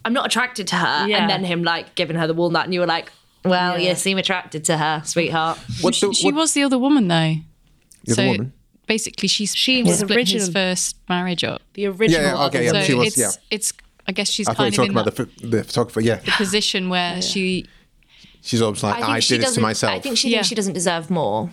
i'm 0.05 0.13
not 0.13 0.25
attracted 0.25 0.65
to 0.67 0.75
her 0.77 1.07
Yeah. 1.07 1.17
and 1.17 1.29
then 1.29 1.43
him 1.43 1.63
like 1.63 1.95
giving 1.95 2.15
her 2.15 2.25
the 2.27 2.33
walnut 2.33 2.63
and 2.63 2.73
you 2.73 2.79
were 2.79 2.85
like 2.85 3.11
well 3.43 3.77
yeah. 3.77 3.89
you 3.89 3.95
seem 3.95 4.17
attracted 4.17 4.63
to 4.65 4.77
her 4.77 5.01
sweetheart 5.03 5.57
What 5.81 5.93
she, 5.95 6.07
the- 6.07 6.13
she 6.13 6.31
was 6.31 6.53
the 6.53 6.63
other 6.63 6.77
woman 6.79 7.09
though. 7.09 7.35
The 8.05 8.13
other 8.13 8.13
so 8.13 8.27
woman? 8.27 8.53
Basically, 8.87 9.27
she's 9.27 9.53
She 9.55 9.77
she 9.77 9.83
was 9.83 9.99
split 9.99 10.29
his 10.29 10.49
first 10.49 10.95
marriage 11.07 11.43
up. 11.43 11.61
the 11.73 11.85
original. 11.87 12.23
Yeah, 12.23 12.33
yeah, 12.35 12.45
okay, 12.47 12.65
yeah, 12.65 12.71
so 12.71 12.81
she 12.81 12.93
was, 12.95 13.07
it's, 13.07 13.17
yeah. 13.17 13.31
it's 13.51 13.73
I 14.07 14.11
guess 14.13 14.29
she's 14.29 14.47
I 14.47 14.53
kind 14.53 14.69
of 14.69 14.75
talking 14.75 14.91
in 14.93 14.97
about 14.97 15.13
that 15.15 15.39
the, 15.41 15.47
the 15.47 15.63
photographer. 15.63 16.01
Yeah, 16.01 16.15
the 16.15 16.31
position 16.31 16.89
where 16.89 17.21
she 17.21 17.65
she's 18.41 18.61
always 18.61 18.81
like, 18.83 19.03
I, 19.03 19.19
she 19.19 19.35
did 19.35 19.43
this 19.45 19.55
to 19.55 19.61
myself. 19.61 19.91
i 19.93 19.99
think 19.99 20.17
she 20.17 20.29
Yeah. 20.29 20.37
thinks 20.37 20.47
she 20.47 20.55
doesn't 20.55 20.73
deserve 20.73 21.09
more 21.09 21.49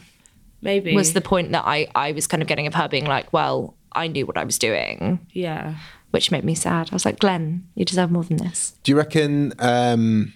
maybe 0.62 0.94
was 0.94 1.12
the 1.12 1.20
point 1.20 1.51
that 1.53 1.64
i 1.66 1.88
i 1.97 2.12
was 2.12 2.27
kind 2.29 2.40
of 2.42 2.47
getting 2.49 2.66
of 2.68 2.75
her 2.75 2.87
being 2.88 3.07
like 3.07 3.33
well 3.33 3.75
i 3.92 4.07
knew 4.07 4.25
what 4.27 4.37
i 4.37 4.44
was 4.44 4.59
doing 4.59 5.18
yeah. 5.33 5.75
which 6.12 6.31
made 6.31 6.44
me 6.44 6.55
sad 6.55 6.90
i 6.92 6.94
was 6.94 7.05
like 7.05 7.18
glenn 7.18 7.66
you 7.75 7.85
deserve 7.85 8.11
more 8.12 8.23
than 8.23 8.37
this 8.37 8.75
Do 8.85 8.92
you 8.92 8.97
reckon 8.97 9.55
um, 9.59 10.35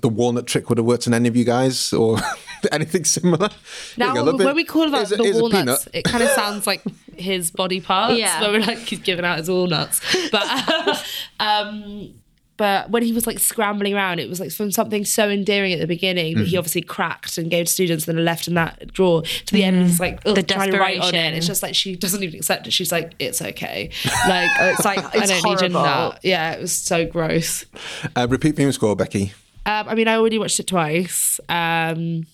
the 0.00 0.08
walnut 0.08 0.46
trick 0.46 0.68
would 0.68 0.78
have 0.78 0.86
worked 0.86 1.08
on 1.08 1.14
any 1.14 1.28
of 1.28 1.34
you 1.36 1.44
guys 1.44 1.92
or 1.92 2.18
anything 2.72 3.04
similar? 3.04 3.48
Now, 3.96 4.14
go, 4.14 4.22
look, 4.22 4.38
when 4.38 4.54
we 4.56 4.64
call 4.64 4.90
here's 4.90 5.10
that 5.10 5.18
the 5.18 5.30
a 5.38 5.40
walnuts, 5.40 5.88
it 5.92 6.04
kind 6.04 6.22
of 6.22 6.30
sounds 6.30 6.66
like 6.66 6.82
his 7.16 7.50
body 7.50 7.80
parts. 7.80 8.18
Yeah. 8.18 8.40
Where 8.40 8.52
we're 8.52 8.60
like, 8.66 8.78
he's 8.78 9.00
giving 9.00 9.24
out 9.24 9.38
his 9.38 9.50
walnuts. 9.50 10.00
But, 10.30 11.04
um, 11.40 12.14
but 12.56 12.88
when 12.90 13.02
he 13.02 13.12
was 13.12 13.26
like 13.26 13.38
scrambling 13.38 13.92
around, 13.92 14.18
it 14.18 14.30
was 14.30 14.40
like 14.40 14.50
from 14.50 14.70
something 14.70 15.04
so 15.04 15.28
endearing 15.28 15.74
at 15.74 15.78
the 15.80 15.86
beginning 15.86 16.34
that 16.36 16.40
Mm-hmm. 16.44 16.48
he 16.50 16.56
obviously 16.56 16.80
cracked 16.80 17.36
and 17.36 17.50
gave 17.50 17.66
to 17.66 17.72
students 17.72 18.08
and 18.08 18.16
then 18.16 18.24
left 18.24 18.48
in 18.48 18.54
that 18.54 18.92
drawer 18.94 19.22
to 19.22 19.52
the 19.54 19.62
end. 19.62 19.76
And 19.76 19.86
he's 19.86 20.00
like, 20.00 20.20
ugh, 20.24 20.34
The 20.36 20.42
trying 20.42 20.70
to 20.72 20.78
write 20.78 20.98
on 21.00 21.08
it. 21.08 21.12
desperation. 21.12 21.34
It's 21.36 21.46
just 21.46 21.62
like 21.62 21.74
she 21.74 21.96
doesn't 21.96 22.22
even 22.22 22.36
accept 22.38 22.66
it. 22.66 22.72
She's 22.72 22.90
like, 22.90 23.12
it's 23.18 23.42
okay. 23.42 23.90
Like, 24.26 24.50
it's 24.58 24.84
like 24.86 25.04
I 25.14 25.26
don't 25.26 25.44
need 25.44 25.60
you 25.60 25.66
in 25.66 25.72
horrible. 25.72 26.10
that. 26.12 26.24
Yeah, 26.24 26.52
it 26.52 26.60
was 26.62 26.72
so 26.72 27.04
gross. 27.04 27.66
Uh, 28.16 28.26
repeat 28.30 28.56
viewing 28.56 28.72
score, 28.72 28.96
Becky. 28.96 29.34
Um, 29.66 29.88
I 29.88 29.94
mean, 29.94 30.08
I 30.08 30.14
already 30.16 30.38
watched 30.38 30.58
it 30.60 30.66
twice. 30.68 31.38
Um, 31.50 32.26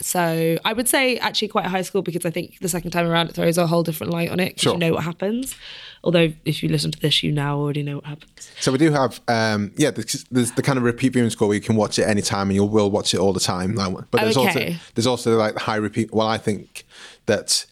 so 0.00 0.56
I 0.64 0.72
would 0.72 0.88
say 0.88 1.18
actually 1.18 1.48
quite 1.48 1.66
a 1.66 1.68
high 1.68 1.82
score 1.82 2.02
because 2.02 2.24
I 2.24 2.30
think 2.30 2.58
the 2.60 2.68
second 2.68 2.90
time 2.90 3.06
around 3.06 3.28
it 3.28 3.34
throws 3.34 3.58
a 3.58 3.66
whole 3.66 3.82
different 3.82 4.12
light 4.12 4.30
on 4.30 4.40
it 4.40 4.50
because 4.50 4.62
Sure. 4.62 4.72
you 4.74 4.78
know 4.78 4.92
what 4.92 5.04
happens. 5.04 5.54
Although 6.02 6.32
if 6.44 6.62
you 6.62 6.68
listen 6.68 6.90
to 6.92 6.98
this, 7.00 7.22
you 7.22 7.30
now 7.32 7.58
already 7.58 7.82
know 7.82 7.96
what 7.96 8.06
happens. 8.06 8.50
So 8.60 8.72
we 8.72 8.78
do 8.78 8.90
have, 8.90 9.20
um, 9.28 9.72
yeah, 9.76 9.90
there's, 9.90 10.24
there's 10.30 10.52
the 10.52 10.62
kind 10.62 10.78
of 10.78 10.84
repeat 10.84 11.12
viewing 11.12 11.28
score 11.30 11.48
where 11.48 11.54
you 11.56 11.60
can 11.60 11.76
watch 11.76 11.98
it 11.98 12.04
anytime 12.08 12.48
and 12.48 12.54
you 12.54 12.64
will 12.64 12.90
watch 12.90 13.12
it 13.14 13.18
all 13.20 13.32
the 13.32 13.40
time. 13.40 13.74
But 13.74 14.20
there's 14.20 14.36
also 14.36 14.50
Okay. 14.58 14.78
there's 14.94 15.06
also 15.06 15.36
like 15.36 15.54
the 15.54 15.60
high 15.60 15.76
repeat. 15.76 16.12
Well, 16.14 16.26
I 16.26 16.38
think 16.38 16.84
that 17.26 17.66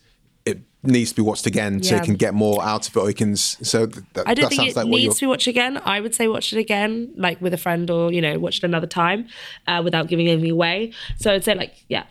it 0.45 0.61
needs 0.83 1.11
to 1.11 1.17
be 1.17 1.23
watched 1.23 1.47
again 1.47 1.83
so 1.83 1.97
you 1.97 2.03
can 2.03 2.15
get 2.15 2.35
more 2.35 2.63
out 2.63 2.87
of 2.89 2.97
it. 2.97 3.01
Or 3.01 3.09
you 3.09 3.15
can. 3.15 3.35
So 3.37 3.87
th- 3.87 4.05
that, 4.15 4.29
I 4.29 4.35
don't 4.35 4.49
think 4.51 4.69
it 4.71 4.77
like 4.77 4.87
needs 4.87 5.17
to 5.17 5.21
be 5.23 5.27
watched 5.27 5.47
again. 5.47 5.81
I 5.85 6.01
would 6.01 6.15
say 6.15 6.29
watch 6.29 6.53
it 6.53 6.59
again, 6.59 7.13
like 7.17 7.41
with 7.41 7.53
a 7.55 7.59
friend 7.59 7.91
or 7.91 8.13
you 8.13 8.21
know, 8.21 8.39
watch 8.39 8.59
it 8.59 8.65
another 8.65 8.87
time, 8.87 9.27
uh, 9.67 9.81
without 9.85 10.09
giving 10.09 10.29
anything 10.29 10.51
away. 10.51 10.93
So 11.19 11.33
I'd 11.33 11.45
say 11.45 11.55
like 11.55 11.75
yeah, 11.89 12.05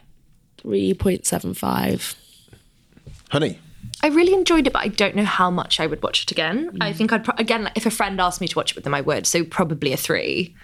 three 0.57 0.93
point 0.93 1.25
seven 1.25 1.53
five. 1.53 2.15
Honey, 3.29 3.59
I 4.03 4.07
really 4.07 4.33
enjoyed 4.33 4.67
it, 4.67 4.73
but 4.73 4.81
I 4.83 4.87
don't 4.87 5.15
know 5.15 5.25
how 5.25 5.49
much 5.51 5.79
I 5.79 5.87
would 5.87 6.01
watch 6.01 6.23
it 6.23 6.31
again. 6.31 6.77
I 6.81 6.93
think 6.93 7.11
I'd 7.11 7.23
pro- 7.25 7.35
again, 7.37 7.63
like, 7.65 7.75
if 7.77 7.85
a 7.85 7.91
friend 7.91 8.19
asked 8.21 8.39
me 8.41 8.47
to 8.47 8.55
watch 8.55 8.71
it 8.71 8.75
with 8.75 8.83
them, 8.83 8.93
I 8.93 9.01
would. 9.01 9.25
So 9.27 9.43
probably 9.43 9.91
a 9.93 9.97
three. 9.97 10.55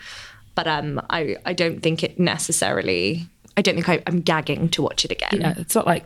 But 0.55 0.67
um, 0.67 1.01
I 1.09 1.37
I 1.45 1.53
don't 1.53 1.81
think 1.81 2.03
it 2.03 2.19
necessarily. 2.19 3.27
I 3.57 3.61
don't 3.61 3.75
think 3.75 3.89
I, 3.89 4.01
I'm 4.07 4.21
gagging 4.21 4.69
to 4.69 4.81
watch 4.81 5.03
it 5.05 5.11
again. 5.11 5.39
Yeah, 5.41 5.53
it's 5.57 5.75
not 5.75 5.85
like 5.85 6.05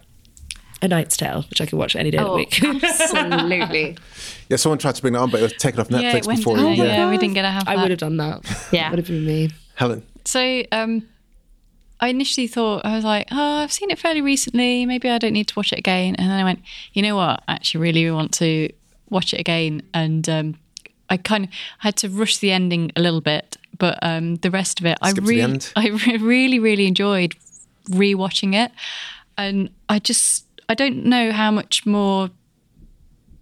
a 0.81 0.87
Knight's 0.87 1.15
Tale, 1.17 1.43
which 1.49 1.59
I 1.61 1.65
can 1.65 1.77
watch 1.77 1.95
any 1.95 2.11
day 2.11 2.17
of 2.17 2.25
the 2.25 2.29
Oh, 2.31 2.35
week. 2.35 2.61
absolutely. 2.63 3.97
yeah, 4.49 4.57
someone 4.57 4.77
tried 4.79 4.95
to 4.95 5.01
bring 5.01 5.15
it 5.15 5.17
on, 5.17 5.29
but 5.29 5.39
it 5.39 5.43
was 5.43 5.53
taken 5.53 5.79
off 5.79 5.89
yeah, 5.89 6.11
Netflix 6.13 6.17
it 6.17 6.27
went 6.27 6.39
before. 6.39 6.57
down. 6.57 6.75
you- 6.75 6.83
yeah. 6.83 7.09
we 7.09 7.17
didn't 7.17 7.33
get 7.35 7.43
to 7.43 7.49
have 7.49 7.67
I 7.67 7.75
would 7.77 7.89
have 7.89 7.99
done 7.99 8.17
that. 8.17 8.67
Yeah. 8.71 8.89
would 8.89 8.99
have 8.99 9.07
been 9.07 9.25
me. 9.25 9.49
Helen, 9.75 10.05
So 10.25 10.63
um, 10.71 11.07
I 11.99 12.09
initially 12.09 12.47
thought 12.47 12.85
I 12.85 12.95
was 12.95 13.03
like, 13.03 13.27
oh, 13.31 13.57
I've 13.57 13.71
seen 13.71 13.89
it 13.89 13.97
fairly 13.97 14.21
recently. 14.21 14.85
Maybe 14.85 15.09
I 15.09 15.17
don't 15.17 15.33
need 15.33 15.47
to 15.47 15.55
watch 15.55 15.73
it 15.73 15.79
again. 15.79 16.15
And 16.15 16.29
then 16.29 16.39
I 16.39 16.43
went, 16.43 16.61
you 16.93 17.01
know 17.01 17.15
what? 17.15 17.43
I 17.47 17.53
actually 17.53 17.81
really 17.81 18.09
want 18.11 18.33
to 18.35 18.69
watch 19.09 19.33
it 19.33 19.39
again. 19.39 19.81
And 19.93 20.27
um, 20.29 20.55
I 21.09 21.17
kind 21.17 21.45
of 21.45 21.49
had 21.79 21.95
to 21.97 22.09
rush 22.09 22.37
the 22.37 22.51
ending 22.51 22.91
a 22.95 23.01
little 23.01 23.21
bit, 23.21 23.57
but 23.77 23.97
um, 24.01 24.35
the 24.37 24.51
rest 24.51 24.79
of 24.79 24.85
it, 24.85 24.97
I 25.01 25.11
Skip 25.11 25.23
the 25.23 25.27
really. 25.27 25.59
I 25.75 25.87
re- 25.87 26.17
really, 26.17 26.59
really 26.59 26.87
enjoyed 26.87 27.35
rewatching 27.89 28.53
it. 28.53 28.71
And 29.37 29.69
I 29.89 29.99
just, 29.99 30.45
I 30.69 30.75
don't 30.75 31.05
know 31.05 31.31
how 31.31 31.49
much 31.51 31.85
more 31.85 32.29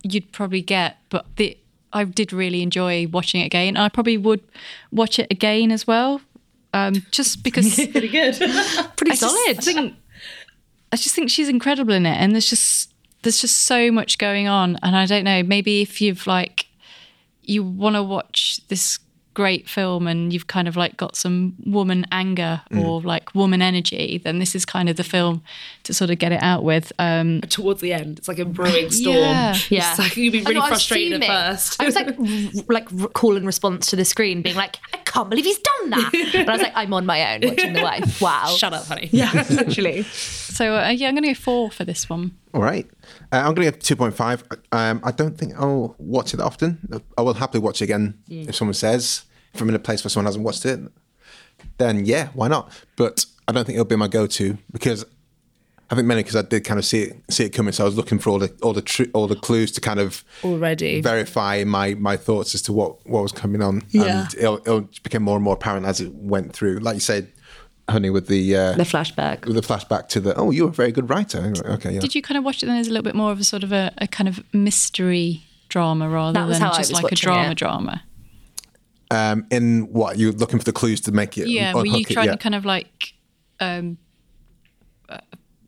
you'd 0.03 0.31
probably 0.31 0.61
get, 0.61 0.97
but 1.09 1.25
the 1.35 1.57
I 1.95 2.03
did 2.03 2.33
really 2.33 2.61
enjoy 2.61 3.07
watching 3.07 3.39
it 3.39 3.45
again. 3.45 3.77
I 3.77 3.87
probably 3.87 4.17
would 4.17 4.41
watch 4.91 5.17
it 5.17 5.27
again 5.31 5.71
as 5.71 5.87
well, 5.87 6.19
um, 6.75 6.95
just 7.11 7.41
because 7.41 7.75
Pretty 7.91 8.09
good. 8.09 8.35
Pretty 8.97 9.11
I 9.11 9.15
solid. 9.15 9.55
Just 9.55 9.65
think, 9.67 9.95
I 10.91 10.97
just 10.97 11.15
think 11.15 11.29
she's 11.29 11.47
incredible 11.47 11.93
in 11.93 12.05
it, 12.05 12.17
and 12.17 12.33
there's 12.33 12.49
just 12.49 12.93
there's 13.21 13.39
just 13.39 13.57
so 13.63 13.91
much 13.91 14.17
going 14.17 14.47
on, 14.47 14.77
and 14.83 14.95
I 14.95 15.05
don't 15.05 15.23
know. 15.23 15.41
Maybe 15.41 15.81
if 15.81 16.01
you've 16.01 16.27
like 16.27 16.67
you 17.43 17.63
want 17.63 17.95
to 17.95 18.03
watch 18.03 18.59
this 18.67 18.99
great 19.35 19.69
film 19.69 20.07
and 20.07 20.33
you've 20.33 20.47
kind 20.47 20.67
of 20.67 20.75
like 20.75 20.97
got 20.97 21.15
some 21.15 21.53
woman 21.65 22.05
anger 22.11 22.61
or 22.75 23.01
like 23.01 23.35
woman 23.35 23.61
energy, 23.61 24.19
then 24.23 24.39
this 24.39 24.55
is 24.55 24.65
kind 24.65 24.89
of 24.89 24.95
the 24.95 25.03
film 25.03 25.43
to 25.83 25.93
sort 25.93 26.09
of 26.09 26.17
get 26.17 26.31
it 26.31 26.41
out 26.41 26.63
with. 26.63 26.91
Um, 26.97 27.41
towards 27.41 27.81
the 27.81 27.93
end. 27.93 28.17
It's 28.17 28.27
like 28.27 28.39
a 28.39 28.45
brewing 28.45 28.89
storm. 28.89 29.17
Yeah. 29.17 29.55
Yeah. 29.69 29.89
It's 29.91 29.99
like 29.99 30.17
you'd 30.17 30.31
be 30.31 30.41
really 30.41 30.55
know, 30.55 30.65
frustrated 30.67 31.21
at 31.23 31.27
first. 31.27 31.79
I 31.79 31.85
was 31.85 31.95
like, 31.95 32.07
r- 32.17 32.63
like 32.69 32.87
r- 32.99 33.07
call 33.09 33.37
and 33.37 33.45
response 33.45 33.85
to 33.87 33.95
the 33.95 34.05
screen, 34.05 34.41
being 34.41 34.55
like, 34.55 34.77
I 34.93 34.97
can't 34.97 35.29
believe 35.29 35.45
he's 35.45 35.59
done 35.59 35.89
that. 35.91 36.09
But 36.33 36.49
I 36.49 36.51
was 36.53 36.61
like, 36.61 36.73
I'm 36.75 36.93
on 36.93 37.05
my 37.05 37.35
own 37.35 37.41
watching 37.49 37.73
the 37.73 37.83
wife. 37.83 38.21
Wow. 38.25 38.55
Shut 38.57 38.73
up, 38.73 38.85
honey. 38.85 39.09
Yeah, 39.11 39.31
literally. 39.49 40.05
So 40.55 40.75
uh, 40.77 40.89
yeah, 40.89 41.09
I'm 41.09 41.15
going 41.15 41.23
to 41.23 41.29
go 41.29 41.33
four 41.33 41.69
for 41.69 41.83
this 41.83 42.09
one. 42.09 42.31
All 42.53 42.61
right. 42.61 42.89
Uh, 43.31 43.43
I'm 43.45 43.53
going 43.53 43.69
to 43.69 43.77
give 43.77 43.97
2.5. 43.97 44.57
Um, 44.71 45.01
I 45.03 45.11
don't 45.11 45.37
think 45.37 45.53
I'll 45.57 45.95
watch 45.97 46.33
it 46.33 46.39
often. 46.39 47.01
I 47.17 47.21
will 47.21 47.33
happily 47.33 47.61
watch 47.61 47.81
it 47.81 47.85
again 47.85 48.17
if 48.29 48.55
someone 48.55 48.73
says, 48.73 49.25
if 49.53 49.59
I'm 49.59 49.67
in 49.67 49.75
a 49.75 49.79
place 49.79 50.03
where 50.05 50.09
someone 50.09 50.27
hasn't 50.27 50.45
watched 50.45 50.65
it, 50.65 50.79
then 51.77 52.05
yeah, 52.05 52.29
why 52.33 52.47
not? 52.47 52.71
But 52.95 53.25
I 53.49 53.51
don't 53.51 53.65
think 53.65 53.75
it'll 53.75 53.85
be 53.85 53.97
my 53.97 54.07
go 54.07 54.27
to 54.27 54.57
because 54.71 55.03
I 55.89 55.95
think 55.95 56.07
mainly 56.07 56.23
because 56.23 56.37
I 56.37 56.41
did 56.41 56.63
kind 56.63 56.79
of 56.79 56.85
see 56.85 57.03
it, 57.03 57.23
see 57.29 57.43
it 57.43 57.49
coming. 57.49 57.73
So 57.73 57.83
I 57.83 57.85
was 57.85 57.95
looking 57.97 58.17
for 58.17 58.29
all 58.29 58.39
the 58.39 58.51
all 58.63 58.73
the 58.73 58.81
tr- 58.81 59.11
all 59.13 59.27
the 59.27 59.35
clues 59.35 59.71
to 59.73 59.81
kind 59.81 59.99
of 59.99 60.23
Already. 60.43 61.01
verify 61.01 61.63
my 61.65 61.93
my 61.95 62.17
thoughts 62.17 62.55
as 62.55 62.61
to 62.63 62.73
what 62.73 63.05
what 63.05 63.21
was 63.21 63.31
coming 63.31 63.61
on. 63.61 63.83
Yeah. 63.89 64.21
And 64.21 64.33
it'll, 64.35 64.57
it'll 64.59 64.89
become 65.03 65.23
more 65.23 65.35
and 65.35 65.43
more 65.43 65.53
apparent 65.53 65.85
as 65.85 66.01
it 66.01 66.13
went 66.13 66.53
through. 66.53 66.79
Like 66.79 66.95
you 66.95 67.01
said, 67.01 67.31
honey, 67.89 68.09
with 68.09 68.27
the 68.27 68.55
uh, 68.55 68.73
The 68.73 68.83
flashback. 68.83 69.45
with 69.45 69.55
the 69.55 69.61
flashback 69.61 70.07
to 70.09 70.19
the 70.19 70.35
oh, 70.35 70.51
you're 70.51 70.69
a 70.69 70.71
very 70.71 70.91
good 70.91 71.09
writer. 71.09 71.53
Okay, 71.65 71.93
yeah. 71.93 71.99
Did 71.99 72.15
you 72.15 72.21
kind 72.21 72.37
of 72.37 72.43
watch 72.43 72.63
it 72.63 72.65
then 72.67 72.77
as 72.77 72.87
a 72.87 72.91
little 72.91 73.03
bit 73.03 73.15
more 73.15 73.31
of 73.31 73.39
a 73.39 73.43
sort 73.43 73.63
of 73.63 73.71
a, 73.71 73.93
a 73.97 74.07
kind 74.07 74.27
of 74.27 74.43
mystery 74.53 75.43
drama 75.69 76.09
rather 76.09 76.47
than 76.47 76.61
just 76.73 76.93
like 76.93 77.11
a 77.11 77.15
drama 77.15 77.51
it. 77.51 77.57
drama? 77.57 78.03
um, 79.11 79.45
in 79.51 79.91
what 79.91 80.17
you're 80.17 80.31
looking 80.31 80.59
for 80.59 80.65
the 80.65 80.73
clues 80.73 81.01
to 81.01 81.11
make 81.11 81.37
it. 81.37 81.47
Yeah, 81.47 81.73
were 81.73 81.85
you 81.85 81.93
unhook 81.93 82.11
it, 82.11 82.13
trying 82.13 82.25
yeah. 82.27 82.31
to 82.33 82.37
kind 82.37 82.55
of 82.55 82.65
like 82.65 83.13
um, 83.59 83.97
uh, 85.09 85.19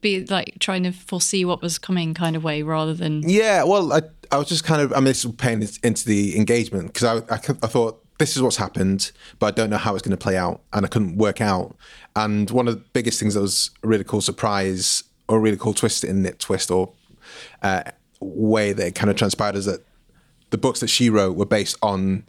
be 0.02 0.26
like 0.26 0.56
trying 0.60 0.84
to 0.84 0.92
foresee 0.92 1.46
what 1.46 1.62
was 1.62 1.78
coming 1.78 2.14
kind 2.14 2.36
of 2.36 2.44
way 2.44 2.64
rather 2.64 2.94
than 2.94 3.24
Yeah, 3.28 3.64
well, 3.64 3.94
I, 3.94 4.02
I 4.32 4.38
was 4.38 4.48
just 4.48 4.64
kind 4.64 4.82
of, 4.82 4.92
I 4.94 4.98
mean, 4.98 5.06
this 5.06 5.26
was 5.26 5.36
paying 5.36 5.62
it 5.62 5.78
into 5.84 6.06
the 6.06 6.38
engagement 6.38 6.94
because 6.94 7.04
I 7.04 7.36
I 7.36 7.68
thought 7.68 8.04
this 8.18 8.36
is 8.36 8.42
what's 8.42 8.58
happened, 8.58 9.12
but 9.40 9.48
I 9.48 9.52
don't 9.52 9.70
know 9.70 9.78
how 9.78 9.94
it's 9.94 10.04
going 10.04 10.18
to 10.18 10.22
play 10.22 10.38
out, 10.38 10.62
and 10.74 10.86
I 10.86 10.90
couldn't 10.90 11.18
work 11.18 11.42
out. 11.42 11.76
And 12.18 12.50
one 12.50 12.68
of 12.68 12.74
the 12.76 12.84
biggest 12.94 13.20
things 13.20 13.34
that 13.36 13.42
was 13.42 13.70
a 13.84 13.88
really 13.88 14.04
cool 14.04 14.22
surprise 14.22 15.04
or 15.28 15.38
a 15.38 15.40
really 15.40 15.58
cool 15.58 15.74
twist 15.74 16.04
in 16.04 16.26
it, 16.26 16.40
twist 16.40 16.72
or 16.72 16.92
uh, 17.62 17.84
way 18.20 18.74
that 18.74 18.88
it 18.88 18.96
kind 18.96 19.10
of 19.12 19.16
transpired 19.16 19.56
is 19.56 19.66
that 19.66 19.82
the 20.50 20.58
books 20.58 20.80
that 20.80 20.88
she 20.88 21.10
wrote 21.10 21.36
were 21.36 21.46
based 21.46 21.78
on 21.84 22.24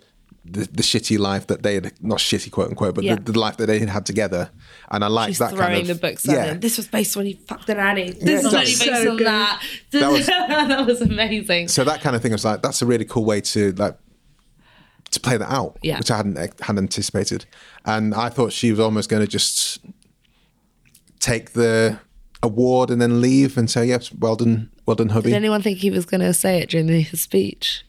the, 0.44 0.60
the 0.60 0.82
shitty 0.82 1.18
life 1.18 1.46
that 1.46 1.62
they 1.62 1.74
had, 1.74 1.92
not 2.02 2.18
shitty 2.18 2.50
quote 2.50 2.68
unquote, 2.70 2.94
but 2.94 3.04
Yeah. 3.04 3.14
the, 3.16 3.32
the 3.32 3.38
life 3.38 3.56
that 3.58 3.66
they 3.66 3.78
had 3.78 3.88
had 3.88 4.04
together. 4.06 4.50
And 4.90 5.04
I 5.04 5.08
like 5.08 5.36
that 5.38 5.52
throwing 5.52 5.72
kind 5.72 5.80
of 5.90 6.00
the 6.00 6.06
books 6.08 6.26
yeah. 6.26 6.34
at 6.34 6.48
him. 6.48 6.60
This 6.60 6.76
was 6.76 6.88
based 6.88 7.16
on 7.16 7.24
he 7.26 7.34
fucked 7.34 7.68
a 7.68 7.74
nanny. 7.74 8.10
This 8.10 8.22
Yeah, 8.22 8.38
is 8.38 8.44
only 8.46 8.64
based 8.66 9.08
on 9.08 9.16
that. 9.18 9.62
That 9.92 10.10
was- 10.12 10.26
that 10.26 10.86
was 10.86 11.00
amazing. 11.00 11.68
so 11.68 11.84
that 11.84 12.00
kind 12.00 12.14
of 12.16 12.22
thing 12.22 12.32
was 12.32 12.44
like 12.44 12.60
that's 12.62 12.82
a 12.82 12.86
really 12.86 13.04
cool 13.04 13.24
way 13.24 13.40
to 13.42 13.72
like 13.72 13.96
to 15.10 15.20
play 15.20 15.36
that 15.36 15.50
out 15.50 15.78
Yeah. 15.82 15.98
which 15.98 16.10
i 16.10 16.16
hadn't 16.18 16.36
eh, 16.38 16.48
hadn't 16.60 16.84
anticipated 16.84 17.46
and 17.84 18.14
i 18.14 18.28
thought 18.28 18.52
she 18.52 18.70
was 18.70 18.78
almost 18.80 19.08
going 19.08 19.22
to 19.22 19.28
just 19.28 19.78
take 21.20 21.52
the 21.52 21.98
award 22.42 22.90
and 22.90 23.00
then 23.00 23.20
leave 23.20 23.56
and 23.58 23.70
say 23.70 23.84
yes 23.86 24.12
well 24.12 24.36
done 24.36 24.70
well 24.86 24.94
done 24.94 25.08
hubby 25.10 25.30
Did 25.30 25.36
anyone 25.36 25.62
think 25.62 25.78
he 25.78 25.90
was 25.90 26.04
going 26.04 26.20
to 26.20 26.32
say 26.32 26.58
it 26.60 26.70
during 26.70 26.86
the, 26.86 27.00
his 27.00 27.20
speech? 27.20 27.84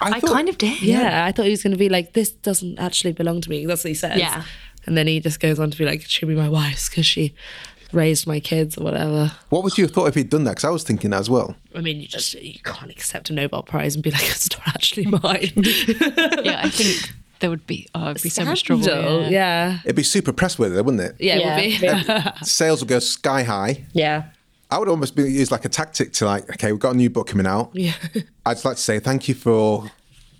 I 0.00 0.20
thought- 0.20 0.30
kind 0.32 0.48
of 0.48 0.56
did. 0.58 0.80
Yeah, 0.82 1.24
I 1.24 1.32
thought 1.32 1.44
he 1.46 1.50
was 1.50 1.62
going 1.62 1.72
to 1.72 1.78
be 1.78 1.88
like, 1.88 2.12
"This 2.12 2.30
doesn't 2.30 2.78
actually 2.78 3.12
belong 3.12 3.40
to 3.42 3.50
me." 3.50 3.66
That's 3.66 3.82
what 3.84 3.88
he 3.88 3.94
says. 3.94 4.18
Yeah. 4.18 4.44
and 4.86 4.96
then 4.96 5.06
he 5.06 5.18
just 5.20 5.40
goes 5.40 5.58
on 5.58 5.70
to 5.70 5.76
be 5.78 5.84
like, 5.84 6.02
"She'll 6.02 6.28
be 6.28 6.34
my 6.36 6.48
wife 6.48 6.88
because 6.90 7.06
she 7.06 7.34
raised 7.94 8.26
my 8.26 8.40
kids 8.40 8.76
or 8.76 8.84
whatever." 8.84 9.32
what 9.50 9.62
would 9.64 9.76
you 9.78 9.84
have 9.84 9.90
thought 9.92 10.06
if 10.06 10.14
he'd 10.14 10.28
done 10.30 10.44
that 10.44 10.52
because 10.52 10.64
i 10.64 10.70
was 10.70 10.82
thinking 10.84 11.10
that 11.10 11.20
as 11.20 11.30
well 11.30 11.54
I 11.76 11.80
mean, 11.80 12.00
you 12.00 12.06
just 12.06 12.34
you 12.34 12.60
can't 12.62 12.90
accept 12.90 13.30
a 13.30 13.32
Nobel 13.32 13.62
Prize 13.64 13.94
and 13.96 14.04
be 14.04 14.12
like, 14.12 14.22
"It's 14.30 14.48
not 14.56 14.68
actually 14.68 15.06
mine." 15.06 15.50
yeah. 16.44 16.60
I 16.62 16.70
think 16.70 17.12
there 17.40 17.50
would 17.50 17.66
be 17.66 17.88
oh, 17.96 18.10
it'd 18.10 18.22
be 18.22 18.28
so 18.28 18.44
much 18.44 18.62
trouble. 18.62 18.84
Yeah. 18.84 19.28
yeah, 19.28 19.78
it'd 19.84 19.96
be 19.96 20.02
super 20.04 20.32
press 20.32 20.56
with 20.58 20.76
it 20.76 20.84
wouldn't 20.84 21.02
it 21.02 21.16
yeah, 21.18 21.36
Yeah. 21.36 21.58
it 21.58 22.06
would 22.06 22.14
be. 22.40 22.44
sales 22.44 22.80
would 22.80 22.88
go 22.88 23.00
sky 23.00 23.42
high 23.42 23.84
Yeah. 23.92 24.24
i 24.70 24.78
would 24.78 24.88
almost 24.88 25.16
be 25.16 25.24
used 25.24 25.50
like 25.50 25.64
a 25.64 25.68
tactic 25.68 26.12
to 26.14 26.26
like 26.26 26.48
okay 26.50 26.70
we've 26.72 26.80
got 26.80 26.94
a 26.94 26.96
new 26.96 27.10
book 27.10 27.26
coming 27.26 27.46
out 27.46 27.70
Yeah. 27.74 27.92
i'd 28.46 28.54
just 28.54 28.64
like 28.64 28.76
to 28.76 28.82
say 28.82 29.00
thank 29.00 29.28
you 29.28 29.34
for 29.34 29.90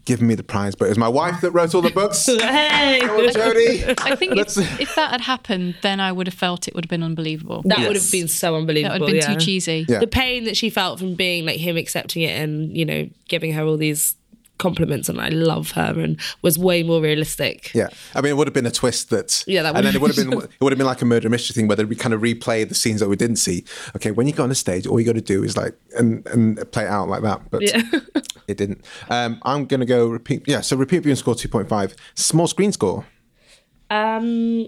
giving 0.05 0.27
me 0.27 0.35
the 0.35 0.43
prize 0.43 0.75
but 0.75 0.87
it 0.87 0.89
was 0.91 0.99
my 0.99 1.09
wife 1.09 1.41
that 1.41 1.51
wrote 1.53 1.75
all 1.75 1.83
the 1.83 1.91
books 1.91 2.27
hey, 2.27 3.01
Come 3.01 3.17
on, 3.17 3.25
Jodie. 3.31 3.95
I 3.99 4.17
think 4.17 4.37
if, 4.37 4.57
if 4.81 4.95
that 4.97 5.11
had 5.11 5.21
happened, 5.23 5.77
then 5.83 6.01
I 6.01 6.13
would 6.13 6.27
have 6.27 6.35
felt 6.35 6.69
it 6.69 6.75
would 6.75 6.85
have 6.85 6.91
been 6.91 7.03
unbelievable. 7.03 7.63
that 7.65 7.79
Yes. 7.79 7.89
would 7.89 7.97
have 7.97 8.11
been 8.13 8.29
so 8.29 8.57
unbelievable. 8.57 8.93
That 8.95 9.01
would 9.01 9.09
have 9.15 9.21
been 9.21 9.31
yeah. 9.31 9.39
too 9.39 9.45
cheesy. 9.45 9.87
Yeah. 9.89 9.99
The 10.01 10.07
pain 10.07 10.45
that 10.45 10.57
she 10.57 10.71
felt 10.71 10.99
from 10.99 11.15
being 11.15 11.47
like 11.47 11.59
him 11.59 11.77
accepting 11.77 12.23
it 12.23 12.39
and 12.41 12.77
you 12.77 12.85
know 12.85 13.09
giving 13.29 13.53
her 13.53 13.63
all 13.65 13.77
these 13.77 14.17
compliments 14.59 15.09
and 15.09 15.21
I 15.21 15.29
love 15.29 15.73
her 15.73 15.99
and 15.99 16.19
was 16.43 16.59
way 16.59 16.83
more 16.83 17.01
realistic. 17.01 17.75
Yeah, 17.75 17.89
I 18.15 18.21
mean, 18.21 18.31
it 18.31 18.37
would 18.37 18.47
have 18.47 18.55
been 18.55 18.67
a 18.67 18.71
twist 18.71 19.11
that. 19.11 19.45
Yeah, 19.47 19.63
that 19.63 19.77
and 19.77 19.87
then 19.87 19.95
it 19.95 20.01
would 20.01 20.15
have 20.15 20.29
been 20.29 20.39
it 20.39 20.61
would 20.61 20.73
have 20.73 20.79
been 20.79 20.87
like 20.87 21.03
a 21.03 21.05
murder 21.05 21.29
mystery 21.29 21.55
thing 21.55 21.67
where 21.67 21.77
they 21.77 21.85
kind 21.95 22.15
of 22.15 22.21
replay 22.21 22.69
the 22.69 22.75
scenes 22.75 23.01
that 23.01 23.09
we 23.09 23.17
didn't 23.17 23.37
see. 23.37 23.65
Okay, 23.97 24.11
when 24.11 24.27
you 24.27 24.33
go 24.33 24.45
on 24.45 24.51
a 24.51 24.55
stage, 24.55 24.87
all 24.87 24.99
you 25.01 25.07
got 25.07 25.15
to 25.15 25.21
do 25.21 25.43
is 25.45 25.57
like 25.57 25.75
and 25.99 26.27
and 26.29 26.57
play 26.73 26.85
it 26.85 26.91
out 26.91 27.09
like 27.09 27.23
that, 27.23 27.51
but 27.51 27.63
Yeah. 27.63 27.83
it 28.49 28.57
didn't. 28.57 28.85
Um, 29.09 29.41
I'm 29.43 29.67
gonna 29.67 29.87
go 29.87 30.07
repeat. 30.07 30.45
Yeah, 30.47 30.61
so 30.61 30.77
repeat 30.77 31.01
viewing 31.03 31.17
score 31.17 31.35
two 31.35 31.49
point 31.49 31.69
five. 31.69 31.95
Small 32.15 32.47
screen 32.47 32.73
score. 32.73 33.07
Um, 33.91 34.67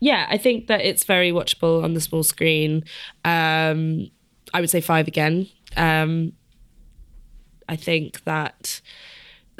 yeah, 0.00 0.26
I 0.30 0.38
think 0.38 0.66
that 0.68 0.80
it's 0.80 1.04
very 1.04 1.30
watchable 1.30 1.84
on 1.84 1.94
the 1.94 2.00
small 2.00 2.22
screen. 2.22 2.84
Um, 3.24 4.10
I 4.54 4.60
would 4.60 4.70
say 4.70 4.80
five 4.80 5.06
again. 5.06 5.48
Um, 5.76 6.32
I 7.70 7.76
think 7.76 8.24
that 8.24 8.82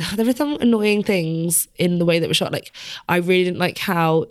there 0.17 0.27
were 0.27 0.35
some 0.35 0.59
annoying 0.61 1.03
things 1.03 1.69
in 1.77 1.99
the 1.99 2.05
way 2.05 2.19
that 2.19 2.29
were 2.29 2.35
shot. 2.35 2.53
Like, 2.53 2.73
I 3.09 3.17
really 3.17 3.45
didn't 3.45 3.59
like 3.59 3.79
how 3.79 4.27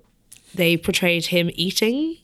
they 0.53 0.77
portrayed 0.77 1.27
him 1.27 1.49
eating. 1.53 2.17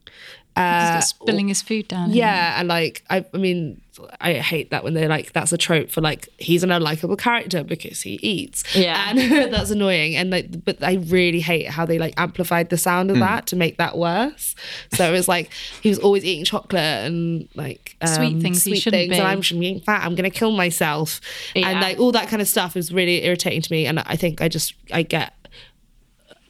Uh, 0.55 0.95
Just 0.97 1.09
spilling 1.21 1.49
his 1.49 1.61
food 1.61 1.87
down. 1.89 2.11
yeah, 2.11 2.57
and 2.59 2.67
like 2.69 3.03
I, 3.09 3.25
I 3.33 3.37
mean, 3.37 3.81
I 4.21 4.33
hate 4.35 4.71
that 4.71 4.85
when 4.85 4.93
they're 4.93 5.09
like 5.09 5.33
that's 5.33 5.51
a 5.51 5.57
trope 5.57 5.89
for 5.89 5.99
like 5.99 6.29
he's 6.37 6.63
an 6.63 6.69
unlikable 6.69 7.17
character 7.17 7.61
because 7.63 8.01
he 8.01 8.13
eats. 8.21 8.63
Yeah. 8.75 9.09
and 9.09 9.19
that's 9.53 9.69
annoying. 9.71 10.15
And 10.15 10.29
like, 10.29 10.63
but 10.63 10.81
I 10.81 10.93
really 10.95 11.41
hate 11.41 11.67
how 11.67 11.85
they 11.85 11.99
like 11.99 12.13
amplified 12.17 12.69
the 12.69 12.77
sound 12.77 13.11
of 13.11 13.19
that 13.19 13.47
to 13.47 13.57
make 13.57 13.77
that 13.77 13.97
worse. 13.97 14.55
So 14.93 15.05
it 15.07 15.11
was 15.11 15.27
like 15.27 15.51
he 15.81 15.89
was 15.89 15.99
always 15.99 16.23
eating 16.23 16.45
chocolate 16.45 16.81
and 17.05 17.49
like 17.55 17.97
um, 18.01 18.07
Sweet 18.07 18.41
things 18.41 18.63
he 18.63 18.71
sweet 18.71 18.81
shouldn't 18.81 19.01
things, 19.01 19.09
be. 19.11 19.17
and 19.17 19.27
I'm 19.27 19.41
just 19.41 19.59
being 19.59 19.81
fat. 19.81 20.05
I'm 20.05 20.15
gonna 20.15 20.29
kill 20.29 20.51
myself, 20.51 21.19
Yeah. 21.53 21.67
and 21.69 21.81
like 21.81 21.99
all 21.99 22.13
that 22.13 22.29
kind 22.29 22.41
of 22.41 22.47
stuff 22.47 22.77
is 22.77 22.93
really 22.93 23.25
irritating 23.25 23.61
to 23.61 23.71
me. 23.73 23.85
And 23.87 23.99
I 23.99 24.15
think 24.15 24.41
I 24.41 24.47
just 24.47 24.73
I 24.93 25.01
get 25.03 25.33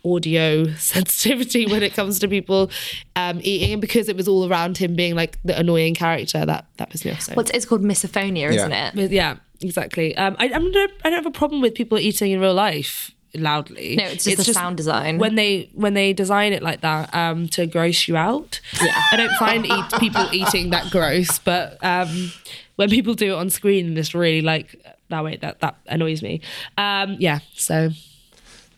audio 0.06 0.66
sensitivity 0.78 1.66
when 1.66 1.84
it 1.84 1.94
comes 1.94 2.20
to 2.20 2.28
people 2.28 2.70
um, 3.16 3.40
eating, 3.42 3.74
and 3.74 3.82
because 3.82 4.08
it 4.10 4.16
was 4.16 4.28
all 4.28 4.48
around 4.50 4.78
him 4.78 4.96
being 4.96 5.16
like 5.16 5.38
the 5.44 5.58
annoying 5.58 5.96
character 5.96 6.46
that 6.46 6.66
that 6.78 6.90
pissed 6.90 7.06
me 7.06 7.12
off. 7.12 7.22
So. 7.22 7.34
What's 7.34 7.52
it's 7.52 7.66
called 7.66 7.82
misophonia, 7.82 8.50
isn't 8.54 8.72
Yeah. 8.72 8.92
it? 8.96 9.12
Yeah, 9.12 9.38
exactly. 9.62 10.16
Um, 10.18 10.36
I, 10.40 10.50
I'm 10.50 10.70
not, 10.72 10.90
I 11.04 11.10
don't 11.10 11.24
have 11.24 11.26
a 11.26 11.32
problem 11.32 11.62
with 11.62 11.74
people 11.76 11.98
eating 11.98 12.32
in 12.32 12.40
real 12.40 12.54
life 12.54 13.12
loudly. 13.34 13.96
No, 13.98 14.06
it's 14.06 14.24
just 14.24 14.38
the 14.38 14.54
sound 14.54 14.78
design. 14.78 15.18
When 15.18 15.36
they 15.36 15.70
when 15.74 15.94
they 15.94 16.14
design 16.14 16.54
it 16.54 16.64
like 16.64 16.82
that 16.82 17.14
um, 17.14 17.48
to 17.50 17.66
gross 17.66 18.08
you 18.08 18.16
out. 18.16 18.62
Yeah. 18.82 18.94
I 19.12 19.18
don't 19.18 19.34
find 19.38 19.66
eat, 19.66 19.86
people 20.00 20.28
eating 20.32 20.70
that 20.70 20.90
gross, 20.92 21.40
but 21.40 21.78
um, 21.84 22.32
when 22.78 22.90
people 22.90 23.14
do 23.14 23.34
it 23.34 23.38
on 23.38 23.50
screen 23.50 23.88
and 23.88 23.98
it's 23.98 24.14
really 24.16 24.42
like 24.42 24.76
that 25.10 25.24
way, 25.24 25.36
that 25.38 25.60
that 25.60 25.76
annoys 25.88 26.22
me. 26.22 26.42
Um, 26.78 27.18
yeah, 27.20 27.40
so 27.54 27.90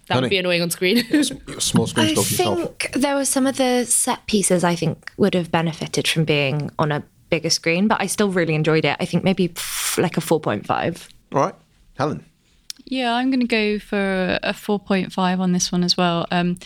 that 0.08 0.16
Honey. 0.16 0.26
would 0.26 0.30
be 0.30 0.38
annoying 0.38 0.62
on 0.62 0.70
screen. 0.70 1.04
Small 1.60 1.88
screen 1.88 2.08
I 2.08 2.14
score 2.14 2.24
for 2.24 2.32
yourself. 2.32 2.58
think 2.60 2.92
there 2.94 3.16
were 3.16 3.26
some 3.26 3.46
of 3.48 3.58
the 3.58 3.86
set 3.86 4.26
pieces 4.28 4.64
I 4.64 4.76
think 4.76 5.12
would 5.18 5.34
have 5.34 5.52
benefited 5.52 6.08
from 6.08 6.26
being 6.26 6.70
on 6.80 6.92
a 6.92 7.04
bigger 7.30 7.50
screen, 7.50 7.88
but 7.88 8.00
I 8.00 8.08
still 8.08 8.30
really 8.30 8.56
enjoyed 8.56 8.86
it. 8.86 8.96
I 9.00 9.06
think 9.06 9.24
maybe 9.24 9.50
pff, 9.50 10.02
like 10.02 10.18
a 10.18 10.22
4.5. 10.22 11.08
All 11.34 11.42
right, 11.42 11.56
Helen. 11.98 12.24
Yeah, 12.86 13.14
I'm 13.14 13.30
going 13.30 13.42
to 13.42 13.48
go 13.48 13.80
for 13.80 14.40
a 14.44 14.54
4.5 14.54 15.40
on 15.40 15.52
this 15.52 15.72
one 15.74 15.84
as 15.84 15.98
well. 15.98 16.26
Um, 16.32 16.58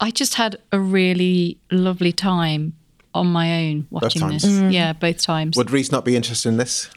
I 0.00 0.10
just 0.10 0.34
had 0.34 0.56
a 0.72 0.80
really 0.80 1.58
lovely 1.70 2.12
time 2.12 2.72
on 3.14 3.28
my 3.28 3.66
own 3.68 3.86
watching 3.90 4.22
times. 4.22 4.42
this. 4.42 4.72
Yeah, 4.72 4.92
both 4.94 5.20
times. 5.22 5.56
Would 5.56 5.70
Reese 5.70 5.92
not 5.92 6.04
be 6.04 6.16
interested 6.16 6.48
in 6.48 6.56
this? 6.56 6.90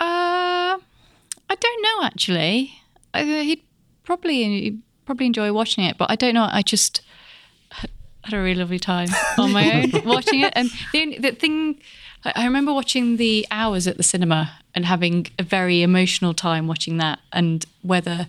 Uh, 0.00 0.78
I 0.78 1.54
don't 1.60 1.82
know 1.82 2.04
actually. 2.06 2.72
I, 3.12 3.24
he'd 3.24 3.62
probably 4.04 4.44
he'd 4.44 4.82
probably 5.06 5.26
enjoy 5.26 5.52
watching 5.52 5.84
it, 5.84 5.96
but 5.96 6.10
I 6.10 6.16
don't 6.16 6.34
know. 6.34 6.48
I 6.50 6.62
just 6.62 7.00
had 7.70 8.34
a 8.34 8.42
really 8.42 8.56
lovely 8.56 8.78
time 8.78 9.08
on 9.38 9.52
my 9.52 9.82
own 9.82 10.04
watching 10.04 10.40
it. 10.40 10.52
And 10.56 10.70
the 10.92 11.00
only, 11.00 11.18
the 11.18 11.32
thing 11.32 11.80
I 12.24 12.32
I 12.34 12.44
remember 12.44 12.72
watching 12.74 13.16
the 13.16 13.46
hours 13.50 13.86
at 13.86 13.96
the 13.96 14.02
cinema 14.02 14.58
and 14.74 14.84
having 14.84 15.28
a 15.38 15.42
very 15.42 15.82
emotional 15.82 16.34
time 16.34 16.66
watching 16.66 16.98
that. 16.98 17.20
And 17.32 17.64
whether 17.82 18.28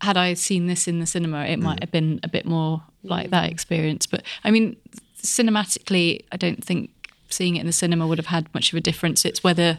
had 0.00 0.16
I 0.16 0.34
seen 0.34 0.66
this 0.66 0.88
in 0.88 0.98
the 0.98 1.06
cinema, 1.06 1.44
it 1.44 1.58
might 1.58 1.78
mm. 1.78 1.82
have 1.82 1.92
been 1.92 2.20
a 2.22 2.28
bit 2.28 2.46
more 2.46 2.82
like 3.02 3.30
that 3.30 3.50
experience. 3.50 4.06
But 4.06 4.22
I 4.44 4.50
mean, 4.50 4.76
cinematically, 5.22 6.24
I 6.32 6.36
don't 6.36 6.64
think 6.64 6.90
seeing 7.28 7.56
it 7.56 7.60
in 7.60 7.66
the 7.66 7.72
cinema 7.72 8.06
would 8.06 8.18
have 8.18 8.26
had 8.26 8.52
much 8.54 8.72
of 8.72 8.76
a 8.76 8.80
difference. 8.80 9.24
It's 9.24 9.44
whether 9.44 9.78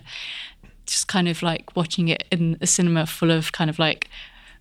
just 0.86 1.08
kind 1.08 1.28
of 1.28 1.42
like 1.42 1.76
watching 1.76 2.08
it 2.08 2.26
in 2.32 2.58
a 2.62 2.68
cinema 2.68 3.06
full 3.06 3.32
of 3.32 3.52
kind 3.52 3.70
of 3.70 3.80
like 3.80 4.10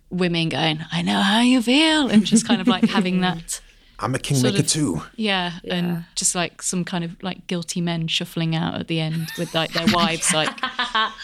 women 0.09 0.49
going, 0.49 0.79
I 0.91 1.01
know 1.01 1.21
how 1.21 1.41
you 1.41 1.61
feel, 1.61 2.07
and 2.07 2.25
just 2.25 2.47
kind 2.47 2.61
of 2.61 2.67
like 2.67 2.85
having 2.85 3.21
that 3.21 3.61
I'm 3.99 4.13
a 4.15 4.17
Sort 4.17 4.23
kingmaker 4.23 4.59
of- 4.59 4.67
too. 4.67 5.01
Yeah, 5.15 5.53
Yeah. 5.63 5.75
and 5.75 6.05
just 6.15 6.33
like 6.35 6.61
some 6.61 6.85
kind 6.85 7.03
of 7.03 7.21
like 7.21 7.47
guilty 7.47 7.81
men 7.81 8.07
shuffling 8.07 8.55
out 8.55 8.75
at 8.79 8.87
the 8.87 8.99
end 9.01 9.29
with 9.37 9.53
like 9.53 9.73
their 9.73 9.87
wives 9.93 10.33
like 10.33 10.49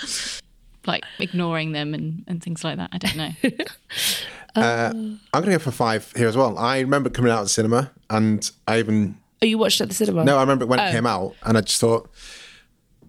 like 0.85 1.03
ignoring 1.19 1.71
them 1.71 1.93
and, 1.93 2.23
and 2.27 2.43
things 2.43 2.63
like 2.63 2.77
that. 2.77 2.89
I 2.91 2.97
don't 2.97 3.15
know. 3.15 3.31
I'm 4.55 5.19
going 5.33 5.45
to 5.45 5.51
go 5.51 5.59
for 5.59 5.71
five 5.71 6.11
here 6.15 6.27
as 6.27 6.37
well. 6.37 6.57
I 6.57 6.79
remember 6.79 7.09
coming 7.09 7.31
out 7.31 7.39
of 7.39 7.45
the 7.45 7.49
cinema, 7.49 7.91
and 8.09 8.49
I 8.67 8.79
even 8.79 9.17
Oh, 9.41 9.45
you 9.45 9.57
watched 9.57 9.81
it 9.81 9.83
at 9.83 9.89
the 9.89 9.95
cinema? 9.95 10.23
no, 10.23 10.37
I 10.37 10.41
remember 10.41 10.65
when 10.65 10.79
Oh. 10.79 10.85
it 10.87 10.91
came 10.91 11.05
out, 11.05 11.35
and 11.43 11.57
I 11.57 11.61
just 11.61 11.79
thought 11.81 12.09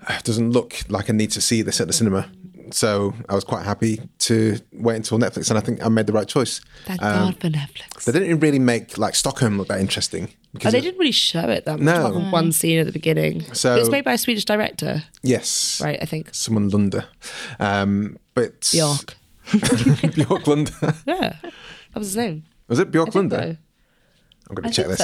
"Ah, 0.08 0.18
it 0.18 0.24
doesn't 0.24 0.50
look 0.50 0.74
like 0.88 1.08
I 1.10 1.12
need 1.12 1.30
to 1.32 1.40
see 1.40 1.62
this 1.62 1.80
at 1.80 1.86
the 1.86 1.92
cinema. 1.92 2.28
So 2.72 3.14
I 3.28 3.34
was 3.34 3.44
quite 3.44 3.64
happy 3.64 4.00
to 4.20 4.58
wait 4.72 4.96
until 4.96 5.18
Netflix, 5.18 5.48
and 5.50 5.58
I 5.58 5.60
think 5.60 5.84
I 5.84 5.88
made 5.88 6.06
the 6.06 6.12
right 6.12 6.26
choice. 6.26 6.60
Thank 6.84 7.02
Um, 7.02 7.30
God 7.32 7.40
for 7.40 7.48
Netflix. 7.48 8.04
They 8.04 8.12
didn't 8.12 8.40
really 8.40 8.58
make 8.58 8.98
like 8.98 9.14
Stockholm 9.14 9.58
look 9.58 9.68
that 9.68 9.80
interesting. 9.80 10.28
Oh, 10.32 10.36
Because 10.54 10.72
they 10.72 10.78
it- 10.78 10.82
didn't 10.82 10.98
really 10.98 11.12
show 11.12 11.48
it 11.48 11.64
that 11.66 11.78
much. 11.78 11.84
No. 11.84 11.96
apart 12.00 12.14
from 12.14 12.30
One 12.30 12.52
scene 12.52 12.78
at 12.78 12.86
the 12.86 12.92
beginning. 12.92 13.42
So- 13.54 13.76
it 13.76 13.80
was 13.80 13.90
made 13.90 14.04
by 14.04 14.14
a 14.14 14.18
Swedish 14.18 14.44
director, 14.44 15.04
yes, 15.22 15.80
right? 15.82 15.98
I 16.00 16.06
think. 16.06 16.28
someone 16.32 16.68
Lunder, 16.70 17.04
um, 17.60 18.18
but 18.34 18.68
Bjork. 18.72 19.16
Bjork 20.14 20.46
Lunder. 20.46 20.72
Yeah, 21.06 21.36
that 21.42 21.52
was 21.94 22.08
his 22.08 22.16
name. 22.16 22.44
Was 22.68 22.78
it 22.78 22.90
Bjork 22.90 23.08
I 23.08 23.10
think 23.12 23.32
Lunder? 23.32 23.58
So. 24.46 24.50
I'm 24.50 24.54
going 24.54 24.66
I 24.66 24.70
to 24.70 24.74
check 24.74 24.86
this 24.88 24.98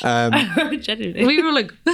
so. 0.00 0.04
out. 0.04 0.80
Genuinely. 0.82 1.24
We 1.26 1.42
were 1.42 1.52
like 1.52 1.70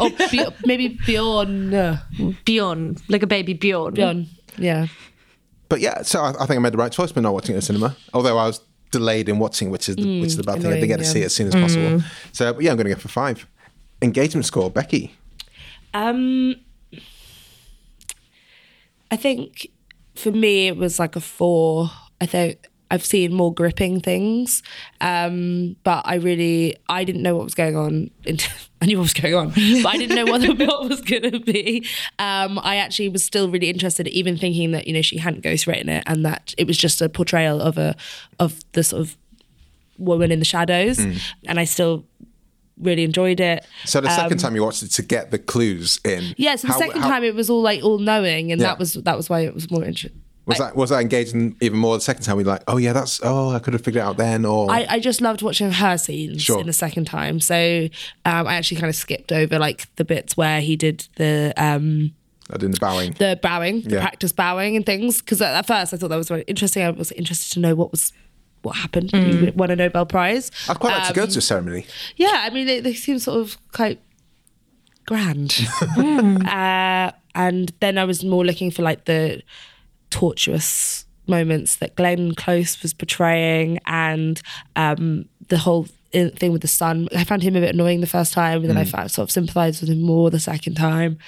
or 0.00 0.10
Bj- 0.10 0.54
maybe 0.66 0.98
Bjorn. 1.06 1.74
uh, 1.74 1.98
Bjorn, 2.44 2.96
like 3.08 3.22
a 3.22 3.26
baby 3.26 3.52
Bjorn. 3.54 3.94
Bjorn. 3.94 4.26
Yeah. 4.58 4.86
But 5.68 5.80
yeah, 5.80 6.02
so 6.02 6.20
I, 6.22 6.30
I 6.30 6.46
think 6.46 6.52
I 6.52 6.58
made 6.60 6.72
the 6.72 6.78
right 6.78 6.92
choice 6.92 7.12
by 7.12 7.20
not 7.20 7.34
watching 7.34 7.50
it 7.50 7.54
in 7.54 7.60
the 7.60 7.62
cinema. 7.66 7.96
Although 8.14 8.38
I 8.38 8.46
was 8.46 8.60
delayed 8.92 9.28
in 9.28 9.38
watching, 9.38 9.70
which 9.70 9.88
is 9.88 9.96
the, 9.96 10.20
which 10.20 10.28
is 10.28 10.36
the 10.36 10.44
bad 10.44 10.62
thing. 10.62 10.66
I 10.72 10.74
didn't 10.74 10.88
get 10.88 10.96
to 10.98 11.02
annoying, 11.02 11.12
see 11.12 11.22
it 11.22 11.26
as 11.26 11.34
soon 11.34 11.48
as 11.48 11.54
possible. 11.54 12.02
So 12.32 12.52
but 12.54 12.62
yeah, 12.62 12.70
I'm 12.70 12.76
going 12.76 12.86
to 12.86 12.94
go 12.94 13.00
for 13.00 13.08
five. 13.08 13.46
Engagement 14.00 14.44
score, 14.46 14.70
Becky. 14.70 15.14
Um, 15.92 16.54
I 19.10 19.16
think 19.16 19.68
for 20.14 20.30
me 20.30 20.68
it 20.68 20.76
was 20.76 20.98
like 20.98 21.16
a 21.16 21.20
four. 21.20 21.90
I 22.20 22.26
think 22.26 22.68
I've 22.90 23.04
seen 23.04 23.32
more 23.32 23.52
gripping 23.52 24.00
things, 24.00 24.62
um, 25.00 25.74
but 25.82 26.02
I 26.06 26.14
really 26.16 26.76
I 26.88 27.02
didn't 27.04 27.22
know 27.22 27.34
what 27.34 27.44
was 27.44 27.54
going 27.54 27.76
on. 27.76 28.10
I 28.80 28.86
knew 28.86 28.98
what 28.98 29.02
was 29.04 29.12
going 29.14 29.34
on, 29.34 29.48
but 29.48 29.86
I 29.86 29.96
didn't 29.96 30.14
know 30.14 30.26
what 30.30 30.40
the 30.42 30.54
plot 30.64 30.88
was 30.88 31.00
going 31.00 31.30
to 31.32 31.40
be. 31.40 31.84
Um, 32.18 32.60
I 32.62 32.76
actually 32.76 33.08
was 33.08 33.24
still 33.24 33.50
really 33.50 33.70
interested, 33.70 34.06
even 34.08 34.36
thinking 34.36 34.70
that 34.72 34.86
you 34.86 34.92
know 34.92 35.02
she 35.02 35.16
hadn't 35.18 35.42
ghostwritten 35.42 35.88
it 35.88 36.04
and 36.06 36.24
that 36.24 36.54
it 36.58 36.66
was 36.66 36.76
just 36.78 37.02
a 37.02 37.08
portrayal 37.08 37.60
of 37.60 37.76
a 37.78 37.96
of 38.38 38.60
the 38.72 38.84
sort 38.84 39.00
of 39.02 39.16
woman 39.98 40.30
in 40.30 40.38
the 40.38 40.44
shadows, 40.44 40.98
and 40.98 41.58
I 41.58 41.64
still 41.64 42.04
really 42.80 43.02
enjoyed 43.04 43.40
it. 43.40 43.64
So 43.86 44.00
the 44.02 44.10
second 44.10 44.34
Um, 44.34 44.38
time 44.38 44.54
you 44.54 44.62
watched 44.62 44.82
it 44.82 44.90
to 44.92 45.02
get 45.02 45.30
the 45.30 45.38
clues 45.38 45.98
in. 46.04 46.34
yeah, 46.36 46.56
so 46.56 46.66
the 46.68 46.74
how- 46.74 46.78
second 46.78 47.00
how- 47.00 47.08
time 47.08 47.24
it 47.24 47.34
was 47.34 47.48
all 47.50 47.62
like 47.62 47.82
all 47.82 47.98
knowing, 47.98 48.52
and 48.52 48.60
Yeah. 48.60 48.68
that 48.68 48.78
was 48.78 48.92
that 48.94 49.16
was 49.16 49.28
why 49.30 49.40
it 49.40 49.54
was 49.54 49.70
more 49.70 49.82
interesting. 49.82 50.20
Was 50.46 50.58
that 50.58 50.76
was 50.76 50.90
that 50.90 51.00
engaging 51.00 51.56
even 51.60 51.78
more 51.78 51.96
the 51.96 52.00
second 52.00 52.22
time? 52.24 52.36
We 52.36 52.44
were 52.44 52.50
like, 52.52 52.62
oh 52.68 52.76
yeah, 52.76 52.92
that's 52.92 53.20
oh 53.22 53.50
I 53.50 53.58
could 53.58 53.72
have 53.74 53.82
figured 53.82 54.02
it 54.02 54.06
out 54.06 54.16
then, 54.16 54.44
or 54.44 54.70
I, 54.70 54.86
I 54.88 55.00
just 55.00 55.20
loved 55.20 55.42
watching 55.42 55.70
her 55.72 55.98
scenes 55.98 56.42
Sure. 56.42 56.60
in 56.60 56.66
the 56.66 56.72
second 56.72 57.06
time. 57.06 57.40
So 57.40 57.88
um, 58.24 58.46
I 58.46 58.54
actually 58.54 58.78
kind 58.80 58.88
of 58.88 58.94
skipped 58.96 59.32
over 59.32 59.58
like 59.58 59.94
the 59.96 60.04
bits 60.04 60.36
where 60.36 60.60
he 60.60 60.76
did 60.76 61.08
the 61.16 61.52
um, 61.56 62.12
I 62.48 62.58
did 62.58 62.72
the 62.72 62.78
bowing. 62.78 63.12
the 63.18 63.38
bowing, 63.42 63.80
the 63.82 63.96
Yeah. 63.96 64.00
practice 64.02 64.30
bowing 64.32 64.76
and 64.76 64.86
things. 64.86 65.20
Because 65.20 65.42
at, 65.42 65.54
at 65.54 65.66
first 65.66 65.92
I 65.92 65.96
thought 65.96 66.08
that 66.08 66.16
was 66.16 66.28
very 66.28 66.42
interesting. 66.42 66.84
I 66.84 66.90
was 66.90 67.10
interested 67.12 67.52
to 67.54 67.60
know 67.60 67.74
what 67.74 67.90
was 67.90 68.12
what 68.62 68.76
happened. 68.76 69.10
He 69.12 69.50
won 69.50 69.70
a 69.70 69.76
Nobel 69.76 70.06
Prize. 70.06 70.50
I'd 70.68 70.78
quite 70.78 70.92
like 70.96 71.08
to 71.08 71.14
go 71.14 71.22
Um, 71.24 71.28
to 71.28 71.38
a 71.38 71.42
ceremony. 71.42 71.86
Yeah, 72.16 72.32
I 72.46 72.50
mean 72.50 72.66
they, 72.66 72.78
they 72.80 72.94
seem 72.94 73.18
sort 73.18 73.40
of 73.40 73.56
quite 73.72 74.00
grand. 75.06 75.54
uh, 75.98 77.10
and 77.34 77.72
then 77.80 77.98
I 77.98 78.04
was 78.04 78.24
more 78.24 78.44
looking 78.44 78.70
for 78.70 78.82
like 78.82 79.04
the 79.04 79.42
tortuous 80.20 81.04
moments 81.26 81.76
that 81.76 81.96
Glenn 81.96 82.34
Close 82.34 82.82
was 82.82 82.94
portraying, 82.94 83.78
and 83.86 84.40
um, 84.76 85.28
the 85.48 85.58
whole 85.58 85.86
thing 86.12 86.52
with 86.52 86.62
the 86.62 86.68
son. 86.68 87.08
I 87.14 87.24
found 87.24 87.42
him 87.42 87.56
a 87.56 87.60
bit 87.60 87.74
annoying 87.74 88.00
the 88.00 88.06
first 88.06 88.32
time, 88.32 88.60
and 88.60 88.70
then 88.70 88.76
I 88.78 88.84
found, 88.84 89.10
sort 89.10 89.24
of 89.24 89.30
sympathised 89.32 89.80
with 89.82 89.90
him 89.90 90.00
more 90.02 90.30
the 90.30 90.40
second 90.40 90.74
time. 90.76 91.18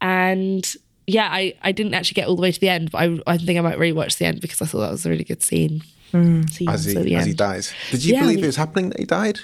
And 0.00 0.64
yeah, 1.06 1.28
I, 1.30 1.54
I 1.62 1.72
didn't 1.72 1.94
actually 1.94 2.14
get 2.14 2.28
all 2.28 2.36
the 2.36 2.42
way 2.42 2.52
to 2.52 2.60
the 2.60 2.68
end, 2.68 2.90
but 2.90 2.98
I, 3.02 3.18
I 3.26 3.36
think 3.38 3.58
I 3.58 3.62
might 3.62 3.78
rewatch 3.78 4.18
the 4.18 4.24
end 4.26 4.40
because 4.40 4.62
I 4.62 4.66
thought 4.66 4.80
that 4.80 4.90
was 4.92 5.04
a 5.04 5.10
really 5.10 5.24
good 5.24 5.42
scene. 5.42 5.82
Scenes 6.12 6.58
As 6.68 6.84
he 6.86 7.14
as 7.14 7.26
he 7.26 7.34
dies. 7.34 7.74
Did 7.90 8.04
you 8.04 8.14
Yeah, 8.14 8.22
believe 8.22 8.36
we- 8.38 8.44
it 8.44 8.46
was 8.46 8.56
happening 8.56 8.88
that 8.90 8.98
he 9.00 9.04
died? 9.04 9.40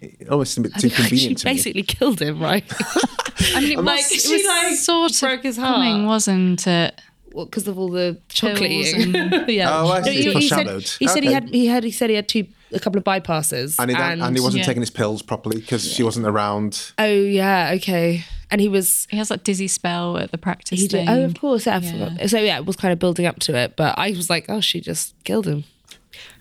It 0.00 0.28
almost 0.28 0.52
seemed 0.54 0.66
a 0.66 0.68
bit 0.68 0.76
I 0.76 0.80
too 0.80 0.88
mean, 0.88 0.94
she 0.96 1.02
convenient 1.02 1.38
to 1.38 1.46
me. 1.46 1.52
basically 1.54 1.82
killed 1.82 2.20
him, 2.22 2.38
right? 2.40 2.64
I 3.54 3.60
mean, 3.60 3.78
it 3.78 3.82
Like, 3.82 4.04
was, 4.10 4.22
she, 4.22 4.46
like, 4.46 4.76
sort 4.76 5.10
of 5.10 5.20
broke 5.20 5.42
his 5.42 5.56
coming, 5.56 6.06
wasn't 6.06 6.66
it? 6.66 6.95
Because 7.44 7.68
of 7.68 7.78
all 7.78 7.90
the 7.90 8.18
chocolate 8.28 8.58
Pills 8.70 8.94
eating. 8.94 9.14
yeah. 9.48 9.68
Oh, 9.80 9.88
I 9.88 10.02
see. 10.02 10.22
he, 10.22 10.32
he 10.32 10.48
said, 10.48 10.82
he 10.98 11.06
said 11.08 11.22
he 11.22 11.32
had 11.32 11.48
he 11.50 11.66
had 11.66 11.84
he 11.84 11.90
said 11.90 12.10
he 12.10 12.16
had 12.16 12.28
two 12.28 12.46
a 12.72 12.80
couple 12.80 12.98
of 12.98 13.04
bypasses 13.04 13.76
And 13.78 13.90
he, 13.90 13.96
and, 13.96 14.36
he 14.36 14.42
wasn't 14.42 14.62
Yeah. 14.62 14.66
taking 14.66 14.82
his 14.82 14.90
pills 14.90 15.22
properly 15.22 15.60
because 15.60 15.90
she 15.90 16.02
wasn't 16.02 16.26
around. 16.26 16.92
oh 16.98 17.04
yeah 17.06 17.72
okay 17.76 18.24
and 18.50 18.60
he 18.60 18.68
was 18.68 19.06
He 19.10 19.16
has 19.18 19.28
that 19.28 19.44
dizzy 19.44 19.68
spell 19.68 20.18
at 20.18 20.32
the 20.32 20.38
practice 20.38 20.80
he 20.80 20.88
did 20.88 21.06
thing. 21.06 21.08
oh 21.08 21.24
of 21.24 21.38
course 21.38 21.66
yeah, 21.66 21.78
Yeah. 21.80 22.26
so 22.26 22.38
yeah 22.38 22.56
it 22.58 22.66
was 22.66 22.74
kind 22.74 22.92
of 22.92 22.98
building 22.98 23.24
up 23.26 23.38
to 23.40 23.54
it 23.56 23.76
but 23.76 23.96
I 23.98 24.10
was 24.10 24.28
like 24.28 24.46
oh 24.48 24.60
she 24.60 24.80
just 24.80 25.14
killed 25.24 25.46
him 25.46 25.62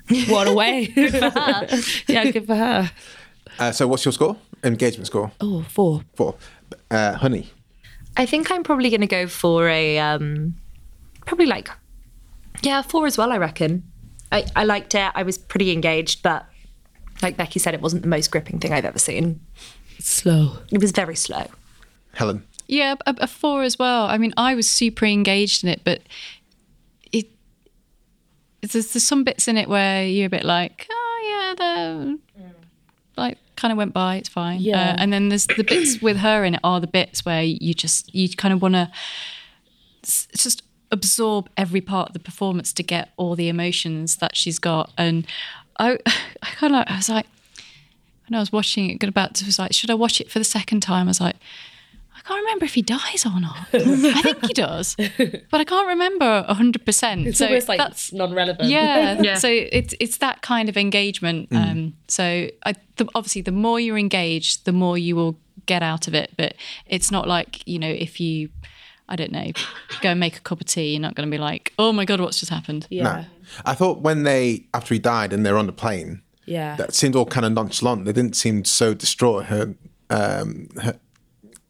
what 0.28 0.48
a 0.48 0.54
way 0.54 0.92
yeah 2.08 2.32
good 2.32 2.48
for 2.48 2.56
her 2.56 2.92
Uh, 3.60 3.72
so 3.72 3.88
what's 3.88 4.04
your 4.04 4.12
score? 4.12 4.36
Engagement 4.64 5.08
score? 5.08 5.32
oh 5.42 5.64
four 5.70 6.02
Four. 6.16 6.36
Uh, 6.90 7.14
honey. 7.14 7.52
I 8.18 8.26
think 8.26 8.50
I'm 8.52 8.64
probably 8.64 8.90
going 8.90 9.02
to 9.02 9.08
go 9.08 9.28
for 9.28 9.68
a 9.70 10.00
um, 10.00 10.56
probably 11.26 11.46
like 11.46 11.70
yeah 12.62 12.82
four 12.82 13.06
as 13.06 13.18
well. 13.18 13.32
I 13.32 13.38
reckon. 13.38 13.84
I, 14.32 14.46
I 14.56 14.64
liked 14.64 14.96
it. 14.96 15.12
I 15.14 15.24
was 15.24 15.38
pretty 15.38 15.72
engaged, 15.72 16.24
but 16.24 16.46
like 17.22 17.38
Becky 17.38 17.60
said, 17.60 17.74
it 17.74 17.82
wasn't 17.82 18.02
the 18.02 18.08
most 18.08 18.32
gripping 18.32 18.60
thing 18.60 18.74
I've 18.74 18.86
ever 18.86 19.00
seen. 19.00 19.40
slow 20.00 20.58
It 20.72 20.82
was 20.82 20.92
very 20.92 21.16
slow. 21.16 21.48
Helen. 22.14 22.46
Yeah, 22.68 22.96
a, 23.06 23.16
a 23.20 23.28
four 23.28 23.64
as 23.64 23.78
well. 23.78 24.06
I 24.06 24.18
mean, 24.18 24.34
I 24.38 24.56
was 24.56 24.70
super 24.70 25.06
engaged 25.06 25.64
in 25.64 25.70
it, 25.70 25.82
but 25.84 26.02
it 27.12 27.28
there's, 28.62 28.94
there's 28.94 29.04
some 29.04 29.24
bits 29.24 29.48
in 29.48 29.58
it 29.58 29.70
where 29.70 30.06
you're 30.06 30.28
a 30.28 30.30
bit 30.30 30.44
like, 30.44 30.88
oh 30.90 31.22
yeah, 31.30 31.54
the 31.56 32.20
like 33.18 33.38
kind 33.56 33.72
of 33.72 33.78
went 33.78 33.94
by. 33.94 34.18
It's 34.18 34.30
fine. 34.30 34.62
Yeah. 34.62 34.92
Uh, 34.92 34.96
and 34.98 35.14
then 35.14 35.30
there's 35.30 35.48
the 35.48 35.64
bits 35.64 36.02
with 36.02 36.18
her 36.18 36.44
in 36.44 36.56
it 36.56 36.62
are 36.64 36.82
the 36.82 36.88
bits 36.88 37.24
where 37.24 37.44
you 37.44 37.74
just 37.74 38.14
you 38.14 38.28
kind 38.30 38.54
of 38.54 38.62
want 38.62 38.74
to 38.74 38.92
just 40.04 40.64
absorb 40.92 41.50
every 41.58 41.82
part 41.82 42.10
of 42.10 42.14
the 42.14 42.20
performance 42.20 42.74
to 42.74 42.84
get 42.84 43.10
all 43.18 43.36
the 43.36 43.50
emotions 43.50 44.18
that 44.18 44.36
she's 44.36 44.60
got. 44.60 44.92
And 44.98 45.26
I, 45.78 45.98
I 46.42 46.48
kind 46.56 46.76
of 46.76 46.86
I 46.88 46.98
was 46.98 47.10
like 47.10 47.28
when 48.28 48.38
I 48.38 48.40
was 48.40 48.52
watching 48.52 48.90
it, 48.90 48.96
got 48.96 49.10
about 49.10 49.36
to 49.36 49.46
was 49.46 49.60
like, 49.60 49.74
should 49.74 49.92
I 49.92 49.94
watch 49.94 50.20
it 50.20 50.32
for 50.32 50.40
the 50.40 50.46
second 50.46 50.82
time? 50.82 51.08
I 51.08 51.10
was 51.10 51.22
like, 51.22 51.36
I 52.16 52.22
can't 52.28 52.42
remember 52.42 52.66
if 52.66 52.74
he 52.74 52.82
dies 52.82 53.26
or 53.26 53.40
not. 53.40 53.68
I 53.74 54.22
think 54.22 54.46
he 54.48 54.54
does, 54.54 54.96
but 54.98 55.62
I 55.62 55.64
can't 55.64 55.88
remember 55.88 56.44
hundred 56.48 56.86
percent. 56.86 57.28
it's 57.28 57.38
So 57.38 57.46
almost 57.46 57.68
like 57.68 57.78
that's 57.78 58.12
non-relevant 58.14 58.70
yeah. 58.70 59.22
Yeah. 59.22 59.36
So 59.36 59.48
it's 59.48 59.94
it's 60.00 60.18
that 60.18 60.42
kind 60.42 60.68
of 60.70 60.78
engagement. 60.78 61.50
Um, 61.52 61.94
so 62.08 62.50
I, 62.66 62.74
the, 62.96 63.08
obviously, 63.14 63.42
the 63.42 63.52
more 63.52 63.80
you're 63.80 63.98
engaged, 63.98 64.66
the 64.66 64.72
more 64.72 64.98
you 64.98 65.16
will 65.16 65.38
get 65.68 65.84
out 65.84 66.08
of 66.08 66.16
it. 66.16 66.32
But 66.36 66.56
it's 66.88 67.12
not 67.12 67.28
like 67.28 67.68
you 67.68 67.78
know 67.80 67.90
if 67.90 68.20
you. 68.20 68.50
I 69.08 69.16
don't 69.16 69.32
know. 69.32 69.52
Go 70.02 70.10
and 70.10 70.20
make 70.20 70.38
a 70.38 70.42
cup 70.42 70.60
of 70.62 70.68
tea. 70.68 70.92
You're 70.94 71.02
not 71.02 71.16
going 71.16 71.28
to 71.30 71.32
be 71.32 71.38
like, 71.42 71.74
"Oh 71.78 71.92
my 71.92 72.06
god, 72.06 72.20
what's 72.20 72.40
just 72.40 72.52
happened?" 72.52 72.88
yeah 72.90 73.04
No. 73.04 73.26
I 73.66 73.74
thought 73.76 74.02
when 74.02 74.24
they, 74.24 74.66
after 74.74 74.94
he 74.96 75.00
died 75.00 75.32
and 75.34 75.46
they're 75.46 75.58
on 75.58 75.68
the 75.68 75.72
plane, 75.74 76.22
yeah 76.46 76.76
that 76.78 76.94
seemed 76.96 77.16
all 77.16 77.26
kind 77.26 77.46
of 77.46 77.52
nonchalant. 77.54 78.06
They 78.06 78.14
didn't 78.14 78.36
seem 78.36 78.66
so 78.66 78.94
distraught. 78.94 79.46
Her, 79.46 79.76
um, 80.10 80.70
her, 80.82 81.00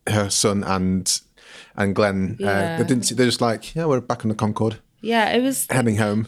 her 0.08 0.30
son 0.30 0.64
and 0.64 1.22
and 1.78 1.94
Glenn, 1.94 2.38
uh, 2.42 2.78
they 2.78 2.84
didn't. 2.86 3.04
see- 3.04 3.16
They're 3.16 3.26
just 3.26 3.42
like, 3.42 3.76
yeah, 3.76 3.86
we're 3.86 4.00
back 4.02 4.24
on 4.24 4.30
the 4.30 4.36
Concorde, 4.36 4.80
yeah 5.02 5.30
it 5.36 5.42
was 5.42 5.68
heading 5.70 5.98
home. 5.98 6.28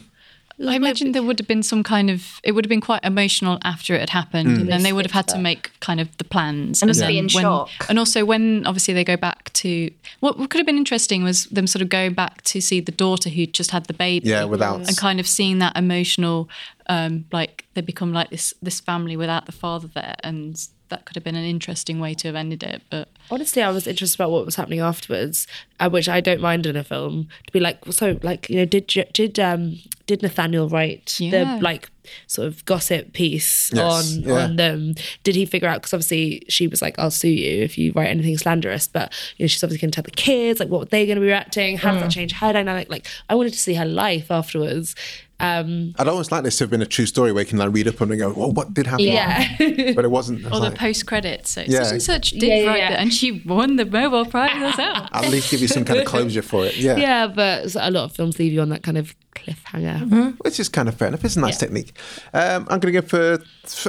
I 0.66 0.74
imagine 0.74 1.12
there 1.12 1.22
would 1.22 1.38
have 1.38 1.46
been 1.46 1.62
some 1.62 1.82
kind 1.84 2.10
of. 2.10 2.40
It 2.42 2.52
would 2.52 2.64
have 2.64 2.68
been 2.68 2.80
quite 2.80 3.04
emotional 3.04 3.58
after 3.62 3.94
it 3.94 4.00
had 4.00 4.10
happened, 4.10 4.58
and 4.58 4.68
then 4.68 4.82
they 4.82 4.92
would 4.92 5.04
have 5.04 5.12
had 5.12 5.28
to 5.28 5.38
make 5.38 5.70
kind 5.80 6.00
of 6.00 6.08
the 6.18 6.24
plans 6.24 6.82
And 6.82 6.88
just 6.88 6.98
then 7.00 7.10
be 7.10 7.18
in 7.18 7.28
when- 7.32 7.42
shock. 7.44 7.70
And 7.88 7.98
also, 7.98 8.24
when 8.24 8.66
obviously 8.66 8.92
they 8.94 9.04
go 9.04 9.16
back 9.16 9.52
to 9.54 9.90
what 10.20 10.36
what 10.38 10.50
could 10.50 10.58
have 10.58 10.66
been 10.66 10.76
interesting 10.76 11.22
was 11.22 11.44
them 11.46 11.66
sort 11.68 11.82
of 11.82 11.88
going 11.88 12.14
back 12.14 12.42
to 12.42 12.60
see 12.60 12.80
the 12.80 12.92
daughter 12.92 13.30
who 13.30 13.46
just 13.46 13.70
had 13.70 13.84
the 13.86 13.94
baby, 13.94 14.28
Yeah, 14.28 14.44
without- 14.44 14.80
and 14.88 14.96
kind 14.96 15.20
of 15.20 15.28
seeing 15.28 15.58
that 15.60 15.76
emotional, 15.76 16.48
um, 16.88 17.24
like 17.32 17.64
they 17.74 17.80
become 17.80 18.12
like 18.12 18.30
this 18.30 18.52
this 18.60 18.80
family 18.80 19.16
without 19.16 19.46
the 19.46 19.52
father 19.52 19.88
there, 19.94 20.16
and 20.24 20.66
that 20.88 21.04
could 21.04 21.14
have 21.16 21.24
been 21.24 21.36
an 21.36 21.44
interesting 21.44 22.00
way 22.00 22.14
to 22.14 22.26
have 22.28 22.34
ended 22.34 22.62
it. 22.62 22.82
But 22.90 23.08
honestly, 23.30 23.62
I 23.62 23.70
was 23.70 23.86
interested 23.86 24.16
about 24.20 24.30
what 24.30 24.44
was 24.44 24.56
happening 24.56 24.80
afterwards, 24.80 25.46
uh, 25.80 25.88
which 25.90 26.08
I 26.08 26.20
don't 26.20 26.40
mind 26.40 26.66
in 26.66 26.76
a 26.76 26.84
film. 26.84 27.28
To 27.46 27.52
be 27.52 27.60
like, 27.60 27.78
so, 27.90 28.18
like, 28.22 28.48
you 28.48 28.56
know, 28.56 28.64
did 28.64 28.86
did 29.12 29.38
um 29.38 29.78
did 30.06 30.22
Nathaniel 30.22 30.68
write 30.68 31.18
Yeah. 31.20 31.56
the 31.56 31.62
like 31.62 31.90
sort 32.26 32.48
of 32.48 32.64
gossip 32.64 33.12
piece 33.12 33.70
Yes, 33.72 34.16
on 34.16 34.22
yeah. 34.22 34.34
on 34.44 34.56
them? 34.56 34.94
Did 35.24 35.34
he 35.34 35.44
figure 35.46 35.68
out? 35.68 35.80
Because 35.82 35.94
obviously 35.94 36.42
she 36.48 36.66
was 36.66 36.80
like, 36.82 36.98
"I'll 36.98 37.10
sue 37.10 37.28
you 37.28 37.62
if 37.62 37.76
you 37.78 37.92
write 37.94 38.08
anything 38.08 38.36
slanderous." 38.38 38.86
But 38.88 39.12
you 39.36 39.44
know, 39.44 39.48
she's 39.48 39.62
obviously 39.62 39.80
going 39.82 39.90
to 39.92 39.96
tell 39.96 40.04
the 40.04 40.10
kids 40.10 40.60
like, 40.60 40.68
what 40.68 40.80
were 40.80 40.84
they 40.86 41.06
going 41.06 41.16
to 41.16 41.20
be 41.20 41.26
reacting? 41.26 41.76
How 41.78 41.92
does 41.92 42.02
that 42.02 42.10
change 42.10 42.32
her 42.32 42.52
dynamic? 42.52 42.88
Like, 42.90 43.06
I 43.28 43.34
wanted 43.34 43.52
to 43.52 43.58
see 43.58 43.74
her 43.74 43.84
life 43.86 44.30
afterwards. 44.30 44.94
Um, 45.40 45.94
I'd 45.96 46.08
almost 46.08 46.32
like 46.32 46.42
this 46.42 46.58
to 46.58 46.64
have 46.64 46.70
been 46.70 46.82
a 46.82 46.86
true 46.86 47.06
story 47.06 47.30
where 47.30 47.44
you 47.44 47.48
can 47.48 47.58
like 47.58 47.72
read 47.72 47.86
up 47.86 48.02
on 48.02 48.08
it 48.10 48.14
and 48.14 48.20
go, 48.20 48.32
well, 48.32 48.50
what 48.50 48.74
did 48.74 48.88
happen? 48.88 49.04
yeah. 49.04 49.56
But 49.94 50.04
it 50.04 50.10
wasn't. 50.10 50.44
I 50.44 50.48
was 50.48 50.58
Or 50.58 50.62
the 50.62 50.70
like, 50.70 50.78
post 50.78 51.06
credits. 51.06 51.50
So 51.52 51.60
Yeah. 51.60 51.84
such 51.84 51.92
and 51.92 52.02
such 52.02 52.30
did 52.30 52.42
Yeah, 52.42 52.54
yeah, 52.56 52.66
write 52.68 52.78
yeah. 52.78 52.90
that, 52.90 52.98
and 52.98 53.14
she 53.14 53.42
won 53.46 53.76
the 53.76 53.84
Nobel 53.84 54.24
Prize 54.26 54.50
herself. 54.56 55.08
at 55.12 55.28
least 55.30 55.50
give 55.52 55.60
you 55.60 55.68
some 55.68 55.84
kind 55.84 56.00
of 56.00 56.06
closure 56.06 56.42
for 56.42 56.66
it. 56.66 56.76
Yeah. 56.76 56.96
yeah, 57.06 57.28
but 57.28 57.72
a 57.76 57.90
lot 57.92 58.02
of 58.04 58.12
films 58.16 58.40
leave 58.40 58.52
you 58.52 58.60
on 58.60 58.70
that 58.70 58.82
kind 58.82 58.98
of 58.98 59.14
cliffhanger. 59.38 60.00
Mm-hmm. 60.00 60.28
Which 60.42 60.60
is 60.60 60.68
kind 60.68 60.88
of 60.88 60.94
fair 60.94 61.08
enough. 61.08 61.24
It's 61.24 61.36
a 61.36 61.40
nice 61.40 61.58
technique. 61.58 61.96
Um, 62.32 62.66
I'm 62.70 62.80
going 62.80 62.92
to 62.92 63.00
go 63.00 63.06
for, 63.06 63.42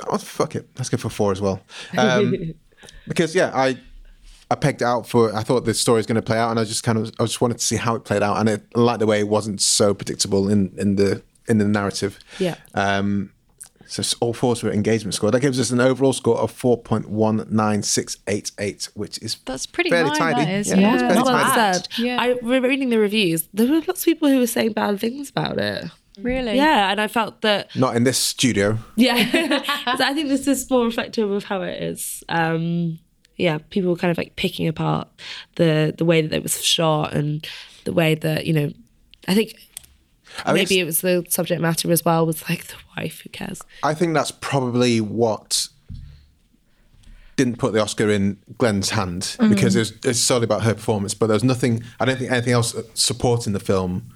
oh, 0.08 0.18
fuck 0.18 0.56
it. 0.56 0.70
Let's 0.78 0.90
go 0.90 0.98
for 0.98 1.10
four 1.10 1.32
as 1.32 1.42
well. 1.42 1.62
Um, 1.98 2.54
because, 3.08 3.36
yeah, 3.36 3.52
I. 3.54 3.78
I 4.52 4.56
pegged 4.56 4.82
out 4.82 5.08
for. 5.08 5.32
I 5.36 5.44
thought 5.44 5.66
the 5.66 5.76
story 5.76 5.98
was 5.98 6.08
going 6.08 6.16
to 6.16 6.24
play 6.24 6.40
out, 6.40 6.50
and 6.50 6.60
I 6.60 6.64
just 6.64 6.84
kind 6.84 6.98
of, 6.98 7.14
I 7.20 7.26
just 7.26 7.40
wanted 7.40 7.60
to 7.60 7.64
see 7.64 7.76
how 7.76 7.94
it 7.94 8.04
played 8.04 8.24
out, 8.24 8.38
and 8.38 8.50
it, 8.50 8.66
I 8.76 8.80
like 8.80 8.98
the 8.98 9.06
way 9.06 9.20
it 9.20 9.28
wasn't 9.28 9.62
so 9.62 9.94
predictable 9.94 10.50
in 10.50 10.74
in 10.76 10.96
the 10.96 11.22
in 11.48 11.60
the 11.60 11.66
narrative. 11.66 12.18
Yeah. 12.40 12.56
Um, 12.74 13.32
so 13.90 14.02
it's 14.02 14.14
all 14.22 14.34
fours 14.34 14.60
for 14.60 14.72
engagement 14.72 15.14
score. 15.16 15.32
That 15.32 15.40
gives 15.42 15.60
us 15.60 15.72
an 15.72 15.80
overall 15.82 16.14
score 16.14 16.38
of 16.38 16.52
four 16.52 16.78
point 16.78 17.10
one 17.10 17.46
nine 17.50 17.84
six 17.84 18.18
eight 18.28 18.52
eight, 18.60 18.88
which 18.94 19.18
is 19.20 19.38
That's 19.46 19.66
pretty 19.66 19.90
fairly 19.90 20.12
high, 20.12 20.34
tidy. 20.34 20.46
that 20.46 20.54
is, 20.54 20.68
Yeah, 20.70 20.76
yeah. 20.78 20.94
it's 20.94 21.02
fairly 21.02 21.16
not 21.16 21.26
tidy. 21.26 21.56
bad. 21.56 21.88
Yeah. 21.98 22.22
I 22.22 22.28
re- 22.42 22.60
reading 22.60 22.90
the 22.90 23.00
reviews. 23.00 23.48
There 23.54 23.68
were 23.68 23.82
lots 23.88 24.02
of 24.02 24.06
people 24.06 24.30
who 24.30 24.40
were 24.40 24.48
saying 24.48 24.74
bad 24.74 25.00
things 25.00 25.30
about 25.30 25.58
it. 25.58 25.86
Really? 26.22 26.56
Yeah, 26.56 26.92
and 26.92 27.00
I 27.00 27.08
felt 27.08 27.42
that. 27.42 27.74
Not 27.76 27.96
in 27.96 28.04
this 28.04 28.18
studio. 28.18 28.78
Yeah, 28.96 29.16
So 29.98 30.04
I 30.04 30.14
think 30.14 30.28
this 30.28 30.48
is 30.48 30.70
more 30.70 30.84
reflective 30.86 31.32
of 31.32 31.46
how 31.46 31.62
it 31.62 31.82
is. 31.82 32.24
Um, 32.30 33.00
yeah, 33.38 33.58
people 33.70 33.90
were 33.92 33.96
kind 33.96 34.12
of 34.12 34.18
like 34.18 34.36
picking 34.36 34.68
apart 34.68 35.08
the 35.56 35.96
the 35.98 36.04
way 36.04 36.22
that 36.22 36.34
it 36.36 36.44
was 36.44 36.62
shot 36.64 37.14
and 37.14 37.48
the 37.86 37.94
way 37.94 38.16
that 38.16 38.46
you 38.46 38.54
know. 38.54 38.72
I 39.30 39.34
think 39.36 39.54
I 40.46 40.54
think 40.54 40.70
maybe 40.70 40.80
it 40.80 40.86
was 40.86 41.02
the 41.02 41.26
subject 41.30 41.62
matter 41.62 41.92
as 41.92 42.04
well. 42.06 42.26
Was 42.26 42.48
like 42.50 42.68
the 42.68 42.76
wife. 42.98 43.22
Who 43.22 43.30
cares? 43.30 43.62
I 43.84 43.94
think 43.94 44.14
that's 44.14 44.32
probably 44.32 45.02
what 45.02 45.68
didn't 47.36 47.58
put 47.58 47.72
the 47.74 47.82
Oscar 47.82 48.10
in 48.10 48.38
Glenn's 48.58 48.90
hand 48.92 49.22
Mm. 49.40 49.50
because 49.50 49.76
it 49.76 49.80
was, 49.80 49.94
it's 50.04 50.20
solely 50.20 50.44
about 50.44 50.64
her 50.64 50.74
performance. 50.74 51.14
But 51.14 51.28
there 51.28 51.36
was 51.36 51.44
nothing. 51.44 51.84
I 52.00 52.06
don't 52.06 52.18
think 52.20 52.32
anything 52.32 52.54
else 52.54 52.76
supporting 52.96 53.54
the 53.54 53.60
film 53.62 54.10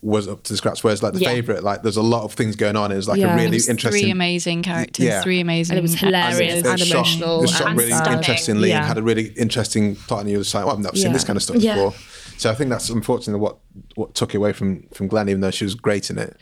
was 0.00 0.28
up 0.28 0.44
to 0.44 0.52
the 0.52 0.56
scratch. 0.56 0.84
Whereas 0.84 1.02
like 1.02 1.12
the 1.12 1.18
Yeah. 1.18 1.30
favorite, 1.30 1.64
like 1.64 1.82
there's 1.82 1.96
a 1.96 2.02
lot 2.02 2.22
of 2.22 2.34
things 2.34 2.54
going 2.54 2.76
on. 2.76 2.92
It 2.92 2.96
was 2.96 3.08
like 3.08 3.18
Yeah. 3.18 3.32
a 3.34 3.36
really 3.36 3.56
interesting. 3.56 3.90
Three 3.90 4.10
amazing 4.12 4.62
characters, 4.62 5.04
Yeah. 5.06 5.22
three 5.22 5.40
amazing. 5.40 5.72
And 5.76 5.78
it 5.80 5.82
was 5.82 5.96
hilarious 5.96 6.40
actors. 6.40 6.64
it 6.64 6.66
and 6.66 6.78
was 6.80 6.88
shot, 6.88 6.96
emotional 6.98 7.42
it 7.42 7.50
shot 7.50 7.66
and 7.66 7.78
really 7.78 7.90
sad. 7.90 8.12
interestingly 8.12 8.70
and 8.70 8.80
Yeah. 8.82 8.86
had 8.86 8.96
a 8.98 9.02
really 9.02 9.32
interesting 9.36 9.96
plot. 9.96 10.20
And 10.20 10.30
you 10.30 10.38
was 10.38 10.54
like, 10.54 10.64
well, 10.66 10.76
I've 10.76 10.80
never 10.80 10.96
seen 10.96 11.12
this 11.12 11.24
kind 11.24 11.36
of 11.36 11.42
stuff 11.42 11.56
Yeah. 11.56 11.74
before. 11.74 11.94
So 12.38 12.50
I 12.50 12.54
think 12.54 12.70
that's 12.70 12.88
unfortunately 12.88 13.40
what 13.40 13.58
what 13.96 14.14
took 14.14 14.32
away 14.34 14.52
from 14.52 14.82
from 14.94 15.06
Glenn, 15.08 15.28
even 15.28 15.40
though 15.42 15.50
she 15.50 15.64
was 15.64 15.74
great 15.74 16.08
in 16.10 16.18
it. 16.18 16.36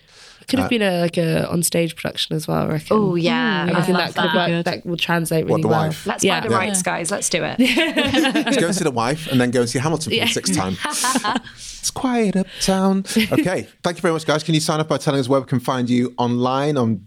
Could 0.48 0.60
Uh, 0.60 0.62
have 0.62 0.70
been 0.70 0.82
a 0.82 1.00
like 1.00 1.16
a 1.16 1.48
on 1.50 1.62
stage 1.64 1.96
production 1.96 2.36
as 2.36 2.46
well. 2.46 2.62
I 2.62 2.66
reckon. 2.68 2.96
Oh 2.96 3.14
yeah, 3.16 3.64
I 3.68 3.70
I 3.70 3.78
reckon 3.80 3.94
love 3.94 4.14
that 4.14 4.22
could 4.22 4.38
that. 4.38 4.50
work. 4.50 4.64
That 4.66 4.86
will 4.86 4.96
translate 4.96 5.44
really 5.46 5.52
What, 5.54 5.62
The 5.62 5.68
well. 5.68 5.86
Wife? 5.88 6.06
Let's 6.06 6.22
yeah. 6.22 6.40
buy 6.40 6.46
the 6.48 6.54
rights, 6.54 6.82
guys. 6.82 7.10
Let's 7.10 7.28
do 7.28 7.42
it. 7.42 7.58
Let's 8.44 8.56
go 8.56 8.66
and 8.66 8.74
see 8.76 8.84
the 8.84 8.90
wife 8.92 9.26
and 9.32 9.40
then 9.40 9.50
go 9.50 9.60
and 9.62 9.68
see 9.68 9.80
Hamilton 9.80 10.12
for 10.12 10.20
the 10.20 10.26
sixth 10.28 10.54
time. 10.54 10.76
it's 11.56 11.90
quiet 11.90 12.36
uptown. 12.36 13.04
Okay. 13.32 13.66
Thank 13.82 13.96
you 13.96 14.02
very 14.02 14.12
much, 14.12 14.24
guys. 14.26 14.44
Can 14.44 14.54
you 14.54 14.60
sign 14.60 14.78
up 14.78 14.86
by 14.88 14.98
telling 14.98 15.18
us 15.18 15.28
where 15.28 15.40
we 15.40 15.46
can 15.46 15.58
find 15.60 15.90
you 15.90 16.14
online 16.18 16.76
on 16.76 17.06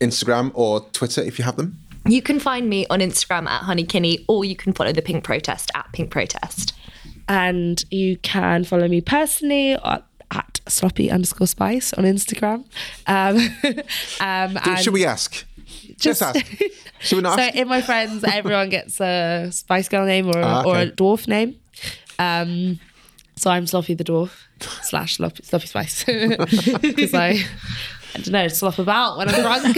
Instagram 0.00 0.50
or 0.54 0.80
Twitter 0.92 1.20
if 1.22 1.38
you 1.38 1.44
have 1.44 1.56
them? 1.56 1.78
You 2.06 2.22
can 2.22 2.38
find 2.38 2.68
me 2.68 2.86
on 2.88 3.00
Instagram 3.00 3.46
at 3.48 3.62
Honey 3.62 3.84
Kinney, 3.84 4.24
or 4.28 4.44
you 4.44 4.54
can 4.56 4.72
follow 4.72 4.92
the 4.92 5.02
Pink 5.02 5.24
Protest 5.24 5.70
at 5.74 5.90
Pink 5.92 6.10
Protest. 6.10 6.72
And 7.28 7.84
you 7.90 8.16
can 8.18 8.64
follow 8.64 8.88
me 8.88 9.00
personally 9.00 9.72
at, 9.72 10.04
at 10.30 10.60
sloppy 10.68 11.10
underscore 11.10 11.46
spice 11.46 11.92
on 11.94 12.04
Instagram. 12.04 12.64
Um, 13.06 13.36
um, 14.20 14.58
and 14.64 14.78
Should 14.80 14.92
we 14.94 15.04
ask? 15.04 15.44
Just, 15.98 16.20
Just- 16.20 16.22
ask. 16.22 16.46
Should 17.00 17.16
we 17.16 17.22
not 17.22 17.36
So 17.38 17.42
ask? 17.44 17.54
in 17.56 17.68
my 17.68 17.82
friends, 17.82 18.24
everyone 18.24 18.70
gets 18.70 19.00
a 19.00 19.48
Spice 19.50 19.88
Girl 19.88 20.06
name 20.06 20.28
or, 20.28 20.38
Ah, 20.42 20.62
or 20.64 20.78
a 20.78 20.86
dwarf 20.90 21.28
name. 21.28 21.56
Um, 22.18 22.80
so 23.36 23.50
I'm 23.50 23.66
Sloppy 23.66 23.92
the 23.94 24.04
dwarf 24.04 24.30
slash 24.82 25.16
Sloppy, 25.16 25.42
sloppy 25.42 25.66
Spice 25.66 26.04
because 26.80 27.12
I. 27.14 27.44
I 28.14 28.18
don't 28.20 28.28
know, 28.32 28.48
slop 28.48 28.78
about 28.78 29.18
when 29.18 29.28
I'm 29.28 29.42
drunk. 29.42 29.76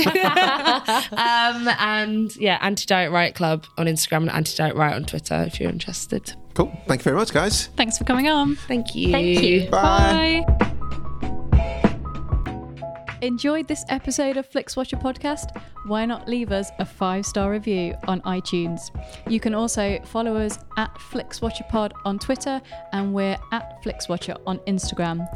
um, 1.12 1.68
and 1.80 2.36
yeah, 2.36 2.58
Anti 2.60 2.86
Diet 2.86 3.10
Riot 3.10 3.34
Club 3.34 3.66
on 3.76 3.86
Instagram 3.86 4.18
and 4.18 4.30
Anti 4.30 4.54
Diet 4.56 4.76
Riot 4.76 4.94
on 4.94 5.04
Twitter 5.06 5.42
if 5.44 5.58
you're 5.58 5.70
interested. 5.70 6.34
Cool. 6.58 6.76
Thank 6.88 7.02
you 7.02 7.04
very 7.04 7.14
much, 7.14 7.32
guys. 7.32 7.68
Thanks 7.76 7.98
for 7.98 8.02
coming 8.02 8.26
on. 8.26 8.56
Thank 8.56 8.92
you. 8.92 9.12
Thank 9.12 9.42
you. 9.44 9.70
Bye. 9.70 10.44
Enjoyed 13.22 13.68
this 13.68 13.84
episode 13.88 14.36
of 14.36 14.50
Flixwatcher 14.50 15.00
podcast? 15.00 15.56
Why 15.86 16.04
not 16.04 16.28
leave 16.28 16.50
us 16.50 16.72
a 16.80 16.84
five 16.84 17.24
star 17.24 17.52
review 17.52 17.94
on 18.08 18.20
iTunes? 18.22 18.80
You 19.28 19.38
can 19.38 19.54
also 19.54 20.00
follow 20.04 20.34
us 20.36 20.58
at 20.76 20.92
FlixWatcherPod 20.96 21.92
on 22.04 22.18
Twitter 22.18 22.60
and 22.92 23.14
we're 23.14 23.38
at 23.52 23.80
FlixWatcher 23.84 24.40
on 24.44 24.58
Instagram. 24.66 25.28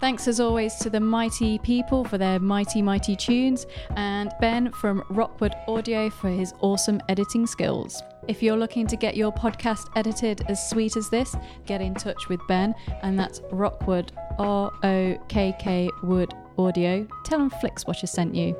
Thanks 0.00 0.28
as 0.28 0.38
always 0.38 0.76
to 0.76 0.88
the 0.88 1.00
mighty 1.00 1.58
people 1.58 2.04
for 2.04 2.16
their 2.16 2.38
mighty, 2.38 2.80
mighty 2.80 3.16
tunes, 3.16 3.66
and 3.96 4.32
Ben 4.40 4.70
from 4.70 5.02
Rokkwood 5.10 5.52
Audio 5.66 6.10
for 6.10 6.30
his 6.30 6.54
awesome 6.60 7.00
editing 7.08 7.46
skills. 7.46 8.02
If 8.30 8.44
you're 8.44 8.56
looking 8.56 8.86
to 8.86 8.96
get 8.96 9.16
your 9.16 9.32
podcast 9.32 9.90
edited 9.96 10.42
as 10.48 10.70
sweet 10.70 10.96
as 10.96 11.10
this, 11.10 11.34
get 11.66 11.80
in 11.80 11.94
touch 11.94 12.28
with 12.28 12.38
Ben, 12.46 12.76
and 13.02 13.18
that's 13.18 13.40
Rokkwood, 13.50 14.10
R 14.38 14.70
O 14.84 15.18
K 15.28 15.52
K 15.58 15.90
Wood 16.04 16.32
Audio. 16.56 17.08
Tell 17.24 17.40
them 17.40 17.50
Flixwatcher 17.50 18.08
sent 18.08 18.36
you. 18.36 18.54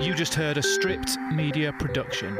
You 0.00 0.14
just 0.14 0.34
heard 0.34 0.56
a 0.56 0.62
stripped 0.62 1.18
media 1.32 1.72
production. 1.80 2.38